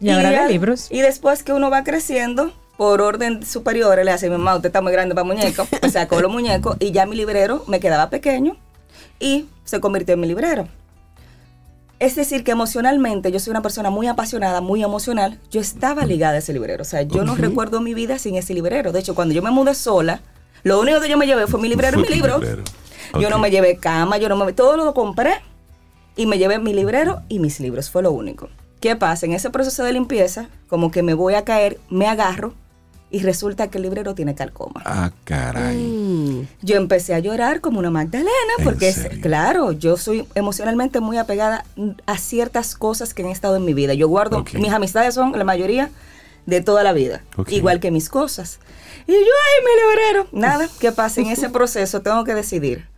[0.00, 0.88] Y ahora de libros.
[0.90, 4.80] Y después que uno va creciendo, por orden superior, le hace mi mamá, usted está
[4.80, 8.10] muy grande para muñecos, o sea, con los muñecos, y ya mi librero me quedaba
[8.10, 8.56] pequeño
[9.20, 10.68] y se convirtió en mi librero.
[12.00, 15.38] Es decir, que emocionalmente yo soy una persona muy apasionada, muy emocional.
[15.50, 16.82] Yo estaba ligada a ese librero.
[16.82, 18.92] O sea, yo no recuerdo mi vida sin ese librero.
[18.92, 20.20] De hecho, cuando yo me mudé sola,
[20.64, 22.38] lo único que yo me llevé fue mi librero y mi libro.
[22.38, 22.64] librero.
[23.20, 24.52] Yo no me llevé cama, yo no me...
[24.52, 25.34] Todo lo compré
[26.16, 27.90] y me llevé mi librero y mis libros.
[27.90, 28.48] Fue lo único.
[28.80, 29.26] ¿Qué pasa?
[29.26, 32.54] En ese proceso de limpieza, como que me voy a caer, me agarro
[33.14, 34.82] y resulta que el librero tiene calcoma.
[34.84, 35.76] Ah, caray.
[35.76, 36.48] Mm.
[36.62, 38.28] Yo empecé a llorar como una Magdalena,
[38.58, 41.64] ¿En porque es, claro, yo soy emocionalmente muy apegada
[42.06, 43.94] a ciertas cosas que han estado en mi vida.
[43.94, 44.54] Yo guardo, Ok.
[44.54, 45.90] mis amistades son la mayoría
[46.46, 47.52] de toda la vida, Ok.
[47.52, 48.58] igual que mis cosas.
[49.06, 50.28] Y yo, ay, mi librero.
[50.32, 51.20] Nada, ¿qué pasa?
[51.20, 52.88] En ese proceso tengo que decidir.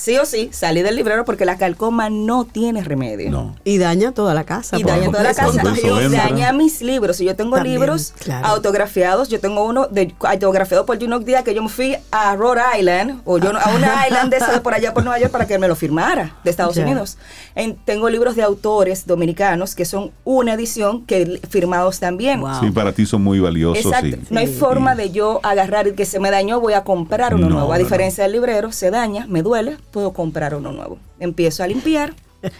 [0.00, 3.30] Sí o sí, salí del librero porque la calcoma no tiene remedio.
[3.30, 3.54] No.
[3.64, 4.78] Y daña toda la casa.
[4.78, 5.52] Y daña toda la casa.
[5.52, 7.18] Y daña mis libros.
[7.18, 8.46] Si yo tengo También, libros claro.
[8.46, 12.62] autografiados, yo tengo uno de, autografiado por Juno Díaz que yo me fui a Rhode
[12.78, 15.30] Island, o yo no- a una island de esa de por allá por Nueva York
[15.32, 16.76] para que me lo firmara, de Estados.
[16.78, 17.18] Unidos.
[17.54, 22.40] En- tengo libros de autores dominicanos que son una edición que firmados también.
[22.40, 22.60] Wow.
[22.60, 23.84] Sí, para ti son muy valiosos.
[23.84, 24.16] Exacto.
[24.16, 24.26] sí.
[24.30, 24.54] No hay Sí.
[24.54, 27.72] forma de yo agarrar y que se me dañó, voy a comprar uno No, nuevo.
[27.72, 30.98] A no, diferencia del librero, se daña, me duele, puedo comprar uno nuevo.
[31.18, 32.14] Empiezo a limpiar,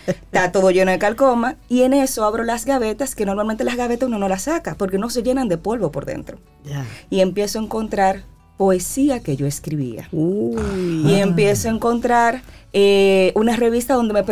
[0.06, 4.08] está todo lleno de calcoma y en eso abro las gavetas, que normalmente las gavetas
[4.08, 6.38] uno no las saca porque no se llenan de polvo por dentro.
[7.08, 8.24] Y empiezo a encontrar
[8.64, 10.06] poesía que yo escribía.
[10.12, 10.60] Uy.
[11.06, 12.42] Y empiezo a encontrar
[12.74, 14.22] eh, una revista donde me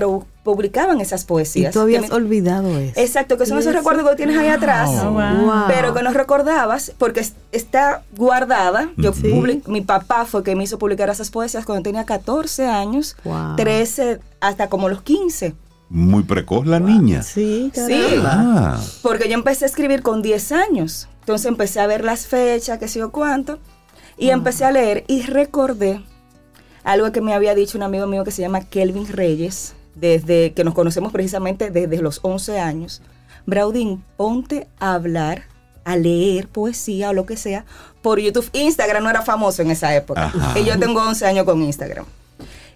[0.45, 1.73] publicaban esas Y poesías.
[1.73, 3.01] tú que habías me- olvidado eso.
[3.01, 5.13] Exacto, que son Y esos eso- recuerdos que tienes ahí atrás, wow.
[5.15, 5.53] Wow.
[5.67, 8.91] pero que no recordabas porque es- está guardada.
[8.99, 9.33] Yo Sí.
[9.67, 13.57] mi papá fue que me hizo publicar esas poesías cuando tenía 14 años, Wow.
[13.57, 15.55] 13 hasta como los 15.
[15.89, 17.23] Muy precoz la niña.
[17.23, 17.81] Sí, Sí.
[17.89, 18.75] caramba.
[18.77, 21.09] Ah, Porque yo empecé a escribir con 10 años.
[21.21, 23.59] Entonces empecé a ver las fechas, qué sé yo cuánto.
[24.19, 26.03] Y empecé a leer y recordé
[26.83, 30.65] algo que me había dicho un amigo mío que se llama Kelvin Reyes, desde que
[30.65, 33.03] nos conocemos precisamente desde los 11 años.
[33.47, 35.45] Braudín, ponte a hablar,
[35.85, 37.65] a leer poesía o lo que sea
[38.03, 38.49] por YouTube.
[38.53, 40.27] Instagram no era famoso en esa época.
[40.27, 40.59] Ajá.
[40.59, 42.05] Y yo tengo 11 años con Instagram.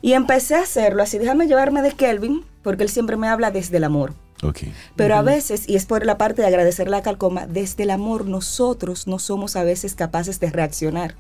[0.00, 3.76] Y empecé a hacerlo así, déjame llevarme de Kelvin, porque él siempre me habla desde
[3.76, 4.14] el amor.
[4.42, 4.58] ok.
[4.96, 8.26] Pero a veces, y es por la parte de agradecer la calcoma, desde el amor
[8.26, 11.14] nosotros no somos a veces capaces de reaccionar.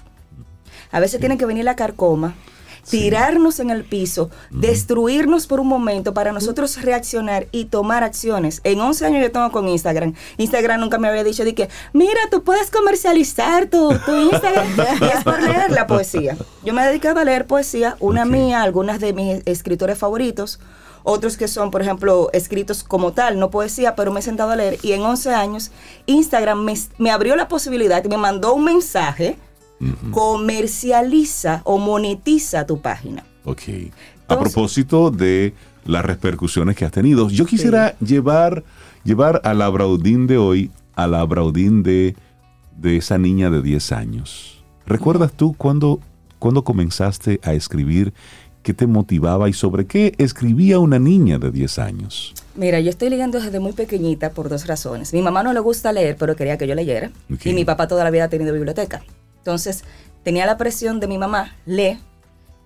[0.92, 2.34] A veces tiene que venir la carcoma,
[2.88, 8.60] tirarnos en el piso, destruirnos por un momento para nosotros reaccionar y tomar acciones.
[8.64, 10.14] En 11 años yo tengo con Instagram.
[10.36, 14.68] Instagram nunca me había dicho de que, mira, tú puedes comercializar tu, tu Instagram.
[15.00, 16.36] y es por leer la poesía.
[16.64, 20.60] Yo me he dedicado a leer poesía, una mía, algunas de mis escritores favoritos,
[21.04, 24.56] otros que son, por ejemplo, escritos como tal, no poesía, pero me he sentado a
[24.56, 24.78] leer.
[24.82, 25.70] Y en 11 años,
[26.06, 29.36] Instagram me, me abrió la posibilidad me mandó un mensaje,
[30.10, 33.24] comercializa o monetiza tu página.
[33.44, 33.62] Ok.
[34.28, 35.54] A propósito de
[35.84, 38.64] las repercusiones que has tenido, yo quisiera llevar,
[39.04, 42.16] llevar a la Braudín de hoy a la Braudín de,
[42.76, 44.62] de esa niña de 10 años.
[44.86, 46.00] ¿Recuerdas tú cuándo,
[46.38, 48.12] cuándo comenzaste a escribir?
[48.62, 52.34] ¿Qué te motivaba y sobre qué escribía una niña de 10 años?
[52.54, 55.12] Mira, yo estoy leyendo desde muy pequeñita por dos razones.
[55.12, 57.10] Mi mamá no le gusta leer, pero quería que yo leyera.
[57.44, 59.02] Y mi papá toda la vida ha tenido biblioteca.
[59.42, 59.82] Entonces,
[60.22, 61.98] tenía la presión de mi mamá, lee,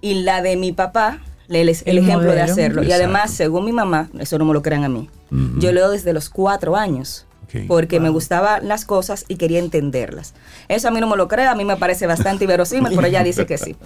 [0.02, 2.82] y la de mi papá, lee el, el El ejemplo de hacerlo.
[2.82, 5.58] Y además, según mi mamá, eso no me lo crean a mí, Ujú.
[5.58, 7.26] yo leo desde los cuatro años.
[7.68, 10.34] Porque me gustaban las cosas y quería entenderlas.
[10.68, 13.24] Eso a mí no me lo cree, a mí me parece bastante inverosímil, pero ella
[13.24, 13.76] dice que sí.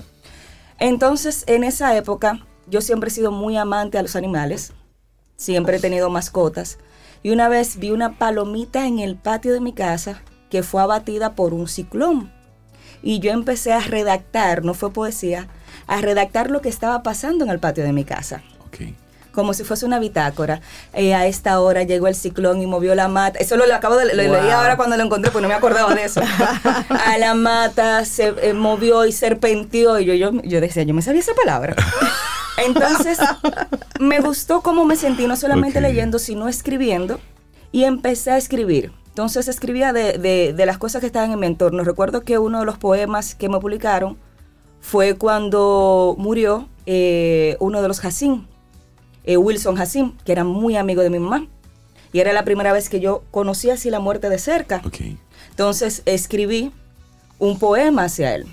[0.80, 4.72] Entonces, en esa época, yo siempre he sido muy amante a los animales,
[5.36, 6.78] siempre he tenido mascotas,
[7.22, 11.36] y una vez vi una palomita en el patio de mi casa que fue abatida
[11.36, 12.32] por un ciclón.
[13.02, 15.48] Y yo empecé a redactar, no fue poesía,
[15.86, 18.42] a redactar lo que estaba pasando en el patio de mi casa
[19.32, 20.60] como si fuese una bitácora.
[20.92, 23.38] Eh, a esta hora llegó el ciclón y movió la mata.
[23.38, 25.94] Eso lo, lo acabo de lo leí ahora cuando lo encontré, pues no me acordaba
[25.94, 26.20] de eso.
[26.88, 29.98] a la mata se eh, movió y serpenteó.
[29.98, 31.74] Y yo, yo, yo decía, yo me sabía esa palabra.
[32.66, 33.18] Entonces,
[33.98, 37.18] me gustó cómo me sentí, no solamente leyendo, sino escribiendo.
[37.72, 38.92] Y empecé a escribir.
[39.08, 41.84] Entonces escribía de, de- de las cosas que estaban en mi entorno.
[41.84, 44.16] Recuerdo que uno de los poemas que me publicaron
[44.80, 48.46] fue cuando murió eh, uno de los Hassim,
[49.24, 51.46] eh, Wilson Hassim, que era muy amigo de mi mamá.
[52.12, 54.80] Y era la primera vez que yo conocí así la muerte de cerca.
[54.84, 54.96] Ok.
[55.50, 56.72] Entonces escribí
[57.38, 58.46] un poema hacia él.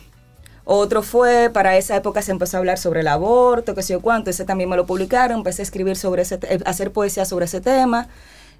[0.65, 4.01] Otro fue, para esa época se empezó a hablar sobre el aborto, qué sé yo
[4.01, 7.23] cuánto, ese también me lo publicaron, empecé a escribir sobre ese, te- eh, hacer poesía
[7.23, 8.09] sobre ese tema,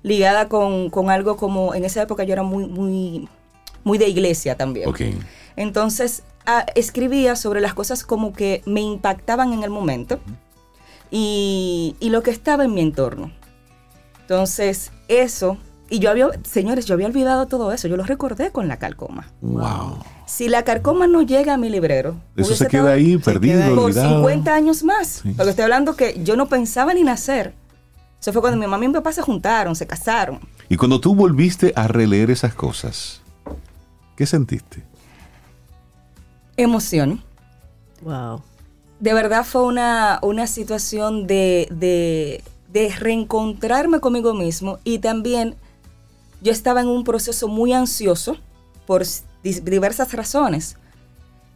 [0.03, 3.27] ligada con, con algo como, en esa época yo era muy, muy,
[3.83, 4.89] muy de iglesia también.
[4.89, 5.01] Ok.
[5.55, 10.19] Entonces ah, escribía sobre las cosas como que me impactaban en el momento
[11.11, 13.31] y, y lo que estaba en mi entorno.
[14.21, 15.57] Entonces eso,
[15.89, 19.31] y yo había, señores, yo había olvidado todo eso, yo lo recordé con la calcoma.
[19.41, 19.99] Wow.
[20.25, 24.17] Si la carcoma no llega a mi librero, Eso se queda ahí, perdido, por olvidado.
[24.17, 25.21] 50 años más.
[25.23, 25.33] Sí.
[25.35, 27.53] Porque estoy hablando que yo no pensaba ni nacer.
[28.27, 30.41] Eso fue cuando mi mamá y mi papá se juntaron, se casaron.
[30.67, 33.21] Y cuando tú volviste a releer esas cosas,
[34.17, 34.83] ¿qué sentiste?
[36.57, 37.23] Emoción.
[38.01, 38.41] Wow.
[38.99, 45.55] De verdad fue una, una situación de, de, de reencontrarme conmigo mismo y también
[46.41, 48.35] yo estaba en un proceso muy ansioso
[48.85, 49.03] por
[49.41, 50.75] diversas razones.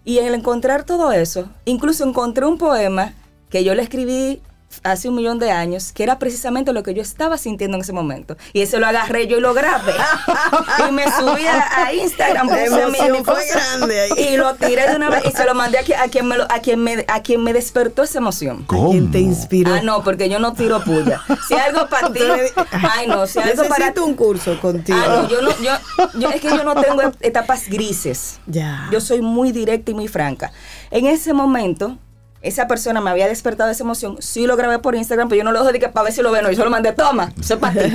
[0.05, 3.13] Y al encontrar todo eso, incluso encontré un poema
[3.49, 4.41] que yo le escribí
[4.83, 7.93] hace un millón de años, que era precisamente lo que yo estaba sintiendo en ese
[7.93, 8.37] momento.
[8.53, 9.93] Y ese lo agarré yo y lo grabé.
[10.89, 12.47] y me subí a, a Instagram.
[12.47, 14.11] La puse mi- emoción mi fue cosa, grande ahí.
[14.33, 16.37] Y lo tiré de una vez y se lo mandé a quien, a quien, me,
[16.37, 18.63] lo- a quien, me, a quien me despertó esa emoción.
[18.67, 18.91] ¿Cómo?
[18.91, 19.73] ¿Quién te inspiró?
[19.73, 21.21] Ah, no, porque yo no tiro puya.
[21.47, 22.21] Si algo para ti.
[22.71, 24.97] Ay, no, si algo para Necesito un curso contigo.
[25.01, 25.71] Ah, no, yo no, yo,
[26.19, 28.39] yo- es que yo no tengo etapas grises.
[28.47, 28.87] Ya.
[28.91, 30.51] Yo soy muy directa y muy franca.
[30.91, 31.97] En ese momento,
[32.41, 34.17] esa persona me había despertado esa emoción.
[34.19, 36.21] Sí lo grabé por Instagram, pero yo no lo dejo de que para ver si
[36.21, 36.45] lo ven.
[36.49, 37.93] Yo solo mandé, toma, eso es para ti.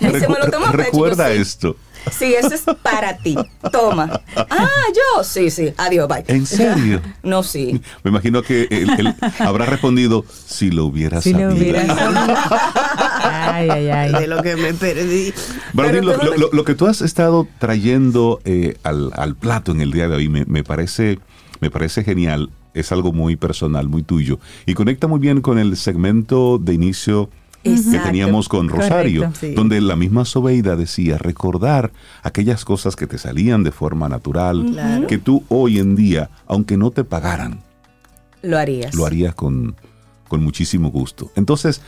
[0.00, 1.40] Y se me lo tomó a pecho, Recuerda yo, sí.
[1.40, 1.76] esto.
[2.16, 3.36] Sí, eso es para ti.
[3.72, 4.20] Toma.
[4.36, 5.24] Ah, yo.
[5.24, 5.74] Sí, sí.
[5.76, 6.24] Adiós, bye.
[6.28, 7.02] ¿En serio?
[7.22, 7.80] No, sí.
[8.02, 11.50] Me imagino que él, él habrá respondido si lo hubiera Si sabido.
[11.50, 12.34] lo hubiera sabido.
[13.20, 14.12] Ay, ay, ay.
[14.12, 15.34] De lo que me perdí.
[15.74, 19.90] Lo, lo- lo- lo que tú has estado trayendo eh, al, al plato en el
[19.92, 21.18] día de hoy me, me parece,
[21.60, 22.50] me parece genial.
[22.78, 24.38] Es algo muy personal, muy tuyo.
[24.66, 27.30] Y conecta muy bien con el segmento de inicio
[27.64, 29.52] que teníamos con Rosario, Correcto, sí.
[29.54, 31.92] donde la misma Sobeida decía recordar
[32.22, 35.06] aquellas cosas que te salían de forma natural, Claro.
[35.06, 37.60] que tú hoy en día, aunque no te pagaran,
[38.42, 38.94] Lo harías.
[38.94, 39.74] lo harías con,
[40.28, 41.30] con muchísimo gusto.
[41.34, 41.82] Entonces,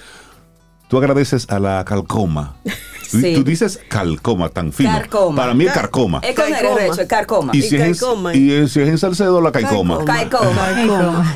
[0.90, 2.56] tú agradeces a la calcoma.
[3.10, 3.34] Sí.
[3.34, 4.92] Tú dices calcoma tan fino.
[4.92, 5.34] Carcoma.
[5.42, 6.20] Para mí es Car- carcoma.
[6.22, 7.50] Es con el derecho, es carcoma.
[7.52, 10.04] Y, y si es, en, y si es en Salcedo, la caicoma.
[10.04, 10.54] Caicoma.
[10.54, 11.34] Caicoma.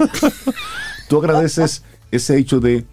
[1.08, 1.82] Tú agradeces
[2.12, 2.84] ese hecho de,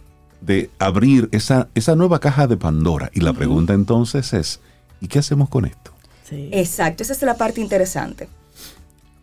[0.41, 3.11] de abrir esa, esa nueva caja de Pandora.
[3.13, 4.59] Y la pregunta entonces es,
[4.99, 5.91] ¿y qué hacemos con esto?
[6.27, 6.49] Sí.
[6.51, 8.29] Exacto, esa es la parte interesante.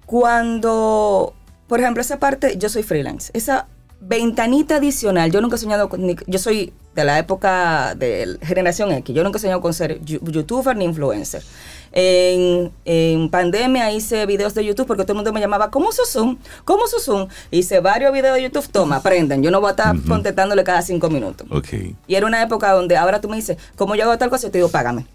[0.06, 1.34] Cuando,
[1.66, 3.66] por ejemplo, esa parte, yo soy freelance, esa
[4.00, 9.14] ventanita adicional, yo nunca he soñado con, yo soy de la época de generación X,
[9.14, 11.42] yo nunca he soñado con ser youtuber ni influencer.
[11.90, 16.04] En, en pandemia hice videos de YouTube porque todo el mundo me llamaba, ¿cómo uso
[16.04, 16.36] Zoom?
[16.64, 17.28] ¿Cómo uso Zoom?
[17.50, 21.08] Hice varios videos de YouTube, toma, aprendan, yo no voy a estar contestándole cada cinco
[21.08, 21.46] minutos.
[22.06, 24.48] Y era una época donde ahora tú me dices, ¿cómo yo hago tal cosa?
[24.48, 25.06] Yo te digo, págame.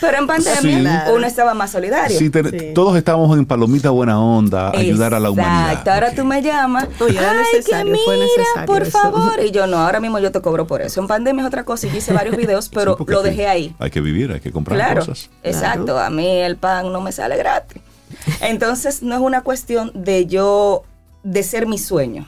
[0.00, 1.12] Pero en pandemia Sí.
[1.14, 2.18] uno estaba más solidario.
[2.18, 2.74] Sí, te- Sí.
[2.74, 5.70] todos estamos en palomita buena onda, ayudar a la humanidad.
[5.70, 6.14] Exacto, ahora Ok.
[6.16, 6.88] tú me llamas.
[7.00, 7.16] Ay,
[7.54, 8.98] necesario, que fue mira, necesario por eso.
[8.98, 9.32] favor.
[9.44, 11.00] Y yo no, ahora mismo yo te cobro por eso.
[11.00, 11.86] En pandemia es otra cosa.
[11.86, 13.74] y Yo hice varios videos, pero Sí, lo dejé ahí.
[13.78, 15.30] Hay que vivir, hay que comprar Claro, cosas.
[15.42, 15.98] exacto.
[15.98, 17.80] A mí el pan no me sale gratis.
[18.40, 20.82] Entonces no es una cuestión de yo,
[21.22, 22.26] de ser mi sueño.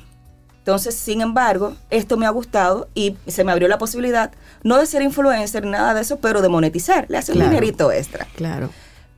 [0.64, 4.30] Entonces, sin embargo, esto me ha gustado y se me abrió la posibilidad,
[4.62, 7.50] no de ser influencer, nada de eso, pero de monetizar, le hace un Claro.
[7.50, 8.26] dinerito extra.
[8.34, 8.70] Claro.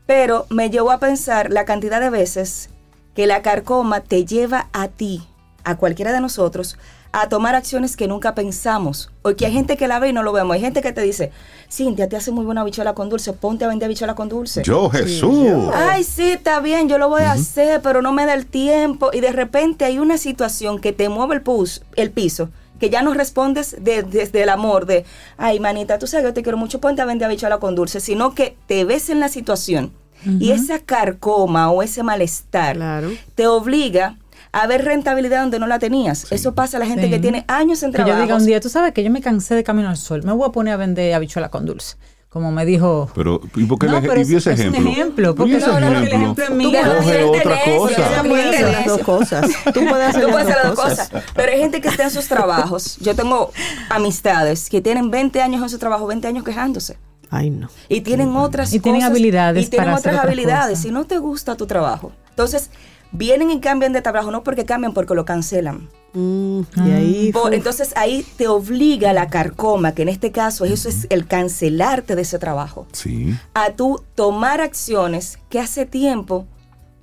[0.07, 2.69] Pero me llevó a pensar la cantidad de veces
[3.15, 5.25] que la carcoma te lleva a ti,
[5.63, 6.79] a cualquiera de nosotros,
[7.23, 9.11] a tomar acciones que nunca pensamos.
[9.23, 10.55] O que hay gente que la ve y no lo vemos.
[10.55, 11.33] Hay gente que te dice,
[11.71, 14.63] Cintia, te hace muy buena bichuela con dulce, ponte a vender bichuela con dulce.
[14.65, 15.49] Yo, Jesús.
[15.75, 19.11] Ay, sí, está bien, yo lo voy a hacer, pero no me da el tiempo.
[19.13, 23.03] Y de repente hay una situación que te mueve el, pus, el piso, que ya
[23.03, 25.05] no respondes de- desde el amor de,
[25.39, 28.01] ay, manita, tú sabes que yo te quiero mucho, ponte a vender habichuela con dulce,
[28.01, 29.93] sino que te ves en la situación
[30.41, 33.11] y esa carcoma o ese malestar Claro.
[33.35, 34.17] te obliga
[34.63, 36.31] a ver rentabilidad donde no la tenías.
[36.33, 37.11] Eso pasa a la gente Sí.
[37.11, 38.23] que tiene años en Que yo trabajo.
[38.25, 40.49] diga un día, tú sabes que yo me cansé de Camino al Sol, me voy
[40.49, 41.97] a poner a vender habichuela con dulce.
[42.29, 43.09] Como me dijo...
[43.15, 44.91] Pero, ¿y por qué No, le- pero es- ese es un ejemplo?
[44.91, 46.17] ejemplo, porque no, no, no, el ejemplo.
[46.19, 46.71] ejemplo es mío.
[46.71, 48.03] Tú puedes Coge otra cosa.
[48.23, 49.51] Tú puedes hacer las dos cosas.
[49.73, 51.11] Tú puedes hacer, las, dos cosas.
[51.35, 52.99] Pero hay gente que está en sus trabajos.
[52.99, 53.53] Yo tengo
[53.89, 56.99] amistades que tienen 20 años en su trabajo, 20 años quejándose.
[57.31, 57.69] Ay, no.
[57.89, 60.71] Y tienen otras Y tienen habilidades Y tienen para otras habilidades.
[60.79, 60.83] cosas.
[60.83, 62.13] Si no te gusta tu trabajo.
[62.31, 62.71] Entonces,
[63.13, 65.89] vienen y cambian de trabajo, no porque cambian, porque lo cancelan.
[66.13, 70.89] Mm, y ahí Por- entonces ahí te obliga la carcoma, que en este caso eso
[70.89, 73.35] es el cancelarte de ese trabajo, Sí.
[73.55, 76.47] a tú tomar acciones que hace tiempo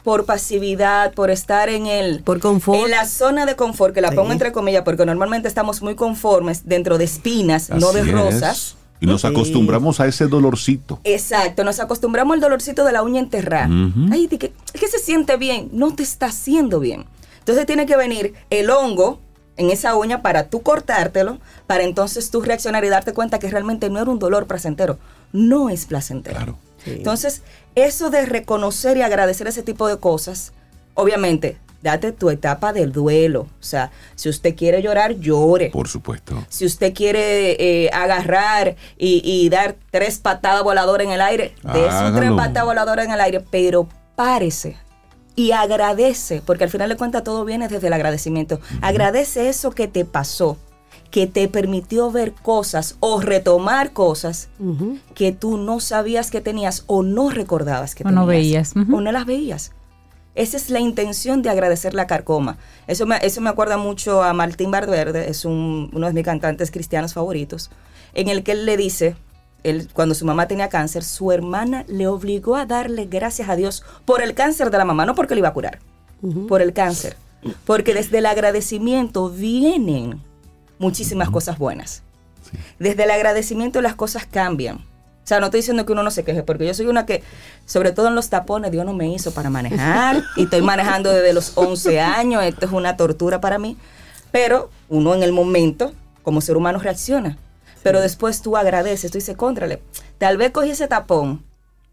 [0.04, 2.84] por pasividad, por estar en el por confort.
[2.84, 4.16] en la zona de confort, que la Sí.
[4.16, 8.76] pongo entre comillas, porque normalmente estamos muy conformes dentro de espinas, no de es.
[9.04, 9.28] Y nos Sí.
[9.28, 11.00] acostumbramos a ese dolorcito.
[11.04, 13.70] Exacto, nos acostumbramos al dolorcito de la uña enterrada.
[14.12, 17.06] Ay, de que, es que se siente bien, no te está haciendo bien.
[17.40, 19.20] Entonces tiene que venir el hongo
[19.58, 23.90] en esa uña para tú cortártelo, para entonces tú reaccionar y darte cuenta que realmente
[23.90, 24.98] no era un dolor placentero,
[25.34, 26.36] no es placentero.
[26.38, 26.58] Claro.
[26.86, 27.44] Entonces,
[27.76, 30.54] eso de reconocer y agradecer ese tipo de cosas,
[30.94, 33.42] obviamente, date tu etapa del duelo.
[33.42, 35.70] O sea, si usted quiere llorar, llore.
[35.70, 36.46] Por supuesto.
[36.50, 37.52] Si usted quiere
[37.86, 42.66] eh, agarrar y, y dar tres patadas voladoras en el aire, de esas tres patadas
[42.66, 44.78] voladoras en el aire, pero párese
[45.36, 48.60] y agradece, porque al final de cuentas todo viene desde el agradecimiento.
[48.82, 50.58] Agradece eso que te pasó,
[51.10, 54.50] que te permitió ver cosas o retomar cosas
[55.16, 58.22] que tú no sabías que tenías o no recordabas que O tenías.
[58.22, 58.74] no veías.
[58.76, 59.72] O no las veías.
[60.36, 62.58] Esa es la intención de agradecer la carcoma.
[62.88, 66.72] Eso me, eso me acuerda mucho a Martín Valverde, es un- uno de mis cantantes
[66.72, 67.70] cristianos favoritos,
[68.16, 69.16] en el que él le dice,
[69.64, 73.84] él, cuando su mamá tenía cáncer, su hermana le obligó a darle gracias a Dios
[74.06, 75.80] por el cáncer de la mamá, no porque le iba a curar,
[76.48, 77.16] por el cáncer.
[77.66, 80.22] Porque desde el agradecimiento vienen
[80.80, 82.02] muchísimas cosas buenas.
[82.80, 84.84] Desde el agradecimiento las cosas cambian.
[85.24, 87.24] O sea, no estoy diciendo que uno no se queje, porque yo soy una que,
[87.66, 91.32] sobre todo en los tapones, Dios no me hizo para manejar y estoy manejando desde
[91.34, 93.78] los 11 años, esto es una tortura para mí,
[94.32, 95.94] pero uno en el momento,
[96.24, 97.38] como ser humano, reacciona.
[97.84, 99.82] Pero después tú agradeces, tú dices, contrale,
[100.18, 101.44] tal vez cogí ese tapón,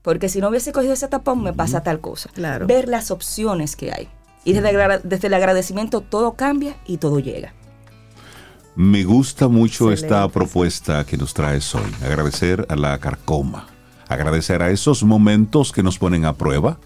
[0.02, 2.30] porque si no hubiese cogido ese tapón me pasa tal cosa.
[2.32, 2.66] Claro.
[2.66, 4.08] Ver las opciones que hay.
[4.44, 7.52] Y desde, el agra- desde el agradecimiento todo cambia y todo llega.
[8.76, 11.90] Me gusta mucho esta propuesta que nos traes hoy.
[12.04, 13.66] Agradecer a la carcoma.
[14.08, 16.78] Agradecer a esos momentos que nos ponen a prueba.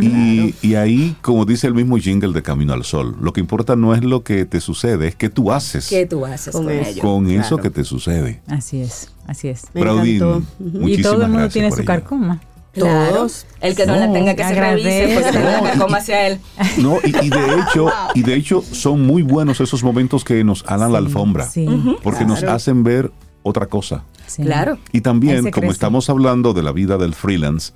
[0.00, 3.74] y, y ahí, como dice el mismo jingle de Camino al Sol, lo que importa
[3.74, 7.02] no es lo que te sucede, es qué tú haces ¿Qué tú haces Con ello?
[7.02, 8.40] con eso que te sucede.
[8.46, 9.64] Así es, así es.
[9.74, 10.46] Me Braudín.
[10.60, 11.86] Y todo el mundo tiene su ello.
[11.86, 12.40] carcoma.
[12.74, 13.14] Claro.
[13.14, 13.46] Todos.
[13.60, 15.32] El que no, la Sí, tenga que se revise agradece.
[15.32, 16.40] tenga No, que y- coma hacia él.
[16.78, 20.64] No, y, y de hecho, y de hecho son muy buenos esos momentos que nos
[20.66, 21.66] alan la alfombra, Sí,
[22.02, 23.10] porque nos hacen ver
[23.42, 24.04] otra cosa.
[24.26, 24.42] sí.
[24.42, 24.78] Claro.
[24.92, 27.72] Y también, como estamos hablando de la vida del freelance,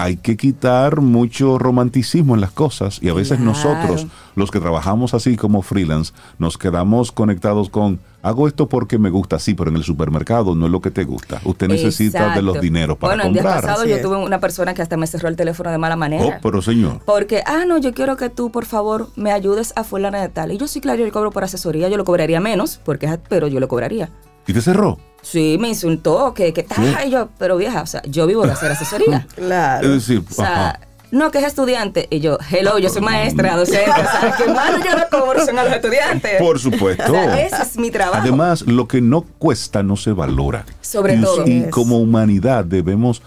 [0.00, 3.44] hay que quitar mucho romanticismo en las cosas y a veces Claro.
[3.52, 4.06] nosotros,
[4.36, 9.40] los que trabajamos así como freelance, nos quedamos conectados con, hago esto porque me gusta,
[9.40, 11.40] sí, pero en el supermercado no es lo que te gusta.
[11.44, 13.60] Usted necesita de los dineros para Bueno, el día comprar.
[13.62, 14.02] pasado Así yo es.
[14.02, 16.38] tuve una persona que hasta me cerró el teléfono de mala Oh, manera.
[16.40, 20.20] pero señor, Porque, ah, no, yo quiero que tú, por favor, me ayudes a fulana
[20.22, 20.52] de tal.
[20.52, 23.18] Y yo sí, claro, yo le cobro por asesoría, yo lo cobraría menos, porque es-
[23.28, 24.10] pero yo lo cobraría.
[24.48, 24.98] ¿Y te cerró?
[25.22, 28.52] Sí, me insultó, que, que tal, y yo, pero vieja, o sea, yo vivo de
[28.52, 29.26] hacer asesoría.
[29.36, 29.86] Claro.
[29.86, 30.80] Es decir, O sea, ajá.
[31.10, 32.06] no, que es estudiante.
[32.10, 33.90] Y yo, hello, yo soy maestra, docente.
[33.90, 36.40] O sea, que malo yo no cobro son a los estudiantes.
[36.40, 37.02] por supuesto.
[37.08, 38.20] O sea, ese es mi trabajo.
[38.22, 40.64] Además, lo que no cuesta no se valora.
[40.80, 41.46] Sobre y, todo.
[41.46, 41.70] Y Es.
[41.70, 43.20] como humanidad debemos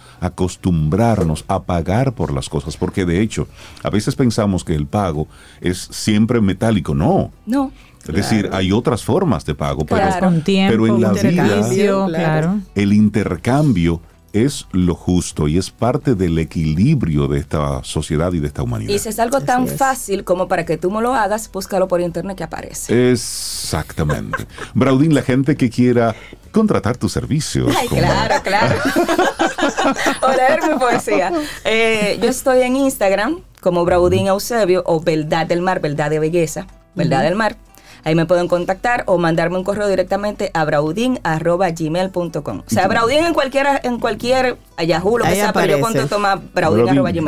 [0.56, 3.48] acostumbrarnos a pagar por las cosas, porque de hecho,
[3.84, 5.27] a veces pensamos que el pago
[5.60, 6.93] es siempre metálico.
[6.95, 7.31] No.
[7.45, 7.72] no.
[8.07, 10.26] Es decir, hay otras formas de pago, pero, Claro.
[10.28, 11.32] Con tiempo, pero en la vida
[11.68, 12.07] Claro.
[12.07, 12.60] claro.
[12.76, 14.02] el intercambio
[14.34, 18.94] es lo justo y es parte del equilibrio de esta sociedad y de esta humanidad.
[18.94, 19.76] Y si es algo tan es.
[19.76, 23.11] fácil como para que tú me lo hagas, búscalo por internet que aparece.
[23.11, 24.45] Exactamente.
[24.73, 26.15] Braudín, la gente que quiera
[26.52, 27.76] contratar tus servicios.
[27.78, 28.76] Ay, como- claro, claro.
[30.22, 31.32] o leer mi poesía.
[31.65, 36.68] Eh, yo estoy en Instagram como Braudín Eusebio o Verdad del Mar, Verdad de Belleza,
[36.95, 37.57] Verdad del Mar.
[38.03, 42.60] Ahí me pueden contactar o mandarme un correo directamente a braudin.gmail.com.
[42.60, 45.82] O sea, Braudín en cualquier, en cualquier a Yahoo, lo que Ahí sea, pero yo
[45.84, 46.40] contesto más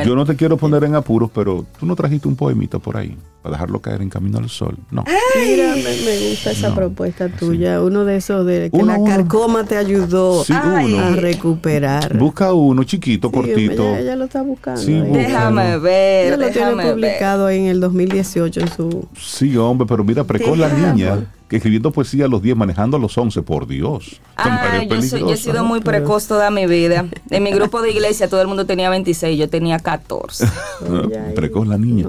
[0.06, 3.18] yo no te quiero poner en apuros, pero tú no trajiste un poemita por ahí
[3.42, 4.78] para dejarlo caer en camino al sol.
[4.92, 5.04] No.
[5.36, 7.82] Mira, me, me gusta esa No, propuesta tuya.
[7.82, 9.10] Uno de esos de que Uno, la uno.
[9.16, 12.18] carcoma te ayudó Sí, a recuperar.
[12.18, 13.84] Busca uno chiquito, Sí, cortito.
[13.84, 14.82] Ella, ella lo está buscando.
[14.82, 14.94] Sí.
[14.94, 16.94] Déjame ver, Ella lo tiene déjame ver.
[16.94, 19.08] publicado ahí en el 2018 en su...
[19.20, 23.00] Sí, hombre, pero mira, precoz la niña que escribiendo poesía a los 10, manejando a
[23.00, 24.20] los 11, por Dios.
[24.38, 27.06] Ah, yo, soy- yo he sido muy precoz toda mi vida.
[27.30, 30.48] En mi grupo de iglesia todo el mundo tenía 26, yo tenía 14.
[30.90, 31.02] ¿no?
[31.02, 31.34] Oye, ahí.
[31.36, 32.08] Precoz la niña.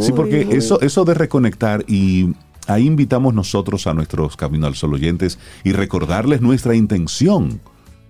[0.00, 2.34] Sí, porque eso, eso de reconectar y
[2.68, 7.60] ahí invitamos nosotros a nuestros Camino al Sol oyentes y recordarles nuestra intención,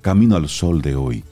[0.03, 1.25] Camino al Sol de hoy.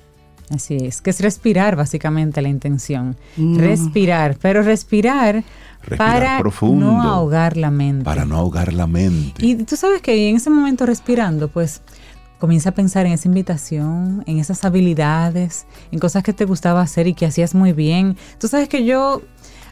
[0.51, 3.17] Así es, que es respirar básicamente la intención.
[3.39, 5.45] Respirar, pero respirar,
[5.83, 6.87] Respirar para profundo.
[6.87, 8.05] no ahogar la mente.
[8.05, 9.45] Para no ahogar la mente.
[9.45, 11.83] Y tú sabes que en ese momento respirando, pues
[12.39, 17.07] comienza a pensar en esa invitación, en esas habilidades, en cosas que te gustaba hacer
[17.07, 18.17] y que hacías muy bien.
[18.39, 19.23] Tú sabes que yo,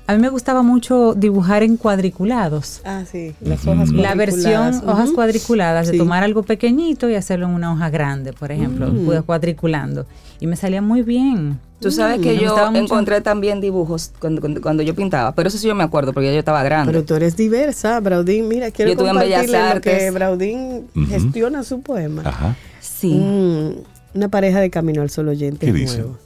[0.07, 2.81] a mí me gustaba mucho dibujar en cuadriculados.
[2.85, 4.83] Ah, sí, las hojas La versión cuadriculadas.
[4.87, 5.15] hojas Ujú.
[5.17, 5.99] cuadriculadas, de Sí.
[5.99, 9.05] tomar algo pequeñito y hacerlo en una hoja grande, por ejemplo, Mm.
[9.05, 10.07] pude cuadriculando.
[10.39, 11.59] Y me salía muy bien.
[11.81, 12.77] Tú sabes Mm, que yo mucho.
[12.85, 16.27] encontré también dibujos cuando, cuando, cuando yo pintaba, pero eso sí yo me acuerdo porque
[16.27, 16.93] ya yo estaba grande.
[16.93, 18.49] Pero tú eres diversa, Braudín.
[18.49, 20.15] Mira, quiero Yo estuve en Bellas compartirle lo que Artes.
[20.15, 22.23] Braudín gestiona su poema.
[22.25, 22.57] Ajá.
[22.81, 23.15] sí.
[23.15, 23.71] Mm,
[24.13, 25.99] una pareja de Camino al Sol oyente ¿Qué dice?
[25.99, 26.19] nuevo.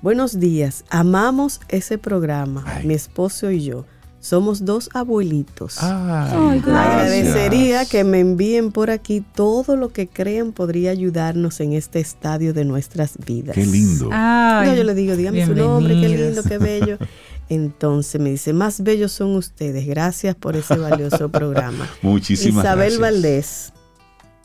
[0.00, 2.86] Buenos días, amamos ese programa, Ay.
[2.86, 3.84] mi esposo y yo.
[4.26, 5.80] Somos dos abuelitos.
[5.80, 12.00] Ay, Agradecería que me envíen por aquí todo lo que crean podría ayudarnos en este
[12.00, 13.54] estadio de nuestras vidas.
[13.54, 14.10] Qué lindo.
[14.10, 16.98] Ay, No, yo le digo, dígame su nombre, qué lindo, qué bello.
[17.48, 19.86] Entonces me dice, más bellos son ustedes.
[19.86, 21.88] Gracias por ese valioso programa.
[22.02, 23.00] Muchísimas Isabel gracias.
[23.00, 23.72] Valdés,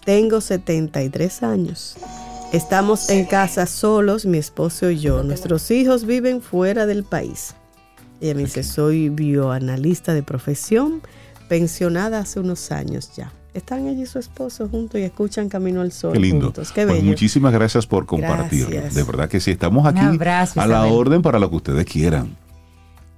[0.05, 1.95] tengo 73 años.
[2.53, 5.23] Estamos en casa solos, mi esposo y yo.
[5.23, 7.55] Nuestros hijos viven fuera del país.
[8.21, 11.01] Ella me dice, soy bioanalista de profesión,
[11.49, 13.31] pensionada hace unos años ya.
[13.53, 16.45] Están y su esposo juntos y escuchan Camino al Sol Qué lindo.
[16.47, 16.71] juntos.
[16.71, 18.67] Qué Pues muchísimas gracias por compartir.
[18.69, 18.93] Gracias.
[18.95, 20.93] De verdad que sí, estamos Un aquí abrazo, a la Isabel.
[20.93, 22.37] orden para lo que ustedes quieran.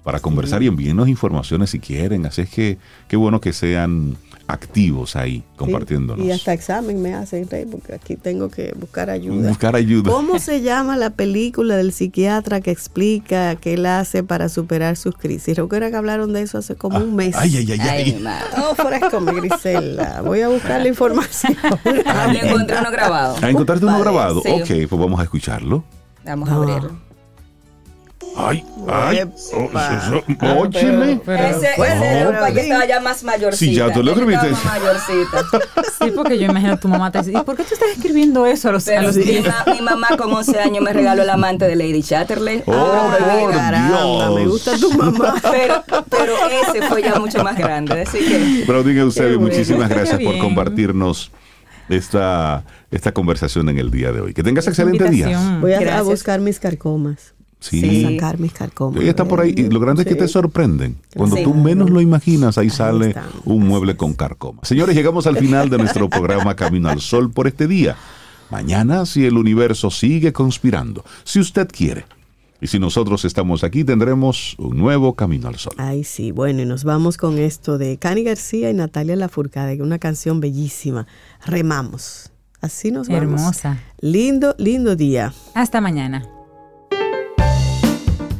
[0.03, 2.25] Para conversar y envíenos informaciones si quieren.
[2.25, 2.77] Así es que
[3.07, 4.17] qué bueno que sean
[4.47, 6.25] activos ahí, Sí, compartiéndonos.
[6.25, 9.49] Y hasta examen me hacen, Rey, porque aquí tengo que buscar ayuda.
[9.49, 10.11] Buscar ayuda.
[10.11, 15.15] ¿Cómo se llama la película del psiquiatra que explica qué él hace para superar sus
[15.15, 15.55] crisis?
[15.57, 17.35] Recuerda que hablaron de eso hace como un mes.
[17.37, 18.21] Ay, ay, ay, Ay.
[18.57, 20.21] No, fresco, mi Grisela.
[20.21, 21.55] Voy a buscar la información.
[22.05, 23.35] Ah, encontré uno grabado.
[23.41, 24.41] ¿A encontrarte uno grabado?
[24.43, 24.49] sí.
[24.49, 25.83] Ok, pues vamos a escucharlo.
[26.25, 26.91] Vamos a abrirlo.
[28.35, 29.19] Ay, ay.
[29.53, 31.11] Oh, eso- eso- ócheme.
[31.13, 31.21] ese
[31.77, 33.57] Bueno, ese era pero- yo estaba ya más mayorcita.
[33.71, 34.49] Sí, ya tú lo escribiste.
[34.49, 35.43] más mayorcita.
[36.03, 38.45] Sí, porque yo imagino a tu mamá te dice, ¿y por qué tú estás escribiendo
[38.45, 39.45] eso a los, a Pero los mi, 10?
[39.47, 42.61] ma- mi mamá con 11 años me regaló el amante de Lady Chatterley.
[42.65, 44.51] Oh, Ah, por Caramba, me Dios.
[44.51, 45.35] gusta tu mamá.
[45.51, 48.01] pero, pero ese fue ya mucho más grande.
[48.01, 51.31] Así que Braudín Eusebio, bueno, muchísimas gracias por compartirnos
[51.87, 54.33] esta, esta conversación en el día de hoy.
[54.33, 55.57] Que tengas excelente día.
[55.61, 57.33] Voy a, a buscar mis carcomas.
[57.63, 58.03] Sí.
[58.05, 58.99] A sacar mis carcomas.
[59.01, 59.53] Ella está por ahí.
[59.55, 60.97] Y lo grande es que te sorprenden.
[61.15, 61.43] Cuando Sí.
[61.43, 63.15] tú menos lo imaginas, ahí sale
[63.45, 64.59] un mueble con carcoma.
[64.63, 67.95] Señores, llegamos al final de nuestro programa Camino al Sol por este día.
[68.51, 72.05] Mañana, si el universo sigue conspirando, si usted quiere.
[72.59, 75.73] Y si nosotros estamos aquí, tendremos un nuevo Camino al Sol.
[75.77, 79.99] Ay, sí, bueno, y nos vamos con esto de Cani García y Natalia Lafourcade, una
[79.99, 81.07] canción bellísima.
[81.45, 82.29] Remamos.
[82.59, 83.23] Así nos vamos.
[83.23, 83.79] Hermosa.
[84.01, 85.33] Lindo, lindo día.
[85.55, 86.25] Hasta mañana.